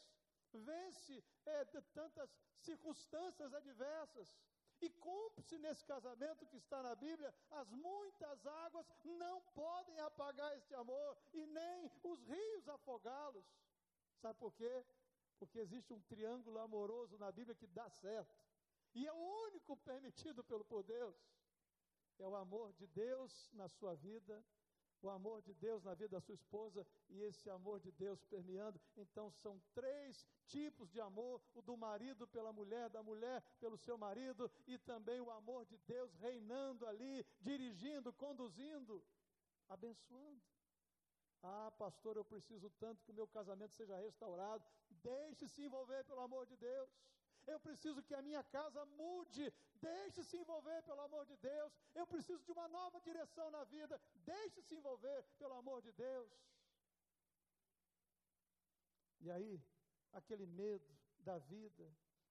vence 0.52 1.22
é, 1.46 1.64
tantas 1.94 2.30
circunstâncias 2.58 3.52
adversas. 3.52 4.36
E 4.82 4.88
cumpre-se 4.88 5.58
nesse 5.58 5.84
casamento 5.84 6.46
que 6.46 6.56
está 6.56 6.82
na 6.82 6.94
Bíblia, 6.94 7.34
as 7.50 7.70
muitas 7.70 8.46
águas 8.46 8.86
não 9.04 9.42
podem 9.54 10.00
apagar 10.00 10.56
este 10.56 10.74
amor 10.74 11.18
e 11.34 11.44
nem 11.46 11.92
os 12.02 12.22
rios 12.22 12.66
afogá-los. 12.66 13.44
Sabe 14.20 14.38
por 14.38 14.52
quê? 14.52 14.84
Porque 15.38 15.58
existe 15.58 15.92
um 15.92 16.00
triângulo 16.02 16.58
amoroso 16.58 17.16
na 17.18 17.32
Bíblia 17.32 17.54
que 17.54 17.66
dá 17.66 17.88
certo. 17.88 18.44
E 18.94 19.06
é 19.06 19.12
o 19.12 19.44
único 19.46 19.76
permitido 19.78 20.44
pelo 20.44 20.64
por 20.64 20.82
Deus. 20.82 21.16
É 22.18 22.26
o 22.26 22.36
amor 22.36 22.72
de 22.74 22.86
Deus 22.88 23.50
na 23.54 23.66
sua 23.68 23.94
vida, 23.94 24.44
o 25.00 25.08
amor 25.08 25.40
de 25.40 25.54
Deus 25.54 25.82
na 25.82 25.94
vida 25.94 26.10
da 26.10 26.20
sua 26.20 26.34
esposa 26.34 26.86
e 27.08 27.22
esse 27.22 27.48
amor 27.48 27.80
de 27.80 27.90
Deus 27.92 28.22
permeando. 28.24 28.78
Então 28.96 29.30
são 29.30 29.58
três 29.72 30.26
tipos 30.46 30.90
de 30.90 31.00
amor: 31.00 31.40
o 31.54 31.62
do 31.62 31.76
marido 31.76 32.26
pela 32.28 32.52
mulher, 32.52 32.90
da 32.90 33.02
mulher 33.02 33.42
pelo 33.58 33.78
seu 33.78 33.96
marido 33.96 34.50
e 34.66 34.76
também 34.76 35.20
o 35.20 35.30
amor 35.30 35.64
de 35.64 35.78
Deus 35.78 36.12
reinando 36.16 36.86
ali, 36.86 37.24
dirigindo, 37.40 38.12
conduzindo, 38.12 39.02
abençoando. 39.68 40.42
Ah, 41.43 41.70
pastor, 41.78 42.16
eu 42.16 42.24
preciso 42.24 42.68
tanto 42.78 43.03
que 43.03 43.11
o 43.11 43.14
meu 43.14 43.26
casamento 43.26 43.74
seja 43.74 43.97
restaurado. 43.97 44.64
Deixe-se 44.91 45.62
envolver 45.62 46.05
pelo 46.05 46.20
amor 46.20 46.47
de 46.47 46.57
Deus. 46.57 46.91
Eu 47.47 47.59
preciso 47.59 48.03
que 48.03 48.14
a 48.14 48.22
minha 48.22 48.43
casa 48.45 48.84
mude. 48.84 49.53
Deixe-se 49.80 50.36
envolver 50.36 50.82
pelo 50.82 51.01
amor 51.01 51.24
de 51.24 51.36
Deus. 51.36 51.72
Eu 51.95 52.07
preciso 52.07 52.45
de 52.45 52.53
uma 52.53 52.68
nova 52.68 53.01
direção 53.01 53.51
na 53.51 53.64
vida. 53.64 54.01
Deixe-se 54.14 54.74
envolver 54.74 55.24
pelo 55.38 55.55
amor 55.55 55.80
de 55.80 55.93
Deus. 55.93 56.30
E 59.20 59.30
aí, 59.30 59.62
aquele 60.12 60.47
medo 60.47 60.91
da 61.18 61.38
vida, 61.38 61.86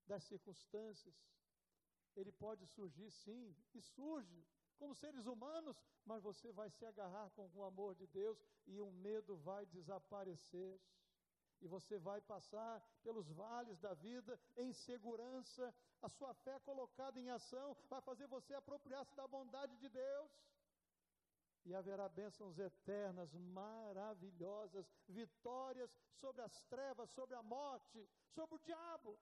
das 0.06 0.24
circunstâncias, 0.24 1.16
ele 2.16 2.32
pode 2.32 2.66
surgir 2.66 3.10
sim, 3.12 3.56
e 3.74 3.82
surge 3.82 4.44
como 4.80 4.96
seres 4.96 5.26
humanos, 5.26 5.76
mas 6.06 6.24
você 6.24 6.52
vai 6.52 6.70
se 6.72 6.86
agarrar 6.86 7.30
com 7.32 7.50
o 7.54 7.64
amor 7.64 7.94
de 7.96 8.08
Deus 8.08 8.42
e 8.66 8.80
o 8.80 8.90
medo 8.92 9.36
vai 9.38 9.66
desaparecer. 9.66 10.80
E 11.62 11.68
você 11.68 11.98
vai 12.00 12.22
passar 12.22 12.82
pelos 13.04 13.30
vales 13.30 13.78
da 13.80 13.94
vida 13.94 14.40
em 14.56 14.72
segurança, 14.72 15.74
a 16.02 16.08
sua 16.08 16.34
fé 16.34 16.58
colocada 16.60 17.20
em 17.20 17.30
ação 17.30 17.76
vai 17.90 18.02
fazer 18.02 18.28
você 18.28 18.54
apropriar-se 18.54 19.14
da 19.16 19.28
bondade 19.28 19.76
de 19.78 19.90
Deus. 19.90 20.32
E 21.66 21.76
haverá 21.76 22.08
bênçãos 22.08 22.58
eternas, 22.58 23.34
maravilhosas, 23.34 24.90
vitórias 25.10 25.94
sobre 26.14 26.42
as 26.42 26.62
trevas, 26.64 27.10
sobre 27.10 27.36
a 27.36 27.44
morte, 27.44 28.10
sobre 28.34 28.56
o 28.56 28.60
diabo. 28.60 29.20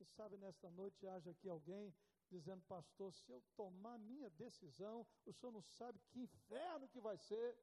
E 0.00 0.04
sabe, 0.06 0.38
nesta 0.38 0.70
noite 0.70 1.06
haja 1.06 1.30
aqui 1.30 1.48
alguém 1.48 1.94
dizendo, 2.30 2.62
pastor, 2.62 3.12
se 3.12 3.30
eu 3.30 3.42
tomar 3.56 3.98
minha 3.98 4.30
decisão, 4.30 5.06
o 5.24 5.32
senhor 5.32 5.52
não 5.52 5.62
sabe 5.62 5.98
que 6.08 6.20
inferno 6.20 6.88
que 6.88 7.00
vai 7.00 7.16
ser. 7.16 7.56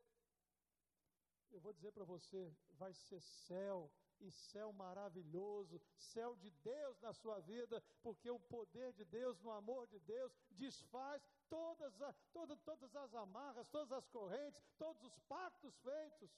Eu 1.52 1.60
vou 1.60 1.74
dizer 1.74 1.92
para 1.92 2.06
você, 2.06 2.56
vai 2.78 2.94
ser 2.94 3.20
céu, 3.22 3.92
e 4.22 4.32
céu 4.32 4.72
maravilhoso, 4.72 5.82
céu 5.98 6.36
de 6.36 6.50
Deus 6.64 7.00
na 7.02 7.14
sua 7.14 7.40
vida, 7.40 7.84
porque 8.02 8.30
o 8.30 8.40
poder 8.40 8.94
de 8.94 9.04
Deus, 9.04 9.40
no 9.42 9.52
amor 9.52 9.88
de 9.88 10.00
Deus, 10.00 10.32
desfaz 10.52 11.22
todas, 11.50 12.02
a, 12.02 12.14
toda, 12.32 12.56
todas 12.58 12.96
as 12.96 13.14
amarras, 13.16 13.68
todas 13.70 13.92
as 13.92 14.08
correntes, 14.08 14.62
todos 14.78 15.04
os 15.04 15.18
pactos 15.22 15.76
feitos. 15.80 16.32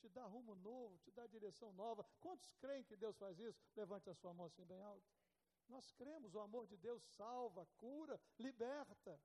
Te 0.00 0.08
dá 0.08 0.24
rumo 0.24 0.54
novo, 0.54 0.98
te 0.98 1.10
dá 1.10 1.26
direção 1.26 1.72
nova. 1.74 2.06
Quantos 2.20 2.50
creem 2.54 2.82
que 2.84 2.96
Deus 2.96 3.16
faz 3.18 3.38
isso? 3.38 3.60
Levante 3.76 4.08
a 4.08 4.14
sua 4.14 4.32
mão 4.32 4.46
assim 4.46 4.64
bem 4.64 4.80
alto. 4.80 5.04
Nós 5.70 5.92
cremos, 5.92 6.34
o 6.34 6.40
amor 6.40 6.66
de 6.66 6.76
Deus 6.76 7.02
salva, 7.16 7.64
cura, 7.78 8.20
liberta, 8.38 9.20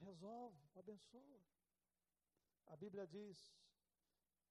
resolve, 0.00 0.68
abençoa. 0.76 1.40
A 2.66 2.76
Bíblia 2.76 3.06
diz, 3.06 3.36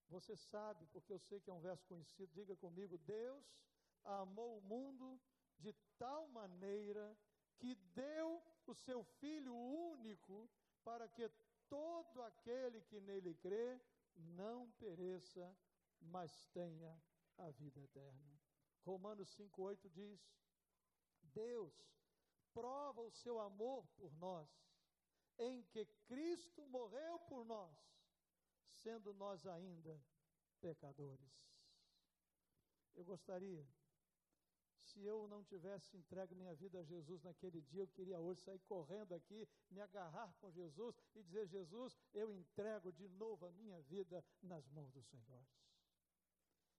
você 0.10 0.36
sabe, 0.36 0.86
porque 0.88 1.14
eu 1.14 1.20
sei 1.20 1.40
que 1.40 1.50
é 1.50 1.54
um 1.54 1.60
verso 1.60 1.86
conhecido, 1.86 2.34
diga 2.34 2.56
comigo: 2.56 2.98
Deus 2.98 3.46
amou 4.04 4.58
o 4.58 4.62
mundo 4.62 5.22
de 5.60 5.74
tal 5.98 6.28
maneira 6.30 7.16
que 7.60 7.76
deu 7.76 8.42
o 8.66 8.74
seu 8.74 9.04
Filho 9.04 9.56
único 9.56 10.50
para 10.84 11.08
que 11.08 11.30
todo 11.70 12.24
aquele 12.24 12.82
que 12.82 13.00
nele 13.00 13.36
crê 13.36 13.80
não 14.16 14.72
pereça, 14.72 15.56
mas 16.00 16.48
tenha 16.48 17.00
a 17.38 17.50
vida 17.52 17.80
eterna. 17.82 18.40
Romanos 18.84 19.30
5,8 19.38 19.90
diz: 19.90 20.32
Deus 21.38 21.74
prova 22.54 23.02
o 23.02 23.12
seu 23.12 23.40
amor 23.40 23.86
por 23.96 24.12
nós, 24.16 24.50
em 25.38 25.62
que 25.64 25.86
Cristo 26.08 26.66
morreu 26.68 27.20
por 27.30 27.46
nós, 27.46 27.78
sendo 28.84 29.14
nós 29.14 29.46
ainda 29.46 30.02
pecadores. 30.60 31.32
Eu 32.96 33.06
gostaria, 33.06 33.64
se 34.82 35.04
eu 35.04 35.28
não 35.28 35.44
tivesse 35.44 35.96
entregue 35.96 36.34
minha 36.34 36.56
vida 36.56 36.80
a 36.80 36.84
Jesus 36.84 37.22
naquele 37.22 37.62
dia, 37.62 37.82
eu 37.82 37.88
queria 37.88 38.20
hoje 38.20 38.42
sair 38.42 38.60
correndo 38.60 39.14
aqui, 39.14 39.48
me 39.70 39.80
agarrar 39.80 40.34
com 40.40 40.50
Jesus 40.50 40.96
e 41.14 41.22
dizer: 41.22 41.46
Jesus, 41.46 41.96
eu 42.14 42.34
entrego 42.34 42.92
de 42.92 43.08
novo 43.10 43.46
a 43.46 43.52
minha 43.52 43.80
vida 43.84 44.26
nas 44.42 44.68
mãos 44.70 44.92
do 44.92 45.04
Senhor. 45.04 45.46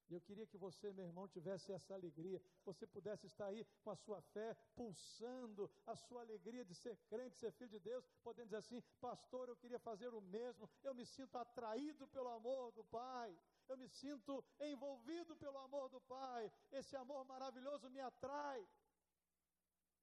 E 0.09 0.15
eu 0.15 0.21
queria 0.23 0.47
que 0.47 0.57
você, 0.57 0.91
meu 0.91 1.05
irmão, 1.05 1.29
tivesse 1.29 1.71
essa 1.71 1.93
alegria, 1.93 2.41
você 2.65 2.87
pudesse 2.87 3.27
estar 3.27 3.47
aí 3.47 3.67
com 3.83 3.91
a 3.91 3.97
sua 3.97 4.23
fé 4.23 4.55
pulsando, 4.75 5.71
a 5.87 5.95
sua 5.95 6.23
alegria 6.23 6.65
de 6.65 6.75
ser 6.75 6.97
crente, 7.09 7.37
ser 7.37 7.53
filho 7.53 7.71
de 7.71 7.79
Deus, 7.79 8.07
podendo 8.23 8.47
dizer 8.47 8.57
assim: 8.57 8.81
Pastor, 9.01 9.49
eu 9.49 9.57
queria 9.57 9.79
fazer 9.79 10.15
o 10.15 10.21
mesmo, 10.21 10.69
eu 10.83 10.95
me 10.95 11.05
sinto 11.05 11.37
atraído 11.37 12.09
pelo 12.09 12.31
amor 12.31 12.73
do 12.73 12.83
Pai, 12.85 13.39
eu 13.69 13.77
me 13.77 13.87
sinto 13.87 14.43
envolvido 14.59 15.37
pelo 15.37 15.59
amor 15.59 15.91
do 15.91 16.01
Pai, 16.01 16.51
esse 16.73 16.97
amor 16.97 17.25
maravilhoso 17.27 17.91
me 17.91 18.01
atrai. 18.01 18.67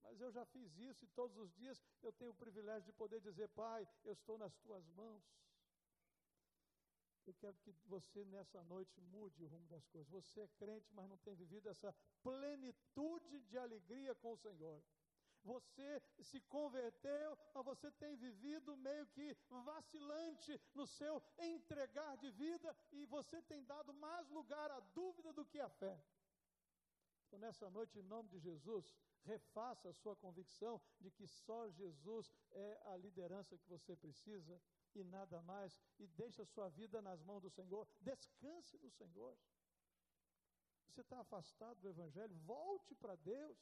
Mas 0.03 0.21
eu 0.21 0.31
já 0.31 0.45
fiz 0.45 0.77
isso 0.77 1.03
e 1.03 1.07
todos 1.07 1.35
os 1.35 1.51
dias 1.55 1.83
eu 2.03 2.13
tenho 2.13 2.29
o 2.29 2.35
privilégio 2.35 2.85
de 2.85 2.93
poder 2.93 3.19
dizer: 3.19 3.47
Pai, 3.49 3.87
eu 4.03 4.13
estou 4.13 4.37
nas 4.37 4.55
tuas 4.57 4.87
mãos. 4.89 5.23
Eu 7.27 7.33
quero 7.35 7.57
que 7.57 7.71
você 7.85 8.23
nessa 8.25 8.63
noite 8.63 9.01
mude 9.01 9.43
o 9.43 9.47
rumo 9.47 9.67
das 9.67 9.85
coisas. 9.87 10.09
Você 10.11 10.41
é 10.41 10.47
crente, 10.59 10.93
mas 10.93 11.09
não 11.09 11.17
tem 11.17 11.35
vivido 11.35 11.69
essa 11.69 11.93
plenitude 12.21 13.39
de 13.41 13.57
alegria 13.57 14.13
com 14.15 14.33
o 14.33 14.37
Senhor. 14.37 14.83
Você 15.43 16.01
se 16.21 16.39
converteu, 16.41 17.37
mas 17.53 17.65
você 17.65 17.91
tem 17.91 18.15
vivido 18.15 18.75
meio 18.77 19.05
que 19.07 19.37
vacilante 19.49 20.59
no 20.73 20.87
seu 20.87 21.21
entregar 21.37 22.17
de 22.17 22.31
vida 22.31 22.75
e 22.91 23.05
você 23.05 23.41
tem 23.43 23.63
dado 23.63 23.93
mais 23.93 24.27
lugar 24.29 24.71
à 24.71 24.79
dúvida 24.79 25.31
do 25.33 25.45
que 25.45 25.59
à 25.59 25.69
fé. 25.69 26.03
Então, 27.27 27.39
nessa 27.39 27.69
noite, 27.69 27.99
em 27.99 28.03
nome 28.03 28.29
de 28.29 28.39
Jesus, 28.39 28.95
refaça 29.23 29.89
a 29.89 29.93
sua 29.93 30.15
convicção 30.15 30.81
de 30.99 31.11
que 31.11 31.27
só 31.27 31.69
Jesus 31.69 32.31
é 32.51 32.81
a 32.85 32.97
liderança 32.97 33.57
que 33.57 33.67
você 33.67 33.95
precisa 33.95 34.59
e 34.99 35.03
nada 35.03 35.41
mais, 35.41 35.77
e 35.99 36.07
deixe 36.07 36.41
a 36.41 36.45
sua 36.45 36.69
vida 36.69 37.01
nas 37.01 37.21
mãos 37.23 37.41
do 37.41 37.49
Senhor, 37.49 37.87
descanse 38.01 38.77
no 38.77 38.89
Senhor. 38.89 39.37
Você 40.87 41.01
está 41.01 41.19
afastado 41.19 41.79
do 41.81 41.89
Evangelho, 41.89 42.35
volte 42.45 42.95
para 42.95 43.15
Deus. 43.15 43.57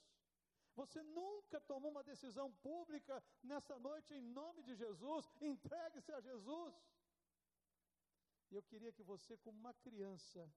Você 0.75 1.01
nunca 1.03 1.59
tomou 1.61 1.91
uma 1.91 2.03
decisão 2.03 2.51
pública 2.53 3.23
nessa 3.43 3.77
noite, 3.79 4.13
em 4.13 4.21
nome 4.21 4.63
de 4.63 4.75
Jesus, 4.75 5.29
entregue-se 5.41 6.11
a 6.11 6.21
Jesus. 6.21 6.75
E 8.49 8.55
eu 8.55 8.63
queria 8.63 8.91
que 8.91 9.03
você, 9.03 9.37
como 9.37 9.57
uma 9.57 9.73
criança, 9.73 10.51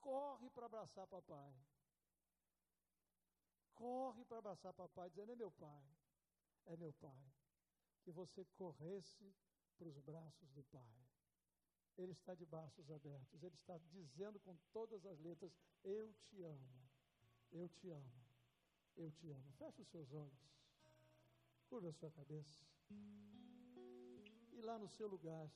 corre 0.00 0.48
para 0.50 0.66
abraçar 0.66 1.06
papai. 1.06 1.54
Corre 3.74 4.24
para 4.24 4.38
abraçar 4.38 4.72
papai, 4.72 5.08
dizendo: 5.10 5.32
É 5.32 5.36
meu 5.36 5.50
pai, 5.50 5.84
é 6.66 6.76
meu 6.76 6.92
pai. 6.92 7.32
Que 8.02 8.12
você 8.12 8.44
corresse 8.56 9.34
para 9.82 9.88
os 9.88 9.98
braços 9.98 10.48
do 10.52 10.62
Pai. 10.64 10.94
Ele 11.98 12.12
está 12.12 12.34
de 12.34 12.46
braços 12.46 12.88
abertos, 12.90 13.42
ele 13.42 13.56
está 13.56 13.76
dizendo 13.90 14.38
com 14.40 14.56
todas 14.72 15.04
as 15.04 15.18
letras: 15.18 15.52
Eu 15.82 16.14
te 16.26 16.42
amo, 16.42 16.88
eu 17.50 17.68
te 17.68 17.90
amo, 17.90 18.12
eu 18.96 19.10
te 19.10 19.30
amo. 19.30 19.52
Feche 19.58 19.82
os 19.82 19.88
seus 19.88 20.12
olhos, 20.12 20.54
curva 21.68 21.88
a 21.88 21.92
sua 21.92 22.10
cabeça. 22.12 22.64
E 24.52 24.60
lá 24.62 24.78
no 24.78 24.88
seu 24.88 25.08
lugar, 25.08 25.50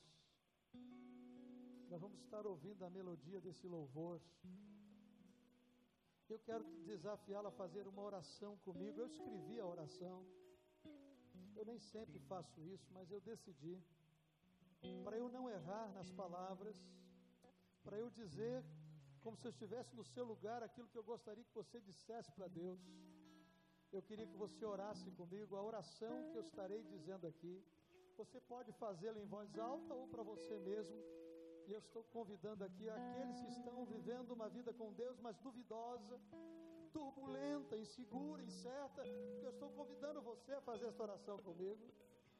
nós 1.89 2.01
vamos 2.01 2.19
estar 2.19 2.45
ouvindo 2.45 2.83
a 2.83 2.89
melodia 2.89 3.39
desse 3.39 3.65
louvor. 3.65 4.21
Eu 6.29 6.39
quero 6.39 6.65
desafiá-la 6.83 7.47
a 7.47 7.59
fazer 7.63 7.87
uma 7.87 8.01
oração 8.01 8.57
comigo. 8.57 8.99
Eu 8.99 9.07
escrevi 9.07 9.57
a 9.59 9.65
oração. 9.65 10.27
Eu 11.55 11.65
nem 11.65 11.79
sempre 11.79 12.19
faço 12.19 12.61
isso, 12.61 12.87
mas 12.91 13.09
eu 13.09 13.21
decidi 13.21 13.81
para 15.03 15.17
eu 15.17 15.29
não 15.29 15.49
errar 15.49 15.91
nas 15.93 16.11
palavras, 16.11 16.75
para 17.83 17.97
eu 17.97 18.09
dizer, 18.09 18.63
como 19.21 19.37
se 19.37 19.45
eu 19.47 19.51
estivesse 19.51 19.95
no 19.95 20.03
seu 20.03 20.25
lugar, 20.25 20.61
aquilo 20.63 20.87
que 20.87 20.97
eu 20.97 21.03
gostaria 21.03 21.43
que 21.43 21.53
você 21.53 21.79
dissesse 21.81 22.31
para 22.31 22.47
Deus. 22.47 22.79
Eu 23.91 24.01
queria 24.01 24.27
que 24.27 24.35
você 24.35 24.65
orasse 24.65 25.09
comigo 25.11 25.55
a 25.55 25.63
oração 25.63 26.29
que 26.31 26.37
eu 26.37 26.41
estarei 26.41 26.83
dizendo 26.83 27.25
aqui. 27.25 27.63
Você 28.17 28.39
pode 28.41 28.71
fazê-la 28.73 29.19
em 29.19 29.25
voz 29.25 29.57
alta 29.57 29.93
ou 29.93 30.07
para 30.07 30.23
você 30.23 30.59
mesmo. 30.59 30.97
E 31.67 31.71
eu 31.71 31.79
estou 31.79 32.03
convidando 32.03 32.63
aqui 32.63 32.89
aqueles 32.89 33.39
que 33.41 33.49
estão 33.49 33.85
vivendo 33.85 34.31
uma 34.31 34.49
vida 34.49 34.73
com 34.73 34.91
Deus, 34.93 35.19
mas 35.19 35.37
duvidosa, 35.37 36.19
turbulenta, 36.91 37.77
insegura, 37.77 38.43
incerta. 38.43 39.05
Eu 39.41 39.51
estou 39.51 39.69
convidando 39.71 40.21
você 40.21 40.53
a 40.53 40.61
fazer 40.61 40.87
esta 40.87 41.03
oração 41.03 41.37
comigo 41.39 41.85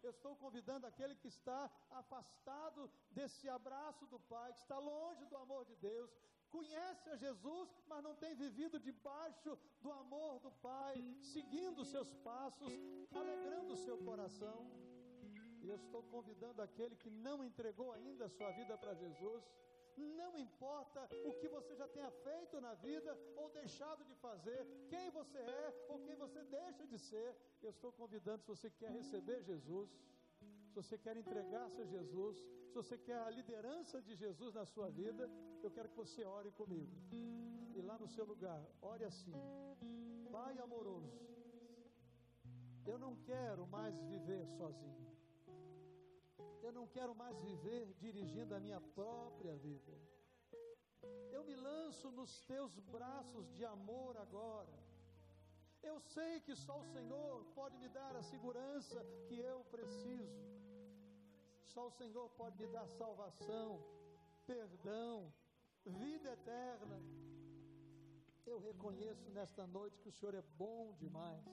eu 0.07 0.15
estou 0.17 0.33
convidando 0.43 0.87
aquele 0.87 1.15
que 1.21 1.27
está 1.27 1.61
afastado 2.01 2.89
desse 3.17 3.47
abraço 3.57 4.05
do 4.13 4.19
Pai, 4.33 4.49
que 4.53 4.59
está 4.65 4.79
longe 4.79 5.23
do 5.25 5.37
amor 5.37 5.63
de 5.65 5.75
Deus, 5.75 6.09
conhece 6.49 7.09
a 7.09 7.17
Jesus, 7.25 7.69
mas 7.87 8.03
não 8.07 8.15
tem 8.15 8.33
vivido 8.35 8.79
debaixo 8.79 9.57
do 9.81 9.91
amor 9.91 10.39
do 10.39 10.51
Pai, 10.69 10.95
seguindo 11.21 11.79
os 11.81 11.89
seus 11.89 12.13
passos, 12.29 12.73
alegrando 13.11 13.73
o 13.73 13.83
seu 13.85 13.97
coração. 14.09 14.59
E 15.61 15.67
eu 15.69 15.75
estou 15.75 16.03
convidando 16.03 16.61
aquele 16.61 16.95
que 16.95 17.09
não 17.09 17.43
entregou 17.43 17.91
ainda 17.91 18.25
a 18.25 18.29
sua 18.29 18.51
vida 18.51 18.77
para 18.77 18.93
Jesus 18.93 19.43
não 20.01 20.37
importa 20.37 21.07
o 21.25 21.33
que 21.33 21.47
você 21.47 21.75
já 21.75 21.87
tenha 21.87 22.11
feito 22.11 22.59
na 22.61 22.73
vida 22.75 23.17
ou 23.35 23.49
deixado 23.49 24.03
de 24.05 24.15
fazer, 24.15 24.65
quem 24.89 25.09
você 25.09 25.39
é 25.39 25.85
ou 25.89 25.99
quem 25.99 26.15
você 26.15 26.43
deixa 26.43 26.85
de 26.85 26.97
ser. 26.99 27.35
Eu 27.61 27.71
estou 27.71 27.91
convidando, 27.91 28.43
se 28.43 28.47
você 28.47 28.69
quer 28.69 28.91
receber 28.91 29.41
Jesus, 29.43 29.89
se 30.69 30.75
você 30.75 30.97
quer 30.97 31.17
entregar-se 31.17 31.81
a 31.81 31.85
Jesus, 31.85 32.37
se 32.69 32.75
você 32.75 32.97
quer 32.97 33.19
a 33.19 33.29
liderança 33.29 34.01
de 34.01 34.15
Jesus 34.15 34.53
na 34.53 34.65
sua 34.65 34.89
vida, 34.89 35.29
eu 35.63 35.71
quero 35.71 35.89
que 35.89 35.95
você 35.95 36.23
ore 36.23 36.51
comigo. 36.51 36.95
E 37.75 37.81
lá 37.81 37.97
no 37.97 38.07
seu 38.07 38.25
lugar, 38.25 38.63
ore 38.81 39.03
assim: 39.03 39.33
Pai 40.31 40.57
amoroso, 40.59 41.19
eu 42.85 42.97
não 42.99 43.15
quero 43.15 43.65
mais 43.67 43.95
viver 44.03 44.45
sozinho. 44.57 45.06
Eu 46.61 46.71
não 46.71 46.87
quero 46.87 47.13
mais 47.15 47.41
viver 47.41 47.93
dirigindo 47.93 48.53
a 48.55 48.59
minha 48.59 48.79
própria 48.79 49.55
vida. 49.55 49.93
Eu 51.31 51.43
me 51.43 51.55
lanço 51.55 52.11
nos 52.11 52.41
teus 52.41 52.79
braços 52.79 53.49
de 53.53 53.63
amor 53.65 54.17
agora. 54.17 54.77
Eu 55.83 55.99
sei 55.99 56.41
que 56.41 56.55
só 56.55 56.79
o 56.79 56.85
Senhor 56.85 57.45
pode 57.55 57.77
me 57.77 57.87
dar 57.87 58.15
a 58.15 58.23
segurança 58.23 59.05
que 59.27 59.39
eu 59.39 59.63
preciso. 59.65 60.47
Só 61.63 61.87
o 61.87 61.91
Senhor 61.91 62.29
pode 62.31 62.57
me 62.57 62.67
dar 62.67 62.87
salvação, 62.87 63.83
perdão, 64.45 65.31
vida 65.85 66.33
eterna. 66.33 66.99
Eu 68.45 68.59
reconheço 68.59 69.29
nesta 69.29 69.67
noite 69.67 69.99
que 69.99 70.09
o 70.09 70.11
Senhor 70.11 70.33
é 70.33 70.41
bom 70.57 70.93
demais 70.93 71.45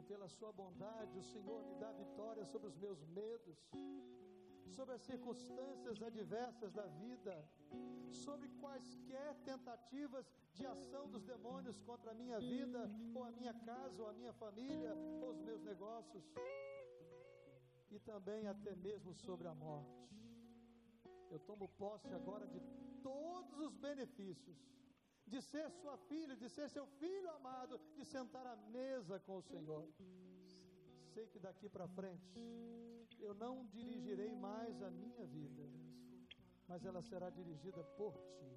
e 0.00 0.02
pela 0.02 0.28
sua 0.28 0.50
bondade 0.60 1.18
o 1.18 1.22
Senhor 1.22 1.60
me 1.68 1.74
dá 1.82 1.90
vitória 1.92 2.44
sobre 2.52 2.68
os 2.68 2.76
meus 2.84 3.00
medos, 3.18 3.58
sobre 4.76 4.94
as 4.94 5.02
circunstâncias 5.02 6.00
adversas 6.10 6.72
da 6.72 6.86
vida, 7.02 7.34
sobre 8.24 8.48
quaisquer 8.62 9.34
tentativas 9.50 10.26
de 10.54 10.64
ação 10.74 11.04
dos 11.14 11.22
demônios 11.32 11.78
contra 11.88 12.12
a 12.12 12.14
minha 12.14 12.38
vida, 12.40 12.82
ou 13.14 13.24
a 13.24 13.32
minha 13.38 13.52
casa, 13.70 14.02
ou 14.02 14.08
a 14.08 14.14
minha 14.20 14.32
família, 14.32 14.94
ou 15.22 15.28
os 15.34 15.40
meus 15.48 15.62
negócios, 15.70 16.24
e 17.90 17.98
também 18.10 18.46
até 18.54 18.74
mesmo 18.74 19.12
sobre 19.26 19.48
a 19.48 19.54
morte. 19.54 20.08
Eu 21.30 21.40
tomo 21.40 21.68
posse 21.82 22.12
agora 22.20 22.46
de 22.46 22.60
todos 23.02 23.58
os 23.66 23.74
benefícios 23.88 24.58
de 25.30 25.40
ser 25.40 25.70
sua 25.70 25.96
filha, 25.96 26.34
de 26.36 26.48
ser 26.48 26.68
seu 26.68 26.86
filho 27.00 27.30
amado, 27.38 27.80
de 27.96 28.04
sentar 28.04 28.46
à 28.46 28.56
mesa 28.78 29.18
com 29.20 29.36
o 29.36 29.42
Senhor. 29.42 29.88
sei 31.14 31.26
que 31.26 31.38
daqui 31.38 31.68
para 31.68 31.86
frente 31.88 32.40
eu 33.18 33.34
não 33.34 33.66
dirigirei 33.66 34.32
mais 34.34 34.80
a 34.82 34.90
minha 34.90 35.24
vida, 35.26 35.64
mas 36.68 36.84
ela 36.84 37.02
será 37.02 37.30
dirigida 37.30 37.82
por 37.98 38.14
ti. 38.38 38.52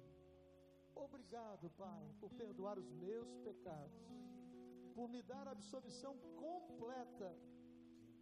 Obrigado, 0.94 1.70
Pai, 1.70 2.04
por 2.20 2.30
perdoar 2.30 2.78
os 2.78 2.90
meus 2.90 3.36
pecados, 3.38 4.04
por 4.94 5.08
me 5.08 5.22
dar 5.22 5.46
a 5.48 5.52
absolvição 5.52 6.16
completa 6.36 7.36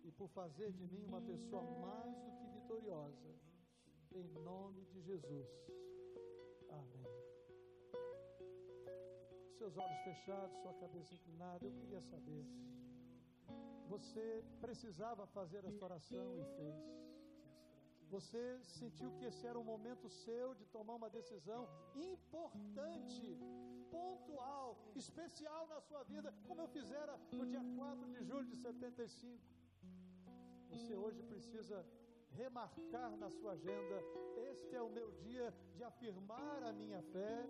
e 0.02 0.10
por 0.10 0.28
fazer 0.28 0.72
de 0.72 0.86
mim 0.86 1.04
uma 1.04 1.20
pessoa 1.20 1.62
mais 1.80 2.16
do 2.22 2.32
que 2.32 2.46
vitoriosa. 2.48 3.34
Em 4.10 4.24
nome 4.50 4.84
de 4.86 5.00
Jesus. 5.00 5.48
Amém. 6.70 7.31
Seus 9.62 9.76
olhos 9.76 10.00
fechados, 10.02 10.56
sua 10.60 10.72
cabeça 10.74 11.14
inclinada, 11.14 11.64
eu 11.64 11.74
queria 11.80 12.00
saber. 12.00 12.44
Você 13.92 14.24
precisava 14.60 15.24
fazer 15.34 15.64
esta 15.64 15.84
oração 15.88 16.26
e 16.40 16.44
fez. 16.56 16.80
Você 18.14 18.42
sentiu 18.64 19.12
que 19.12 19.24
esse 19.28 19.46
era 19.46 19.56
um 19.60 19.62
momento 19.62 20.08
seu 20.08 20.48
de 20.60 20.66
tomar 20.76 20.96
uma 20.96 21.08
decisão 21.08 21.62
importante, 21.94 23.38
pontual, 23.88 24.68
especial 24.96 25.62
na 25.68 25.80
sua 25.88 26.02
vida, 26.12 26.34
como 26.48 26.60
eu 26.62 26.66
fizera 26.66 27.14
no 27.30 27.46
dia 27.46 27.62
4 27.76 28.08
de 28.14 28.20
julho 28.24 28.48
de 28.52 28.56
75. 28.56 29.40
Você 30.70 30.96
hoje 30.96 31.22
precisa 31.22 31.86
remarcar 32.36 33.16
na 33.16 33.30
sua 33.30 33.52
agenda: 33.52 33.96
este 34.50 34.74
é 34.74 34.82
o 34.82 34.90
meu 34.90 35.10
dia 35.12 35.52
de 35.74 35.84
afirmar 35.84 36.62
a 36.62 36.72
minha 36.72 37.02
fé, 37.02 37.46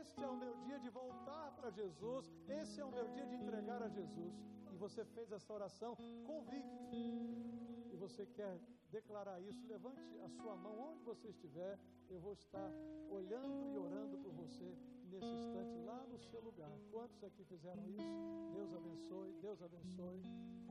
este 0.00 0.22
é 0.22 0.26
o 0.26 0.36
meu 0.36 0.54
dia 0.64 0.78
de 0.78 0.88
voltar 0.88 1.52
para 1.56 1.70
Jesus, 1.70 2.30
esse 2.48 2.80
é 2.80 2.84
o 2.84 2.90
meu 2.90 3.08
dia 3.08 3.26
de 3.26 3.34
entregar 3.34 3.82
a 3.82 3.88
Jesus. 3.88 4.34
E 4.72 4.76
você 4.76 5.04
fez 5.04 5.30
essa 5.30 5.52
oração 5.52 5.96
convicto. 6.26 6.96
E 7.92 7.96
você 7.96 8.26
quer 8.26 8.58
declarar 8.90 9.40
isso, 9.40 9.66
levante 9.66 10.18
a 10.20 10.28
sua 10.28 10.56
mão 10.56 10.78
onde 10.92 11.02
você 11.02 11.28
estiver. 11.28 11.78
Eu 12.08 12.20
vou 12.20 12.32
estar 12.32 12.70
olhando 13.10 13.70
e 13.70 13.76
orando 13.78 14.18
por 14.18 14.32
você 14.32 14.76
nesse 15.12 15.26
instante 15.26 15.76
lá 15.84 16.06
no 16.06 16.18
seu 16.18 16.40
lugar. 16.40 16.72
Quantos 16.90 17.22
aqui 17.22 17.44
fizeram 17.44 17.86
isso? 17.86 18.02
Deus 18.54 18.72
abençoe, 18.74 19.32
Deus 19.40 19.62
abençoe. 19.62 20.22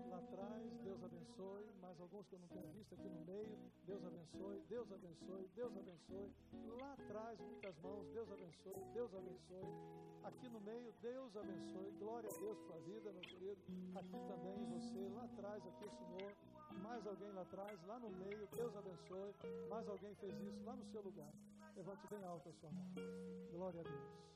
Lá 0.10 0.18
atrás, 0.18 0.78
Deus 0.84 1.04
abençoe. 1.04 1.66
Mais 1.80 2.00
alguns 2.02 2.26
que 2.28 2.36
eu 2.36 2.39
não 2.39 2.48
tenho 2.48 2.68
visto 2.72 2.94
aqui 2.96 3.08
no 3.08 3.22
meio. 3.22 3.58
Deus 3.86 4.04
abençoe, 4.04 4.60
Deus 4.68 4.92
abençoe, 4.92 5.48
Deus 5.56 5.78
abençoe. 5.78 6.34
Lá 6.82 6.94
atrás, 6.94 7.39
muitas 7.39 7.78
mãos. 7.80 8.08
Deus 8.12 8.32
abençoe, 8.32 8.84
Deus 8.94 9.14
abençoe. 9.14 9.66
Aqui 10.24 10.50
no 10.50 10.60
meio, 10.62 10.92
Deus 11.02 11.36
abençoe. 11.38 11.92
Glória 12.00 12.30
a 12.30 12.39
Deus 12.39 12.58
pela 12.62 12.80
vida, 12.82 13.12
meu 13.14 13.22
querido. 13.22 13.62
Aqui 13.96 14.18
também 14.28 14.66
você. 14.66 15.08
Lá 15.10 15.24
atrás, 15.26 15.66
aqui 15.68 15.86
o 15.86 15.92
Senhor. 15.92 16.34
Mais 16.82 17.06
alguém 17.06 17.32
lá 17.32 17.42
atrás, 17.42 17.80
lá 17.86 18.00
no 18.00 18.10
meio. 18.10 18.48
Deus 18.56 18.76
abençoe. 18.76 19.36
Mais 19.70 19.88
alguém 19.88 20.16
fez 20.16 20.34
isso 20.42 20.64
lá 20.64 20.76
no 20.76 20.86
seu 20.86 21.02
lugar. 21.02 21.32
Levante 21.76 22.08
bem 22.08 22.24
alto 22.24 22.50
a 22.50 22.54
sua 22.54 22.72
mão. 22.72 22.86
Glória 23.52 23.82
a 23.82 23.84
Deus. 23.84 24.32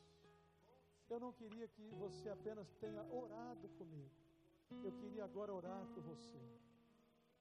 Eu 1.09 1.19
não 1.19 1.31
queria 1.33 1.67
que 1.67 1.89
você 1.91 2.29
apenas 2.29 2.73
tenha 2.75 3.01
orado 3.13 3.69
comigo. 3.69 4.11
Eu 4.83 4.91
queria 4.93 5.23
agora 5.23 5.53
orar 5.53 5.85
por 5.93 6.01
você. 6.03 6.39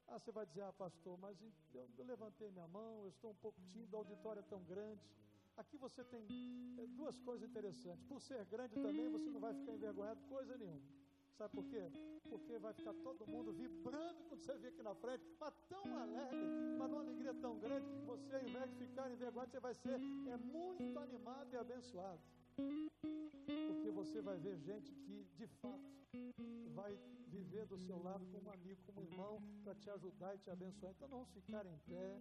Ah, 0.07 0.19
você 0.19 0.31
vai 0.31 0.45
dizer, 0.47 0.63
ah, 0.63 0.73
pastor, 0.73 1.17
mas 1.19 1.41
eu, 1.73 1.89
eu 1.97 2.05
levantei 2.05 2.51
minha 2.51 2.69
mão, 2.69 3.03
eu 3.05 3.09
estou 3.09 3.31
um 3.31 3.37
pouco 3.37 3.61
tímido, 3.73 3.97
a 3.97 4.01
auditória 4.01 4.41
é 4.41 4.43
tão 4.43 4.63
grande. 4.65 5.01
Aqui 5.57 5.79
você 5.79 6.05
tem 6.05 6.27
é, 6.79 6.87
duas 6.89 7.19
coisas 7.21 7.49
interessantes. 7.49 8.05
Por 8.05 8.21
ser 8.21 8.45
grande 8.47 8.75
também, 8.75 9.09
você 9.09 9.31
não 9.31 9.41
vai 9.41 9.55
ficar 9.55 9.73
envergonhado 9.73 10.21
coisa 10.23 10.57
nenhuma. 10.59 10.83
Sabe 11.39 11.55
por 11.55 11.65
quê? 11.65 11.91
Porque 12.29 12.59
vai 12.59 12.73
ficar 12.73 12.93
todo 12.95 13.27
mundo 13.27 13.53
vibrando 13.53 14.23
quando 14.25 14.41
você 14.41 14.57
vir 14.59 14.69
aqui 14.69 14.83
na 14.83 14.95
frente, 14.95 15.25
mas 15.41 15.55
tão 15.69 15.97
alegre, 15.99 16.47
numa 16.89 17.01
alegria 17.01 17.35
tão 17.35 17.59
grande 17.59 17.87
que 17.91 18.01
você, 18.03 18.35
ao 18.35 18.43
invés 18.43 18.70
de 18.70 18.76
ficar 18.76 19.11
envergonhado, 19.11 19.51
você 19.51 19.61
vai 19.61 19.74
ser 19.74 19.95
é 19.95 20.37
muito 20.37 20.99
animado 20.99 21.53
e 21.53 21.57
abençoado. 21.57 22.20
Porque 23.68 23.91
você 23.91 24.20
vai 24.20 24.39
ver 24.39 24.57
gente 24.59 24.93
que, 24.93 25.26
de 25.35 25.47
fato, 25.47 25.85
vai 26.74 26.99
viver 27.28 27.66
do 27.66 27.78
seu 27.78 28.03
lado 28.03 28.24
como 28.32 28.49
um 28.49 28.53
amigo, 28.53 28.80
como 28.87 29.01
um 29.01 29.05
irmão, 29.05 29.43
para 29.62 29.74
te 29.74 29.91
ajudar 29.91 30.35
e 30.35 30.39
te 30.39 30.51
abençoar. 30.51 30.93
Então, 30.93 31.09
vamos 31.09 31.28
ficar 31.30 31.64
em 31.66 31.78
pé. 31.89 32.20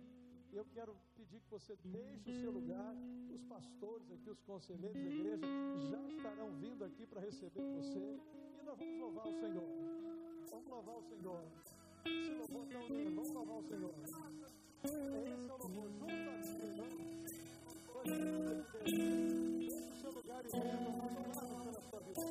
Eu 0.51 0.66
quero 0.66 0.95
pedir 1.16 1.39
que 1.39 1.49
você 1.49 1.76
deixe 1.84 2.30
o 2.30 2.41
seu 2.41 2.51
lugar. 2.51 2.95
Os 3.32 3.43
pastores 3.43 4.11
aqui, 4.11 4.30
os 4.30 4.41
conselheiros 4.41 5.01
da 5.01 5.09
igreja, 5.09 5.45
já 5.89 6.01
estarão 6.07 6.51
vindo 6.59 6.84
aqui 6.86 7.07
para 7.07 7.22
receber 7.22 7.64
você. 7.76 8.20
E 8.59 8.64
nós 8.64 8.78
vamos 8.78 8.99
louvar 8.99 9.28
o 9.28 9.34
Senhor. 9.34 9.70
Vamos 10.51 10.68
louvar 10.68 10.97
o 10.97 11.01
Senhor. 11.01 11.43
Se 12.04 12.30
louvor 12.38 12.66
tão 12.68 12.88
lindo, 12.89 13.16
vamos 13.16 13.34
louvar 13.34 13.58
o 13.58 13.64
Senhor. 13.64 13.93
Esse 14.84 14.93
é 14.93 15.54
o 15.54 15.58
louvor, 15.58 15.89
junto 15.89 16.30
a 16.30 16.34
mim, 16.34 16.99
seu 20.01 20.12
lugar 20.12 20.43
e 20.45 20.49
venha, 20.49 20.91
pela 21.64 21.82
sua 21.89 21.99
vida. 22.01 22.22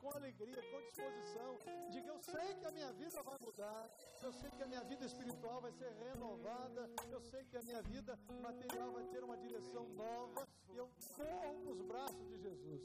Com 0.00 0.10
alegria, 0.10 0.62
com 0.70 0.80
disposição. 0.82 1.58
Diga: 1.90 2.08
Eu 2.08 2.18
sei 2.18 2.54
que 2.54 2.66
a 2.66 2.70
minha 2.70 2.92
vida 2.92 3.22
vai 3.22 3.38
mudar, 3.40 3.88
eu 4.22 4.32
sei 4.32 4.50
que 4.50 4.62
a 4.62 4.66
minha 4.66 4.82
vida 4.84 5.06
espiritual 5.06 5.60
vai 5.60 5.72
ser 5.72 5.90
renovada, 5.92 6.90
eu 7.10 7.20
sei 7.20 7.44
que 7.44 7.56
a 7.56 7.62
minha 7.62 7.82
vida 7.82 8.18
material 8.42 8.92
vai 8.92 9.04
ter 9.04 9.22
uma 9.22 9.36
direção 9.36 9.88
nova 9.90 10.48
e 10.72 10.76
eu 10.76 10.88
corro 11.16 11.60
para 11.62 11.72
os 11.72 11.82
braços 11.82 12.28
de 12.28 12.38
Jesus. 12.38 12.82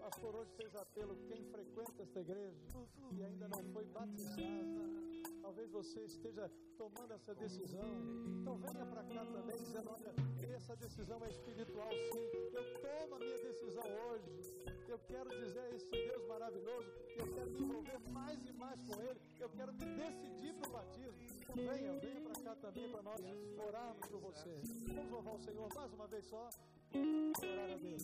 Pastor, 0.00 0.34
hoje 0.36 0.52
fez 0.56 0.74
apelo: 0.74 1.16
quem 1.26 1.44
frequenta 1.44 2.02
esta 2.02 2.20
igreja 2.20 2.58
e 3.12 3.24
ainda 3.24 3.48
não 3.48 3.62
foi 3.72 3.84
batizada 3.86 5.17
talvez 5.48 5.70
você 5.70 6.00
esteja 6.04 6.50
tomando 6.76 7.14
essa 7.14 7.34
decisão. 7.34 7.88
Então 8.38 8.58
venha 8.58 8.84
para 8.84 9.02
cá 9.02 9.24
também 9.24 9.56
dizendo: 9.56 9.90
olha, 9.90 10.14
essa 10.54 10.76
decisão 10.76 11.24
é 11.24 11.30
espiritual, 11.30 11.88
sim. 12.12 12.28
Eu 12.52 12.64
tomo 12.82 13.14
a 13.14 13.18
minha 13.18 13.38
decisão 13.38 13.84
hoje. 14.10 14.30
Eu 14.86 14.98
quero 14.98 15.30
dizer 15.30 15.60
a 15.60 15.70
esse 15.70 15.90
Deus 15.90 16.26
maravilhoso 16.26 16.92
eu 17.16 17.26
quero 17.32 17.50
me 17.50 17.62
envolver 17.62 17.98
mais 18.12 18.46
e 18.46 18.52
mais 18.52 18.82
com 18.82 19.00
Ele. 19.00 19.20
Eu 19.40 19.48
quero 19.48 19.72
me 19.72 19.84
decidir 19.86 20.54
para 20.54 20.68
o 20.68 20.72
batismo. 20.72 21.18
Então 21.40 21.56
venha, 21.56 21.98
venha 21.98 22.20
para 22.20 22.42
cá 22.42 22.54
também 22.56 22.90
para 22.90 23.02
nós 23.02 23.20
orarmos 23.66 24.06
por 24.06 24.20
você. 24.20 24.60
Vamos 24.94 25.10
louvar 25.10 25.34
o 25.34 25.38
Senhor 25.38 25.68
mais 25.74 25.92
uma 25.94 26.06
vez 26.06 26.24
só. 26.26 26.48
Orar 26.94 27.70
a 27.72 27.76
Deus. 27.76 28.02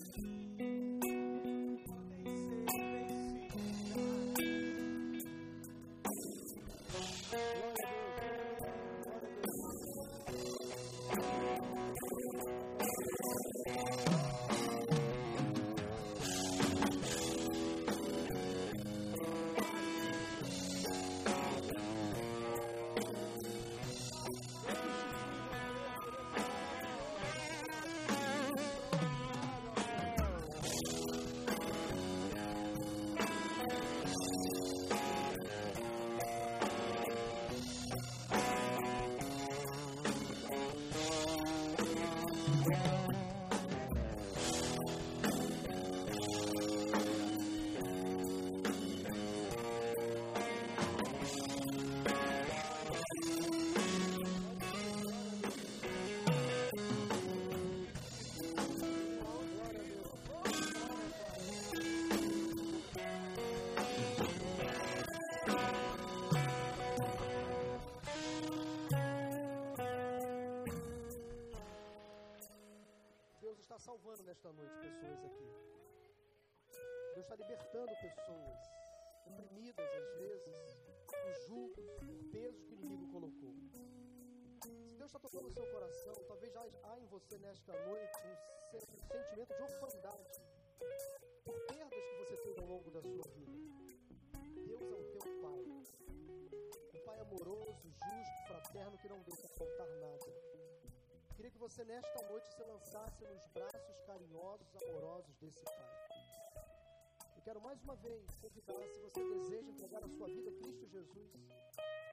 Deus 77.25 77.33
está 77.33 77.37
libertando 77.37 77.97
pessoas 77.97 78.59
oprimidas 79.25 79.87
às 79.87 80.18
vezes, 80.18 80.77
por 81.07 81.47
julgos, 81.49 81.91
por 81.93 82.25
pesos 82.31 82.62
que 82.66 82.75
o 82.75 82.77
inimigo 82.77 83.11
colocou. 83.11 83.55
Se 84.62 84.97
Deus 84.99 85.09
está 85.09 85.18
tocando 85.18 85.49
o 85.49 85.51
seu 85.51 85.66
coração, 85.72 86.14
talvez 86.29 86.55
há 86.55 86.99
em 86.99 87.07
você 87.07 87.39
nesta 87.39 87.72
noite 87.87 88.18
um 88.75 89.09
sentimento 89.09 89.55
de 89.55 89.62
orfandade 89.62 90.43
por 91.45 91.59
perdas 91.66 92.05
que 92.05 92.18
você 92.18 92.37
teve 92.37 92.61
ao 92.61 92.66
longo 92.66 92.91
da 92.91 93.01
sua 93.01 93.25
vida. 93.33 93.53
Deus 94.66 94.83
é 94.83 94.95
o 94.95 95.05
teu 95.05 95.41
Pai. 95.41 95.64
Um 96.95 97.05
Pai 97.07 97.20
amoroso, 97.20 97.89
justo, 97.89 98.47
fraterno, 98.49 98.99
que 98.99 99.09
não 99.09 99.22
deixa 99.22 99.49
faltar 99.49 99.89
nada. 99.89 100.27
Queria 101.37 101.51
que 101.51 101.59
você 101.59 101.85
nesta 101.85 102.22
noite 102.29 102.49
se 102.55 102.62
lançasse 102.62 103.25
nos 103.25 103.47
braços 103.47 104.01
carinhosos, 104.07 104.77
amorosos 104.77 105.35
desse 105.39 105.64
Pai. 105.64 105.84
Quero 107.45 107.61
mais 107.61 107.78
uma 107.82 107.95
vez 107.97 108.24
convidar, 108.40 108.88
se 108.88 108.99
você 109.01 109.22
deseja 109.22 109.68
entregar 109.68 110.03
a 110.03 110.09
sua 110.09 110.26
vida 110.28 110.49
a 110.49 110.55
Cristo 110.55 110.86
Jesus, 110.86 111.30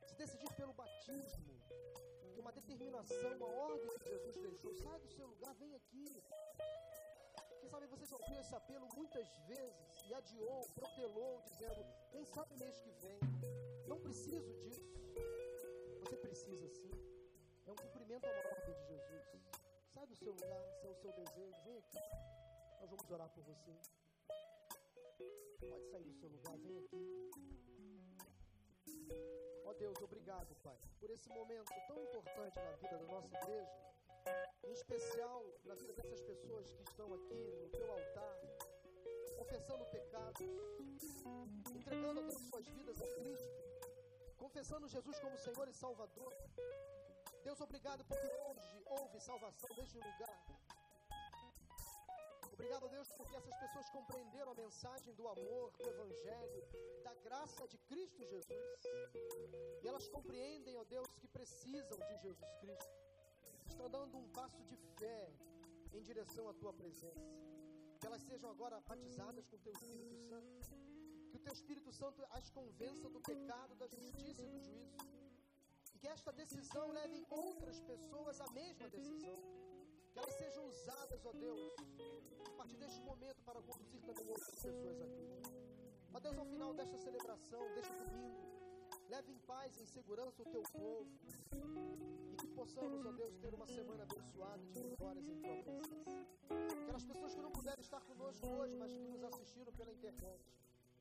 se 0.06 0.16
decidir 0.16 0.54
pelo 0.56 0.74
batismo, 0.74 1.58
uma 2.38 2.52
determinação, 2.52 3.38
uma 3.38 3.48
ordem 3.48 3.98
que 3.98 4.10
Jesus 4.10 4.36
deixou, 4.36 4.74
sai 4.76 5.00
do 5.00 5.08
seu 5.08 5.26
lugar, 5.28 5.54
vem 5.56 5.74
aqui, 5.74 6.22
sabe, 7.70 7.88
você 7.88 8.06
já 8.06 8.18
ouviu 8.18 8.40
esse 8.42 8.54
apelo 8.54 8.86
muitas 8.94 9.26
vezes 9.48 10.04
e 10.06 10.14
adiou, 10.14 10.68
protelou, 10.76 11.42
dizendo: 11.44 11.86
quem 12.12 12.26
sabe 12.26 12.54
mês 12.58 12.82
que 12.82 12.92
vem? 12.92 13.20
Não 13.88 14.02
preciso 14.02 14.54
disso. 14.56 14.84
Você 16.02 16.18
precisa 16.18 16.68
sim. 16.68 16.92
É 17.66 17.72
um 17.72 17.76
cumprimento 17.76 18.26
à 18.26 18.50
ordem 18.50 18.76
de 18.76 18.86
Jesus. 18.86 19.32
Sai 19.94 20.06
do 20.08 20.16
seu 20.16 20.34
lugar, 20.34 20.66
se 20.82 20.86
é 20.86 20.90
o 20.90 20.96
seu 20.96 21.14
desejo, 21.14 21.56
vem 21.64 21.78
aqui. 21.78 22.00
Nós 22.82 22.90
vamos 22.90 23.10
orar 23.10 23.30
por 23.30 23.44
você. 23.46 23.80
Pode 25.70 25.86
sair 25.90 26.04
do 26.04 26.14
seu 26.14 26.30
lugar, 26.30 26.58
vem 26.58 26.78
aqui. 26.78 27.32
Ó 29.66 29.70
oh 29.70 29.74
Deus, 29.74 30.02
obrigado, 30.02 30.56
Pai, 30.64 30.78
por 31.00 31.10
esse 31.10 31.30
momento 31.30 31.72
tão 31.88 32.02
importante 32.02 32.56
na 32.56 32.76
vida 32.76 32.98
da 32.98 33.08
nossa 33.14 33.36
igreja 33.36 33.92
em 34.64 34.74
especial 34.74 35.44
na 35.66 35.76
vida 35.76 35.94
dessas 35.94 36.22
pessoas 36.22 36.72
que 36.74 36.84
estão 36.84 37.14
aqui 37.14 37.34
no 37.60 37.70
teu 37.70 37.92
altar, 37.92 38.38
confessando 39.38 39.86
pecados, 39.86 40.48
entregando 41.76 42.22
Deus 42.22 42.42
suas 42.50 42.68
vidas 42.68 43.02
a 43.02 43.08
Cristo, 43.08 43.50
confessando 44.38 44.88
Jesus 44.88 45.20
como 45.20 45.38
Senhor 45.38 45.68
e 45.68 45.74
Salvador. 45.74 46.34
Deus, 47.44 47.60
obrigado 47.60 48.06
porque 48.06 48.28
hoje 48.28 48.84
houve 48.86 49.20
salvação 49.20 49.70
neste 49.76 49.98
lugar. 49.98 50.81
Obrigado, 52.62 52.88
Deus, 52.90 53.12
porque 53.18 53.36
essas 53.36 53.58
pessoas 53.58 53.90
compreenderam 53.90 54.52
a 54.52 54.54
mensagem 54.54 55.16
do 55.16 55.28
amor, 55.28 55.72
do 55.80 55.90
Evangelho, 55.90 56.64
da 57.04 57.14
graça 57.16 57.68
de 57.68 57.78
Cristo 57.90 58.24
Jesus. 58.24 58.84
E 59.84 59.88
elas 59.88 60.08
compreendem, 60.08 60.78
ó 60.78 60.84
Deus, 60.84 61.08
que 61.20 61.28
precisam 61.28 61.98
de 61.98 62.18
Jesus 62.22 62.40
Cristo 62.60 63.02
estão 63.68 63.90
dando 63.90 64.16
um 64.16 64.28
passo 64.30 64.62
de 64.66 64.76
fé 65.00 65.34
em 65.92 66.04
direção 66.04 66.48
à 66.48 66.54
tua 66.54 66.72
presença. 66.72 67.26
Que 68.00 68.06
elas 68.06 68.22
sejam 68.22 68.52
agora 68.52 68.80
batizadas 68.82 69.48
com 69.48 69.56
o 69.56 69.60
teu 69.60 69.74
Espírito 69.74 70.18
Santo. 70.30 70.70
Que 71.32 71.38
o 71.38 71.40
teu 71.40 71.54
Espírito 71.54 71.92
Santo 71.92 72.24
as 72.30 72.48
convença 72.52 73.10
do 73.10 73.22
pecado, 73.22 73.74
da 73.74 73.88
justiça 73.88 74.44
e 74.44 74.50
do 74.50 74.60
juízo. 74.60 74.98
E 75.96 75.98
que 75.98 76.08
esta 76.08 76.32
decisão 76.32 76.92
leve 76.92 77.26
outras 77.28 77.80
pessoas 77.82 78.40
à 78.40 78.48
mesma 78.52 78.88
decisão. 78.88 79.61
Que 80.22 80.30
elas 80.30 80.36
sejam 80.36 80.68
usadas, 80.68 81.26
ó 81.26 81.32
Deus, 81.32 81.74
a 82.46 82.52
partir 82.58 82.78
deste 82.78 83.02
momento 83.02 83.42
para 83.44 83.62
conduzir 83.62 84.02
também 84.02 84.30
outras 84.30 84.56
pessoas 84.56 85.02
aqui. 85.02 85.28
Ó 86.14 86.20
Deus, 86.20 86.38
ao 86.38 86.46
final 86.46 86.74
desta 86.74 86.98
celebração, 86.98 87.62
deste 87.74 87.94
domingo, 87.94 88.42
leve 89.10 89.32
em 89.32 89.40
paz, 89.40 89.80
em 89.80 89.86
segurança 89.86 90.42
o 90.44 90.46
teu 90.46 90.64
povo 90.74 91.08
possamos, 92.62 93.04
ó 93.06 93.12
Deus, 93.12 93.36
ter 93.38 93.54
uma 93.56 93.66
semana 93.66 94.04
abençoada 94.04 94.64
de 94.72 94.84
vitórias 94.84 95.28
em 95.28 95.36
tua 95.42 95.56
presença. 95.64 96.28
Aquelas 96.84 97.04
pessoas 97.04 97.34
que 97.34 97.42
não 97.42 97.52
puderam 97.52 97.82
estar 97.82 98.02
conosco 98.02 98.48
hoje, 98.48 98.76
mas 98.76 98.92
que 98.94 99.08
nos 99.08 99.24
assistiram 99.24 99.74
pela 99.74 99.92
internet, 99.92 100.46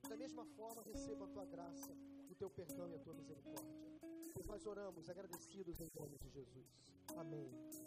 da 0.08 0.16
mesma 0.16 0.44
forma 0.56 0.82
recebam 0.82 1.28
a 1.28 1.30
tua 1.30 1.44
graça, 1.44 1.92
o 2.30 2.34
teu 2.34 2.48
perdão 2.48 2.88
e 2.88 2.94
a 2.94 2.98
tua 2.98 3.12
misericórdia. 3.12 3.76
Pois 4.32 4.46
nós 4.46 4.66
oramos 4.66 5.10
agradecidos 5.10 5.78
em 5.80 5.90
nome 5.94 6.16
de 6.18 6.30
Jesus. 6.30 6.66
Amém. 7.16 7.80